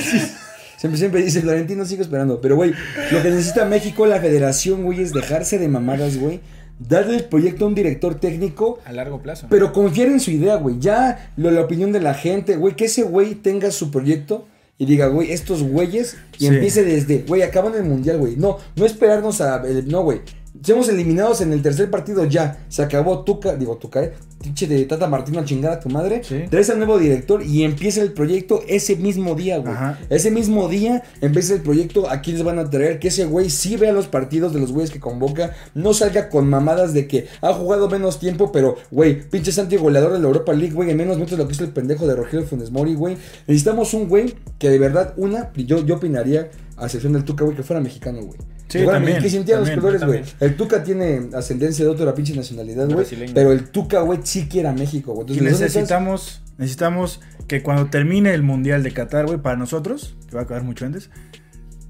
Siempre, 0.79 0.99
siempre 0.99 1.23
dice 1.23 1.41
Florentino, 1.41 1.87
sigo 1.87 2.03
esperando. 2.03 2.39
Pero, 2.43 2.55
güey, 2.57 2.75
lo 3.11 3.23
que 3.23 3.31
necesita 3.31 3.65
México, 3.65 4.05
la 4.05 4.21
federación, 4.21 4.83
güey, 4.85 5.01
es 5.01 5.11
dejarse 5.15 5.59
de 5.59 5.69
mamadas, 5.69 6.19
güey. 6.19 6.41
Darle 6.79 7.17
el 7.17 7.25
proyecto 7.25 7.65
a 7.65 7.69
un 7.69 7.75
director 7.75 8.17
técnico, 8.21 8.79
A 8.85 8.93
largo 8.93 9.23
plazo. 9.23 9.47
pero 9.49 9.73
confiar 9.73 10.09
en 10.09 10.21
su 10.21 10.31
idea, 10.31 10.57
güey. 10.57 10.79
Ya 10.79 11.31
lo, 11.39 11.51
la 11.51 11.63
opinión 11.63 11.93
de 11.93 12.01
la 12.01 12.13
gente, 12.13 12.57
güey, 12.57 12.77
que 12.77 12.85
ese 12.85 13.05
güey 13.05 13.37
tenga 13.37 13.71
su 13.71 13.91
proyecto 13.91 14.47
y 14.79 14.87
diga, 14.87 15.07
güey, 15.09 15.33
estos 15.33 15.63
güeyes, 15.63 16.17
y 16.39 16.41
Sí. 16.41 16.47
empiece 16.49 16.85
desde, 16.85 17.19
güey, 17.27 17.43
acaban 17.43 17.75
el 17.75 17.85
mundial, 17.85 18.19
güey. 18.19 18.37
No, 18.37 18.59
no 18.77 18.85
esperarnos 18.87 19.41
a. 19.41 19.63
el- 19.67 19.89
no, 19.89 20.03
güey. 20.03 20.21
Somos 20.63 20.89
eliminados 20.89 21.41
en 21.41 21.53
el 21.53 21.63
tercer 21.63 21.91
partido 21.91 22.25
ya. 22.25 22.65
Se 22.69 22.83
acabó 22.83 23.25
Tuca, 23.25 23.57
digo 23.57 23.77
Tuca, 23.77 24.03
eh. 24.03 24.13
Pinche 24.43 24.67
de 24.67 24.85
Tata 24.85 25.09
Martino 25.09 25.41
a 25.41 25.45
chingar 25.45 25.73
a 25.73 25.81
tu 25.81 25.89
madre. 25.89 26.23
Sí. 26.23 26.45
Traes 26.51 26.71
al 26.71 26.79
nuevo 26.79 26.99
director 26.99 27.43
y 27.43 27.65
empieza 27.65 28.03
el 28.03 28.13
proyecto 28.13 28.63
ese 28.69 28.95
mismo 28.95 29.35
día, 29.35 29.59
güey. 29.59 29.73
Ajá. 29.73 29.99
Ese 30.11 30.31
mismo 30.31 30.69
día 30.69 31.03
empieza 31.21 31.55
el 31.55 31.63
proyecto. 31.63 32.09
Aquí 32.11 32.33
les 32.33 32.45
van 32.45 32.59
a 32.59 32.69
traer 32.71 32.99
que 32.99 33.09
ese 33.09 33.25
güey 33.25 33.51
sí 33.51 33.77
vea 33.77 33.93
los 33.93 34.07
partidos 34.07 34.53
de 34.53 34.61
los 34.61 34.73
güeyes 34.73 34.91
que 34.91 35.01
convoca. 35.01 35.53
No 35.75 35.95
salga 35.95 36.29
con 36.29 36.49
mamadas 36.49 36.93
de 36.93 37.09
que 37.09 37.27
ha 37.41 37.53
jugado 37.55 37.89
menos 37.89 38.21
tiempo, 38.21 38.53
pero, 38.53 38.77
güey, 38.91 39.29
pinche 39.29 39.53
Santi 39.53 39.77
goleador 39.77 40.13
de 40.13 40.21
la 40.21 40.27
Europa 40.27 40.53
League, 40.53 40.75
güey. 40.75 40.91
En 40.91 40.99
menos 40.99 41.17
minutos 41.17 41.39
lo 41.39 41.47
que 41.49 41.55
hizo 41.55 41.65
el 41.65 41.71
pendejo 41.71 42.07
de 42.07 42.15
Rogelio 42.15 42.47
Funes 42.47 42.71
Mori, 42.71 42.95
güey. 42.95 43.17
Necesitamos 43.47 43.95
un 43.95 44.09
güey 44.09 44.35
que 44.59 44.71
de 44.71 44.79
verdad, 44.79 45.15
una, 45.17 45.51
yo, 45.57 45.85
yo 45.85 45.97
opinaría, 45.97 46.51
a 46.77 46.85
excepción 46.85 47.13
del 47.13 47.25
Tuca, 47.25 47.45
güey, 47.45 47.57
que 47.57 47.63
fuera 47.63 47.81
mexicano, 47.81 48.19
güey. 48.23 48.39
Sí, 48.69 48.79
que 48.79 48.85
fuera 48.85 48.99
también, 48.99 49.23
que 49.23 49.31
sintiera 49.31 49.61
los 49.61 49.71
colores, 49.71 50.05
güey. 50.05 50.23
El 50.41 50.57
Tuca 50.57 50.83
tiene 50.83 51.31
ascendencia 51.35 51.85
de 51.85 51.91
otra 51.91 52.15
pinche 52.15 52.35
nacionalidad, 52.35 52.89
güey. 52.89 53.07
Pero 53.33 53.53
el 53.53 53.71
Tuca, 53.71 54.01
güey, 54.01 54.21
sí 54.23 54.49
quiere 54.49 54.69
a 54.69 54.73
México, 54.73 55.15
güey. 55.15 55.29
Y 55.31 55.39
Entonces, 55.39 55.61
necesitamos, 55.61 56.43
necesitamos 56.59 57.21
que 57.47 57.63
cuando 57.63 57.87
termine 57.87 58.35
el 58.35 58.43
Mundial 58.43 58.83
de 58.83 58.93
Qatar, 58.93 59.27
güey, 59.27 59.39
para 59.39 59.57
nosotros, 59.57 60.17
que 60.29 60.35
va 60.37 60.43
a 60.43 60.45
acabar 60.45 60.65
mucho 60.65 60.85
antes, 60.85 61.11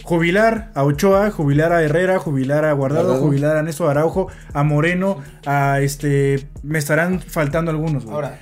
jubilar 0.05 0.70
a 0.75 0.85
Ochoa, 0.85 1.31
jubilar 1.33 1.72
a 1.72 1.83
Herrera, 1.83 2.18
jubilar 2.20 2.64
a 2.64 2.72
Guardado, 2.72 3.05
Guardado. 3.09 3.27
jubilar 3.27 3.57
a 3.57 3.62
Néstor 3.62 3.90
Araujo, 3.90 4.29
a 4.53 4.62
Moreno, 4.62 5.20
a 5.44 5.81
este... 5.81 6.49
Me 6.62 6.79
estarán 6.79 7.20
faltando 7.20 7.72
algunos, 7.72 8.05
güey. 8.05 8.14
Ahora, 8.14 8.38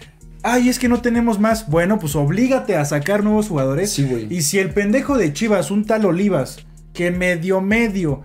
Ay, 0.46 0.68
es 0.68 0.78
que 0.78 0.88
no 0.88 1.00
tenemos 1.00 1.40
más. 1.40 1.68
Bueno, 1.70 1.98
pues 1.98 2.14
oblígate 2.14 2.76
a 2.76 2.85
sacar 2.85 3.24
nuevos 3.24 3.48
jugadores. 3.48 3.90
Sí, 3.92 4.04
güey. 4.04 4.26
Y 4.33 4.42
si 4.42 4.59
el 4.59 4.70
pendejo 4.74 5.16
de 5.16 5.33
Chivas, 5.33 5.70
un 5.70 5.85
tal 5.87 6.04
Olivas, 6.04 6.59
que 6.92 7.11
medio 7.11 7.61
medio, 7.62 8.22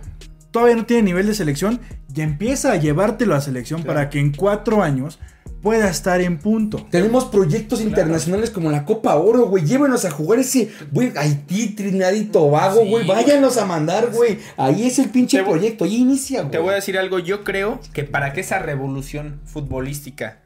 todavía 0.50 0.76
no 0.76 0.84
tiene 0.86 1.02
nivel 1.02 1.26
de 1.26 1.34
selección, 1.34 1.80
ya 2.08 2.22
empieza 2.24 2.72
a 2.72 2.76
llevártelo 2.76 3.34
a 3.34 3.40
selección 3.40 3.82
Claro. 3.82 3.94
para 3.96 4.10
que 4.10 4.18
en 4.20 4.32
cuatro 4.32 4.82
años 4.82 5.18
pueda 5.62 5.88
estar 5.90 6.20
en 6.20 6.38
punto. 6.38 6.86
Tenemos 6.90 7.24
proyectos 7.26 7.80
internacionales 7.80 8.50
como 8.50 8.70
la 8.70 8.84
Copa 8.84 9.14
Oro, 9.16 9.46
güey. 9.46 9.64
Llévenos 9.64 10.04
a 10.04 10.10
jugar 10.10 10.38
ese, 10.40 10.70
güey, 10.90 11.12
Haití, 11.16 11.68
Trinidad 11.74 12.12
y 12.12 12.24
Tobago, 12.24 12.82
Sí, 12.82 12.88
güey. 12.90 13.04
güey. 13.06 13.16
Váyanos 13.24 13.56
a 13.58 13.64
mandar, 13.66 14.10
güey. 14.10 14.38
Ahí 14.56 14.86
es 14.86 14.98
el 14.98 15.08
pinche 15.10 15.38
Te 15.38 15.44
proyecto, 15.44 15.84
ahí 15.84 15.96
inicia, 15.96 16.40
güey. 16.40 16.50
te 16.50 16.58
voy 16.58 16.70
a 16.72 16.74
decir 16.76 16.98
algo. 16.98 17.18
Yo 17.18 17.44
creo 17.44 17.80
que 17.92 18.04
para 18.04 18.32
que 18.34 18.40
esa 18.40 18.58
revolución 18.58 19.40
futbolística 19.44 20.38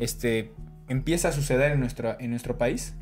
este, 0.00 0.52
empiece 0.88 1.28
a 1.28 1.32
suceder 1.32 1.72
en 1.72 1.80
nuestro, 1.80 2.18
en 2.20 2.30
nuestro 2.30 2.56
país, 2.58 2.94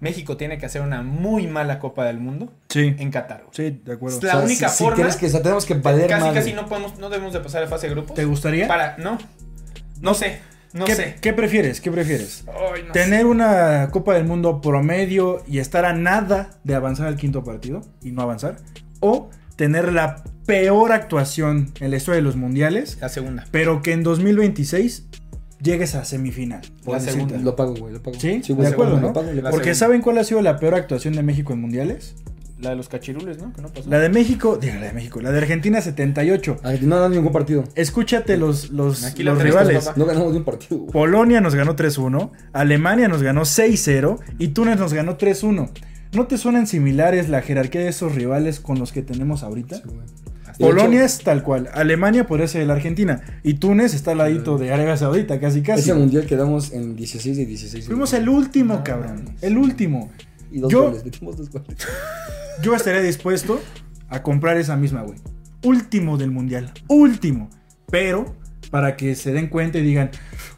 México 0.00 0.36
tiene 0.36 0.58
que 0.58 0.66
hacer 0.66 0.82
una 0.82 1.02
muy 1.02 1.46
mala 1.46 1.78
Copa 1.78 2.04
del 2.04 2.18
Mundo 2.18 2.52
Sí. 2.68 2.94
en 2.98 3.10
Qatar. 3.10 3.44
güey. 3.44 3.50
Sí, 3.70 3.80
de 3.84 3.92
acuerdo. 3.92 4.18
La 4.22 4.38
única 4.38 4.68
si, 4.68 4.78
si 4.78 4.84
forma- 4.84 5.00
crees 5.02 5.16
que 5.16 5.26
o 5.26 5.28
sea, 5.28 5.42
tenemos 5.42 5.64
que 5.64 5.74
valer 5.74 6.08
Casi, 6.08 6.20
madre. 6.24 6.34
casi 6.40 6.52
no 6.54 6.66
podemos, 6.66 6.98
no 6.98 7.08
debemos 7.08 7.32
de 7.32 7.40
pasar 7.40 7.62
a 7.62 7.68
fase 7.68 7.86
de 7.88 7.94
grupos. 7.94 8.14
¿Te 8.16 8.24
gustaría? 8.24 8.66
Para, 8.66 8.96
no, 8.98 9.16
no 10.00 10.14
sé, 10.14 10.40
no 10.72 10.86
¿Qué, 10.86 10.94
sé. 10.96 11.16
¿Qué 11.20 11.32
prefieres? 11.32 11.80
¿Qué 11.80 11.92
prefieres? 11.92 12.44
Ay, 12.48 12.82
no 12.84 12.92
¿Tener 12.92 13.26
una 13.26 13.90
Copa 13.92 14.14
del 14.14 14.24
Mundo 14.24 14.60
promedio 14.60 15.44
y 15.46 15.58
estar 15.58 15.84
a 15.84 15.92
nada 15.92 16.50
de 16.64 16.74
avanzar 16.74 17.06
al 17.06 17.16
quinto 17.16 17.44
partido 17.44 17.82
y 18.02 18.10
no 18.10 18.22
avanzar? 18.22 18.56
¿O 18.98 19.30
tener 19.54 19.92
la 19.92 20.24
peor 20.46 20.90
actuación 20.90 21.72
en 21.78 21.90
la 21.92 21.96
historia 21.98 22.16
de 22.16 22.22
los 22.22 22.34
mundiales, 22.34 22.90
sé. 22.92 23.00
La 23.00 23.08
segunda. 23.08 23.44
pero 23.52 23.82
que 23.82 23.92
en 23.92 24.02
2026 24.02 25.06
llegues 25.62 25.94
a 25.94 26.04
semifinal? 26.04 26.60
La 26.86 27.00
segunda. 27.00 27.38
Lo 27.38 27.56
pago, 27.56 27.74
güey, 27.74 27.92
lo 27.94 28.02
pago. 28.02 28.18
Sí, 28.18 28.42
güey, 28.48 28.66
de 28.68 28.72
acuerdo, 28.72 28.96
lo 28.96 29.00
¿no? 29.00 29.12
pago, 29.12 29.32
lo 29.32 29.42
pago. 29.42 29.50
Porque 29.50 29.74
segunda. 29.74 29.74
¿saben 29.74 30.02
cuál 30.02 30.18
ha 30.18 30.24
sido 30.24 30.42
la 30.42 30.58
peor 30.58 30.74
actuación 30.74 31.14
de 31.14 31.22
México 31.22 31.52
en 31.52 31.60
mundiales? 31.60 32.14
La 32.60 32.70
de 32.70 32.76
los 32.76 32.88
cachirules, 32.88 33.38
¿no? 33.38 33.52
Que 33.52 33.60
no 33.60 33.68
pasó. 33.68 33.90
La 33.90 33.98
de 33.98 34.08
México, 34.08 34.56
digo, 34.56 34.74
la 34.76 34.86
de 34.86 34.92
México, 34.92 35.20
la 35.20 35.32
de 35.32 35.38
Argentina 35.38 35.80
78. 35.80 36.58
Ah, 36.62 36.74
No 36.80 36.94
ganamos 36.96 37.16
ningún 37.16 37.32
partido. 37.32 37.64
Escúchate 37.74 38.36
los, 38.36 38.70
los, 38.70 39.04
Aquí 39.04 39.24
los 39.24 39.42
rivales. 39.42 39.90
No 39.96 40.04
ganamos 40.06 40.30
ni 40.32 40.38
un 40.38 40.44
partido, 40.44 40.78
güey. 40.78 40.92
Polonia 40.92 41.40
nos 41.40 41.56
ganó 41.56 41.74
3-1, 41.74 42.30
Alemania 42.52 43.08
nos 43.08 43.22
ganó 43.22 43.42
6-0 43.42 44.20
y 44.38 44.48
Túnez 44.48 44.78
nos 44.78 44.92
ganó 44.92 45.18
3-1. 45.18 45.70
¿No 46.12 46.26
te 46.26 46.38
suenan 46.38 46.66
similares 46.68 47.28
la 47.28 47.40
jerarquía 47.42 47.80
de 47.80 47.88
esos 47.88 48.14
rivales 48.14 48.60
con 48.60 48.78
los 48.78 48.92
que 48.92 49.02
tenemos 49.02 49.42
ahorita? 49.42 49.76
Sí, 49.76 49.82
güey. 49.86 50.06
Hasta- 50.52 50.64
Polonia 50.64 51.00
hecho- 51.00 51.06
es 51.06 51.18
tal 51.24 51.42
cual, 51.42 51.68
Alemania 51.74 52.26
podría 52.26 52.46
ser 52.46 52.66
la 52.66 52.74
Argentina 52.74 53.20
y 53.42 53.54
Túnez 53.54 53.94
está 53.94 54.12
al 54.12 54.18
ladito 54.18 54.58
de 54.58 54.72
Arabia 54.72 54.96
Saudita, 54.96 55.40
casi 55.40 55.62
casi. 55.62 55.80
Ese 55.82 55.94
mundial 55.94 56.26
quedamos 56.26 56.72
en 56.72 56.94
16 56.94 57.36
de 57.36 57.46
16. 57.46 57.86
Fuimos 57.86 58.12
el 58.12 58.28
último, 58.28 58.82
cabrón, 58.84 59.34
el 59.40 59.58
último. 59.58 60.10
Y 60.50 60.60
dos 60.60 60.70
Yo- 60.70 60.82
goles, 60.84 61.04
metimos 61.04 61.36
dos 61.36 61.50
goles. 61.50 61.66
Yo 62.62 62.74
estaría 62.74 63.00
dispuesto 63.00 63.60
a 64.08 64.22
comprar 64.22 64.56
esa 64.58 64.76
misma, 64.76 65.02
güey. 65.02 65.18
Último 65.64 66.18
del 66.18 66.30
mundial. 66.30 66.70
Último. 66.88 67.48
Pero 67.90 68.36
para 68.70 68.96
que 68.96 69.14
se 69.14 69.32
den 69.32 69.48
cuenta 69.48 69.78
y 69.78 69.82
digan, 69.82 70.10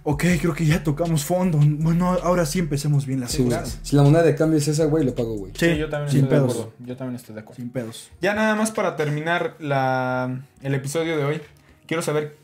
ok, 0.02 0.24
creo 0.40 0.54
que 0.54 0.64
ya 0.66 0.82
tocamos 0.84 1.24
fondo. 1.24 1.58
Bueno, 1.62 2.10
ahora 2.22 2.46
sí 2.46 2.58
empecemos 2.60 3.06
bien 3.06 3.20
las 3.20 3.32
Sí, 3.32 3.42
cosas. 3.44 3.78
Si 3.82 3.96
la 3.96 4.02
moneda 4.02 4.22
de 4.22 4.34
cambio 4.34 4.58
es 4.58 4.68
esa, 4.68 4.84
güey, 4.84 5.04
lo 5.04 5.14
pago, 5.14 5.36
güey. 5.36 5.52
Sí, 5.56 5.76
yo 5.76 5.88
también 5.88 6.10
sin 6.10 6.24
estoy 6.24 6.36
de 6.38 6.42
pedos. 6.42 6.52
acuerdo. 6.52 6.72
Yo 6.80 6.96
también 6.96 7.16
estoy 7.16 7.34
de 7.34 7.40
acuerdo. 7.40 7.56
Sin 7.62 7.70
pedos. 7.70 8.10
Ya 8.20 8.34
nada 8.34 8.54
más 8.54 8.70
para 8.70 8.96
terminar 8.96 9.56
la, 9.58 10.42
el 10.62 10.74
episodio 10.74 11.16
de 11.16 11.24
hoy, 11.24 11.40
quiero 11.86 12.02
saber 12.02 12.36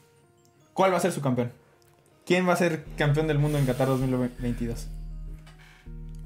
cuál 0.74 0.92
va 0.92 0.96
a 0.96 1.00
ser 1.00 1.12
su 1.12 1.20
campeón. 1.20 1.52
¿Quién 2.26 2.48
va 2.48 2.52
a 2.52 2.56
ser 2.56 2.84
campeón 2.96 3.26
del 3.26 3.38
mundo 3.38 3.58
en 3.58 3.66
Qatar 3.66 3.88
2022? 3.88 4.86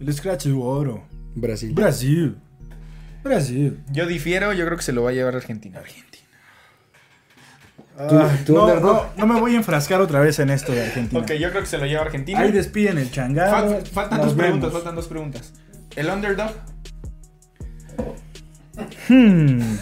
El 0.00 0.12
Scratch 0.12 0.44
de 0.46 0.52
oro. 0.52 1.04
Brasil. 1.34 1.72
Brasil. 1.72 2.36
Brasil. 3.22 3.80
Yo 3.90 4.06
difiero, 4.06 4.52
yo 4.52 4.64
creo 4.66 4.76
que 4.76 4.82
se 4.82 4.92
lo 4.92 5.02
va 5.02 5.10
a 5.10 5.12
llevar 5.12 5.34
Argentina. 5.34 5.80
Tú- 7.96 8.18
tú, 8.46 8.54
no, 8.54 8.80
no, 8.80 9.06
no 9.16 9.26
me 9.26 9.38
voy 9.40 9.54
a 9.54 9.56
enfrascar 9.56 10.00
otra 10.00 10.18
vez 10.20 10.38
en 10.40 10.50
esto 10.50 10.72
de 10.72 10.82
Argentina. 10.84 11.20
Ok, 11.20 11.32
yo 11.34 11.50
creo 11.50 11.60
que 11.62 11.68
se 11.68 11.78
lo 11.78 11.86
lleva 11.86 12.02
Argentina. 12.02 12.40
Ahí 12.40 12.50
despiden 12.50 12.98
el 12.98 13.10
changado. 13.10 13.52
Fal- 13.78 13.86
faltan 13.86 14.20
dos 14.20 14.34
preguntas, 14.34 14.60
vemos. 14.62 14.72
faltan 14.72 14.96
dos 14.96 15.06
preguntas. 15.06 15.52
¿El 15.94 16.08
underdog? 16.08 16.50
Hmm. 19.08 19.76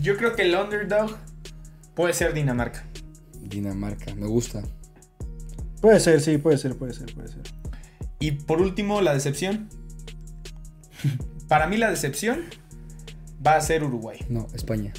Yo 0.00 0.16
creo 0.16 0.36
que 0.36 0.42
el 0.42 0.54
underdog 0.54 1.16
puede 1.94 2.12
ser 2.14 2.32
Dinamarca. 2.34 2.84
Dinamarca, 3.40 4.14
me 4.14 4.26
gusta. 4.26 4.62
Puede 5.80 5.98
ser, 6.00 6.20
sí, 6.20 6.38
puede 6.38 6.58
ser, 6.58 6.76
puede 6.76 6.92
ser, 6.94 7.12
puede 7.14 7.28
ser. 7.28 7.42
Y 8.20 8.30
por 8.32 8.60
último, 8.60 9.00
la 9.00 9.12
decepción. 9.12 9.68
Para 11.48 11.66
mí 11.66 11.76
la 11.76 11.90
decepción 11.90 12.44
va 13.44 13.56
a 13.56 13.60
ser 13.60 13.82
Uruguay. 13.84 14.18
No, 14.28 14.46
España. 14.54 14.92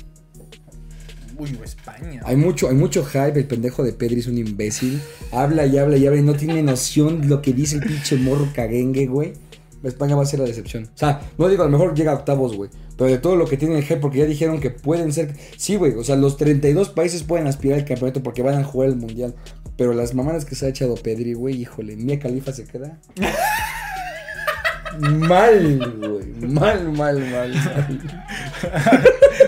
Uy, 1.37 1.59
España. 1.63 2.21
Hay 2.23 2.35
mucho, 2.35 2.69
hay 2.69 2.75
mucho 2.75 3.03
hype, 3.03 3.39
el 3.39 3.45
pendejo 3.45 3.83
de 3.83 3.93
Pedri 3.93 4.19
es 4.19 4.27
un 4.27 4.37
imbécil. 4.37 5.01
Habla 5.31 5.65
y 5.65 5.77
habla 5.77 5.97
y 5.97 6.07
habla 6.07 6.19
y 6.19 6.23
no 6.23 6.33
tiene 6.33 6.61
noción 6.63 7.27
lo 7.27 7.41
que 7.41 7.53
dice 7.53 7.75
el 7.75 7.83
pinche 7.83 8.15
morro 8.17 8.47
caguengue, 8.53 9.07
güey. 9.07 9.33
España 9.83 10.15
va 10.15 10.23
a 10.23 10.25
ser 10.25 10.39
la 10.39 10.45
decepción. 10.45 10.85
O 10.85 10.97
sea, 10.97 11.21
no 11.37 11.47
digo, 11.47 11.63
a 11.63 11.65
lo 11.67 11.71
mejor 11.71 11.93
llega 11.93 12.11
a 12.11 12.15
octavos, 12.15 12.55
güey. 12.55 12.69
Pero 12.97 13.09
de 13.09 13.17
todo 13.17 13.35
lo 13.35 13.45
que 13.45 13.57
tiene 13.57 13.77
el 13.77 13.83
hype, 13.83 13.97
porque 13.97 14.19
ya 14.19 14.25
dijeron 14.25 14.59
que 14.59 14.71
pueden 14.71 15.11
ser. 15.13 15.35
Sí, 15.57 15.75
güey. 15.75 15.93
O 15.93 16.03
sea, 16.03 16.15
los 16.15 16.37
32 16.37 16.89
países 16.89 17.23
pueden 17.23 17.47
aspirar 17.47 17.79
al 17.79 17.85
campeonato 17.85 18.23
porque 18.23 18.41
van 18.41 18.55
a 18.59 18.63
jugar 18.63 18.89
el 18.89 18.95
mundial. 18.95 19.35
Pero 19.77 19.93
las 19.93 20.13
mamadas 20.13 20.45
que 20.45 20.55
se 20.55 20.65
ha 20.65 20.69
echado 20.69 20.95
Pedri, 20.95 21.33
güey, 21.33 21.61
híjole, 21.61 21.95
Mía 21.97 22.19
Califa 22.19 22.53
se 22.53 22.63
queda. 22.63 22.99
Mal, 24.99 25.79
güey. 25.97 26.25
Mal, 26.51 26.91
mal, 26.91 27.19
mal, 27.19 27.53
mal. 27.53 28.01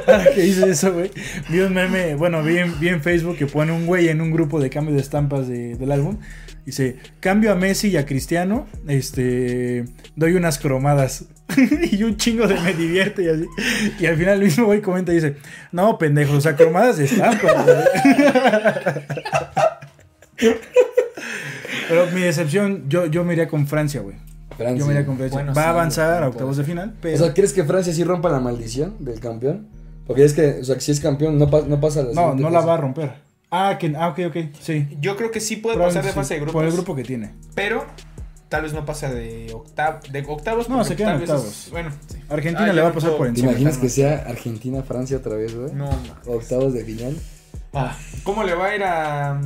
Que 0.35 0.45
hice 0.45 0.69
eso, 0.69 0.93
güey. 0.93 1.11
Vi 1.49 1.59
un 1.59 1.73
meme, 1.73 2.15
bueno, 2.15 2.41
vi 2.43 2.57
en, 2.57 2.79
vi 2.79 2.87
en 2.89 3.01
Facebook 3.01 3.37
que 3.37 3.45
pone 3.45 3.71
un 3.71 3.85
güey 3.85 4.07
en 4.09 4.21
un 4.21 4.31
grupo 4.31 4.59
de 4.59 4.69
cambio 4.69 4.95
de 4.95 5.01
estampas 5.01 5.47
de- 5.47 5.75
del 5.75 5.91
álbum. 5.91 6.17
Dice, 6.65 6.97
cambio 7.21 7.51
a 7.51 7.55
Messi 7.55 7.89
y 7.89 7.97
a 7.97 8.05
Cristiano, 8.05 8.67
este, 8.87 9.85
doy 10.15 10.33
unas 10.33 10.59
cromadas. 10.59 11.25
y 11.91 12.03
un 12.03 12.17
chingo 12.17 12.45
de 12.47 12.59
me 12.59 12.73
divierte 12.73 13.23
y 13.23 13.27
así. 13.29 13.45
Y 13.99 14.05
al 14.05 14.17
final 14.17 14.35
el 14.39 14.43
mismo 14.45 14.65
güey 14.65 14.81
comenta 14.81 15.11
y 15.11 15.15
dice, 15.15 15.35
no, 15.71 15.97
pendejo, 15.97 16.33
o 16.33 16.41
sea, 16.41 16.55
cromadas 16.55 16.97
de 16.97 17.05
estampas, 17.05 17.53
güey". 17.65 17.75
Pero 21.87 22.07
mi 22.13 22.21
decepción, 22.21 22.83
yo, 22.89 23.05
yo 23.05 23.23
me 23.23 23.33
iría 23.33 23.47
con 23.47 23.65
Francia, 23.67 24.01
güey. 24.01 24.17
Francia. 24.57 24.77
Yo 24.79 24.85
me 24.87 24.93
iría 24.93 25.05
con 25.05 25.17
Francia. 25.17 25.35
Bueno, 25.37 25.53
Va 25.53 25.63
a 25.65 25.69
avanzar 25.69 26.19
no 26.21 26.25
a 26.25 26.29
octavos 26.29 26.57
de 26.57 26.63
final, 26.63 26.95
pero... 27.01 27.15
O 27.15 27.19
sea, 27.19 27.33
¿crees 27.33 27.53
que 27.53 27.63
Francia 27.63 27.93
sí 27.93 28.03
rompa 28.03 28.29
la 28.29 28.39
maldición 28.39 28.95
del 28.99 29.19
campeón? 29.19 29.67
Porque 30.05 30.23
es 30.25 30.33
que, 30.33 30.59
o 30.61 30.63
sea, 30.63 30.75
que 30.75 30.81
si 30.81 30.91
es 30.91 30.99
campeón, 30.99 31.37
no, 31.37 31.49
pa- 31.49 31.61
no 31.67 31.79
pasa 31.79 32.01
la 32.03 32.13
no, 32.13 32.33
no 32.35 32.49
la 32.49 32.59
fase. 32.59 32.67
va 32.67 32.73
a 32.73 32.77
romper. 32.77 33.11
Ah, 33.51 33.77
que, 33.79 33.93
ah, 33.97 34.09
ok, 34.09 34.19
ok, 34.27 34.37
sí. 34.59 34.87
Yo 34.99 35.15
creo 35.15 35.31
que 35.31 35.39
sí 35.39 35.57
puede 35.57 35.77
pasar 35.77 36.03
de 36.03 36.11
fase 36.11 36.33
de 36.35 36.39
grupos. 36.41 36.53
Por 36.53 36.65
el 36.65 36.71
grupo 36.71 36.95
que 36.95 37.03
tiene. 37.03 37.33
Pero 37.55 37.85
tal 38.49 38.61
vez 38.63 38.73
no 38.73 38.85
pasa 38.85 39.09
de, 39.13 39.51
octav 39.53 40.01
de 40.09 40.21
octavos. 40.27 40.69
No, 40.69 40.83
se 40.85 40.95
queda 40.95 41.13
en 41.13 41.19
tal 41.19 41.21
vez 41.21 41.29
es- 41.29 41.35
octavos. 41.35 41.67
bueno, 41.71 41.91
sí. 42.07 42.17
Argentina 42.29 42.67
Ah, 42.69 42.73
le 42.73 42.81
va 42.81 42.87
a 42.87 42.89
no 42.91 42.95
pasar 42.95 43.11
por 43.17 43.25
¿Te 43.25 43.29
encima. 43.31 43.49
imaginas 43.51 43.77
que 43.77 43.89
sea 43.89 44.23
Argentina-Francia 44.27 45.17
otra 45.17 45.35
vez, 45.35 45.53
güey? 45.55 45.73
No, 45.73 45.89
ma. 45.89 46.21
Octavos 46.25 46.73
de 46.73 46.83
final. 46.85 47.15
Ah, 47.73 47.95
¿Cómo 48.23 48.43
le 48.43 48.55
va 48.55 48.65
a 48.67 48.75
ir 48.75 48.83
a 48.83 49.41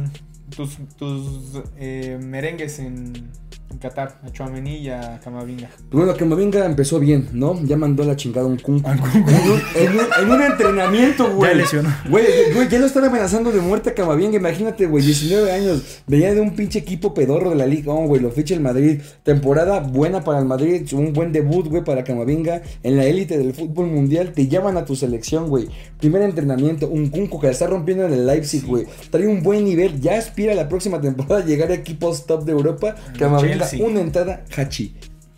tus, 0.56 0.78
tus 0.96 1.60
eh, 1.78 2.20
merengues 2.22 2.78
en, 2.80 3.30
en 3.72 3.78
Qatar? 3.78 4.20
A 4.24 4.30
Chouameni 4.32 4.78
y 4.78 4.90
a 4.90 5.20
Camavinga. 5.24 5.70
Bueno, 5.92 6.16
Camavinga 6.16 6.66
empezó 6.66 7.00
bien, 7.00 7.30
¿no? 7.34 7.60
Ya 7.64 7.78
mandó 7.78 8.04
la 8.04 8.16
chingada 8.16 8.46
un 8.48 8.58
Kun. 8.58 8.84
En, 8.86 9.00
un- 9.00 9.62
en 9.76 10.00
un, 10.00 10.08
en 10.24 10.32
un 10.32 10.42
entrenamiento, 10.42 11.34
güey. 11.34 11.52
Ya 11.52 11.58
lesionó. 11.58 11.90
Güey, 12.10 12.26
güey, 12.54 12.70
ya 12.70 12.80
lo 12.80 12.86
están 12.86 13.06
amenazando 13.06 13.52
de 13.52 13.62
muerte 13.62 13.92
a 13.92 13.94
Camavinga. 13.94 14.38
Imagínate, 14.38 14.86
güey, 14.86 15.04
19 15.06 15.52
años. 15.52 16.02
Venía 16.08 16.34
de 16.34 16.42
un 16.42 16.56
pinche 16.56 16.80
equipo 16.80 17.14
pedorro 17.14 17.50
de 17.52 17.56
la 17.56 17.66
liga. 17.66 17.92
Oh, 17.94 18.06
güey, 18.08 18.22
lo 18.22 18.32
ficha 18.32 18.54
el 18.54 18.62
Madrid. 18.62 19.02
Temporada 19.24 19.80
buena 19.80 20.24
para 20.24 20.40
el 20.40 20.46
Madrid. 20.46 20.88
Un 20.94 21.14
buen 21.14 21.32
debut, 21.32 21.68
güey, 21.68 21.84
para 21.84 22.04
Camavinga. 22.04 22.62
En 22.84 22.98
la 22.98 23.06
élite 23.06 23.38
del 23.38 23.54
fútbol 23.54 23.88
mundial. 23.88 24.34
Te 24.34 24.48
llaman 24.48 24.78
a 24.78 24.86
tu 24.86 24.96
selección, 24.96 25.48
güey. 25.50 25.68
Primer 26.00 26.22
entrenamiento. 26.22 26.88
Un 26.88 27.10
Kunku 27.10 27.40
que 27.40 27.48
la 27.48 27.54
está 27.54 27.68
rompiendo 27.68 28.06
en 28.06 28.14
el 28.14 28.26
Leipzig, 28.28 28.66
güey. 28.66 28.86
Trae 29.10 29.28
un 29.28 29.44
buen 29.44 29.64
nivel. 29.64 30.00
Ya 30.02 30.18
aspira 30.18 30.54
la 30.54 30.68
próxima 30.70 31.00
temporada 31.02 31.44
a 31.44 31.46
llegar 31.46 31.72
a 31.72 31.74
equipos 31.76 32.26
top 32.26 32.44
de 32.46 32.52
Europa. 32.52 32.96
Camavinga, 33.18 33.61
Una 33.80 34.02
entrada, 34.02 34.46
Hachi. 34.56 34.96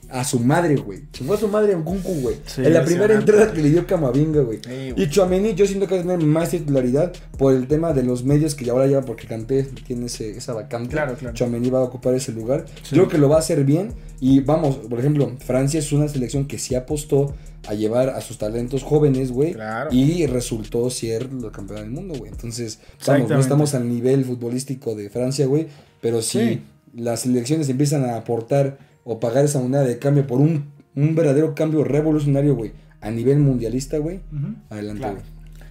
A 0.10 0.24
su 0.24 0.40
madre, 0.40 0.76
güey. 0.76 1.06
Se 1.12 1.24
fue 1.24 1.36
a 1.36 1.40
su 1.40 1.48
madre 1.48 1.74
en 1.74 1.82
Kunku, 1.82 2.14
güey. 2.22 2.36
Sí, 2.46 2.62
en 2.64 2.72
la 2.72 2.86
primera 2.86 3.16
entrada 3.16 3.52
que 3.52 3.60
le 3.64 3.72
dio 3.72 3.88
Camavinga, 3.88 4.42
güey. 4.42 4.60
Sí. 4.64 4.94
Y 4.96 5.10
Chouameni 5.10 5.56
yo 5.56 5.66
siento 5.66 5.88
que 5.88 5.96
va 5.96 6.02
a 6.02 6.04
tener 6.04 6.20
más 6.20 6.52
titularidad 6.52 7.12
por 7.36 7.56
el 7.56 7.68
tema 7.68 7.94
de 7.94 8.04
los 8.04 8.24
medios 8.24 8.54
que 8.54 8.64
ya 8.64 8.74
ahora 8.74 8.86
lleva 8.86 9.02
porque 9.02 9.26
Kanté 9.26 9.64
tiene 9.64 10.06
ese, 10.06 10.38
esa 10.38 10.54
vacante. 10.54 10.92
Claro, 10.92 11.16
claro. 11.16 11.34
Chouameni 11.34 11.72
va 11.72 11.80
a 11.80 11.84
ocupar 11.84 12.14
ese 12.14 12.32
lugar. 12.32 12.66
Sí. 12.84 12.96
Yo 12.96 13.04
creo 13.04 13.08
que 13.10 13.18
lo 13.18 13.28
va 13.30 13.38
a 13.38 13.40
hacer 13.40 13.64
bien 13.64 13.94
y 14.20 14.42
vamos, 14.42 14.76
por 14.76 15.00
ejemplo, 15.00 15.32
Francia 15.40 15.80
es 15.80 15.92
una 15.92 16.08
selección 16.08 16.46
que 16.46 16.60
sí 16.60 16.76
apostó 16.76 17.34
a 17.66 17.74
llevar 17.74 18.10
a 18.10 18.22
sus 18.22 18.38
talentos 18.38 18.84
jóvenes, 18.84 19.32
güey. 19.32 19.54
Claro. 19.54 19.90
Y 19.92 20.28
resultó 20.28 20.92
ser 20.92 21.34
la 21.34 21.52
campeona 21.52 21.82
del 21.82 21.90
mundo, 21.90 22.14
güey. 22.20 22.32
Entonces, 22.32 22.78
vamos, 23.08 23.30
no 23.32 23.40
estamos 23.40 23.74
al 23.74 23.90
nivel 23.90 24.26
futbolístico 24.26 24.94
de 24.94 25.10
Francia, 25.10 25.48
güey. 25.48 25.66
Pero 26.02 26.22
Sí. 26.22 26.62
Las 26.94 27.22
selecciones 27.22 27.70
empiezan 27.70 28.06
a 28.06 28.18
aportar 28.18 28.78
o 29.04 29.20
pagar 29.20 29.46
esa 29.46 29.60
moneda 29.60 29.84
de 29.84 30.00
cambio 30.00 30.26
por 30.28 30.40
un, 30.40 30.72
un 30.96 31.16
verdadero 31.16 31.56
cambio 31.56 31.84
revolucionario, 31.84 32.56
güey, 32.56 32.72
a 33.02 33.10
nivel 33.12 33.40
mundialista, 33.40 33.98
güey, 33.98 34.22
adelante, 34.70 35.00
Claro. 35.02 35.16
güey. 35.16 35.26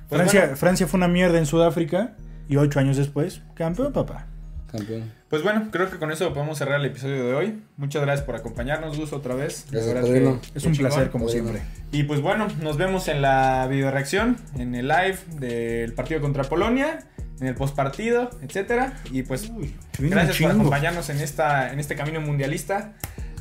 Pues 0.08 0.20
Francia, 0.20 0.40
bueno, 0.42 0.56
Francia 0.56 0.86
fue 0.86 0.98
una 0.98 1.08
mierda 1.08 1.38
en 1.38 1.46
Sudáfrica 1.46 2.16
y 2.48 2.56
ocho 2.56 2.78
años 2.80 2.96
después, 2.96 3.40
campeón, 3.54 3.92
papá. 3.92 4.26
Campeón. 4.70 5.02
pues 5.28 5.42
bueno, 5.42 5.68
creo 5.70 5.90
que 5.90 5.98
con 5.98 6.10
eso 6.10 6.32
podemos 6.32 6.56
cerrar 6.56 6.80
el 6.80 6.86
episodio 6.86 7.26
de 7.26 7.34
hoy. 7.34 7.62
Muchas 7.76 8.00
gracias 8.02 8.24
por 8.24 8.36
acompañarnos, 8.36 8.96
Gus, 8.98 9.12
otra 9.12 9.34
vez. 9.34 9.66
Gracias, 9.70 10.04
que- 10.06 10.38
Es 10.54 10.64
un 10.64 10.72
placer, 10.74 11.10
como 11.10 11.28
siempre. 11.28 11.60
Y 11.92 12.04
pues 12.04 12.20
bueno, 12.22 12.48
nos 12.62 12.78
vemos 12.78 13.08
en 13.08 13.20
la 13.20 13.66
video 13.70 13.90
reacción, 13.90 14.36
en 14.58 14.74
el 14.74 14.88
live 14.88 15.18
del 15.38 15.92
partido 15.92 16.20
contra 16.22 16.44
Polonia, 16.44 17.00
en 17.42 17.48
el 17.48 17.54
postpartido, 17.56 18.30
etcétera. 18.40 18.94
Y 19.10 19.24
pues 19.24 19.50
Uy, 19.50 19.74
gracias 19.98 20.38
por 20.38 20.52
acompañarnos 20.52 21.10
en 21.10 21.20
esta 21.20 21.72
en 21.72 21.80
este 21.80 21.96
camino 21.96 22.20
mundialista. 22.20 22.92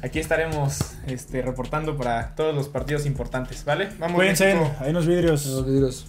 Aquí 0.03 0.17
estaremos 0.17 0.79
este, 1.05 1.43
reportando 1.43 1.95
para 1.95 2.35
todos 2.35 2.55
los 2.55 2.67
partidos 2.69 3.05
importantes, 3.05 3.63
¿vale? 3.63 3.89
Vamos 3.99 4.15
Cuídense, 4.15 4.59
ahí 4.79 4.91
nos 4.91 5.05
vidrios. 5.05 5.45
Los 5.45 5.65
vidrios. 5.67 6.07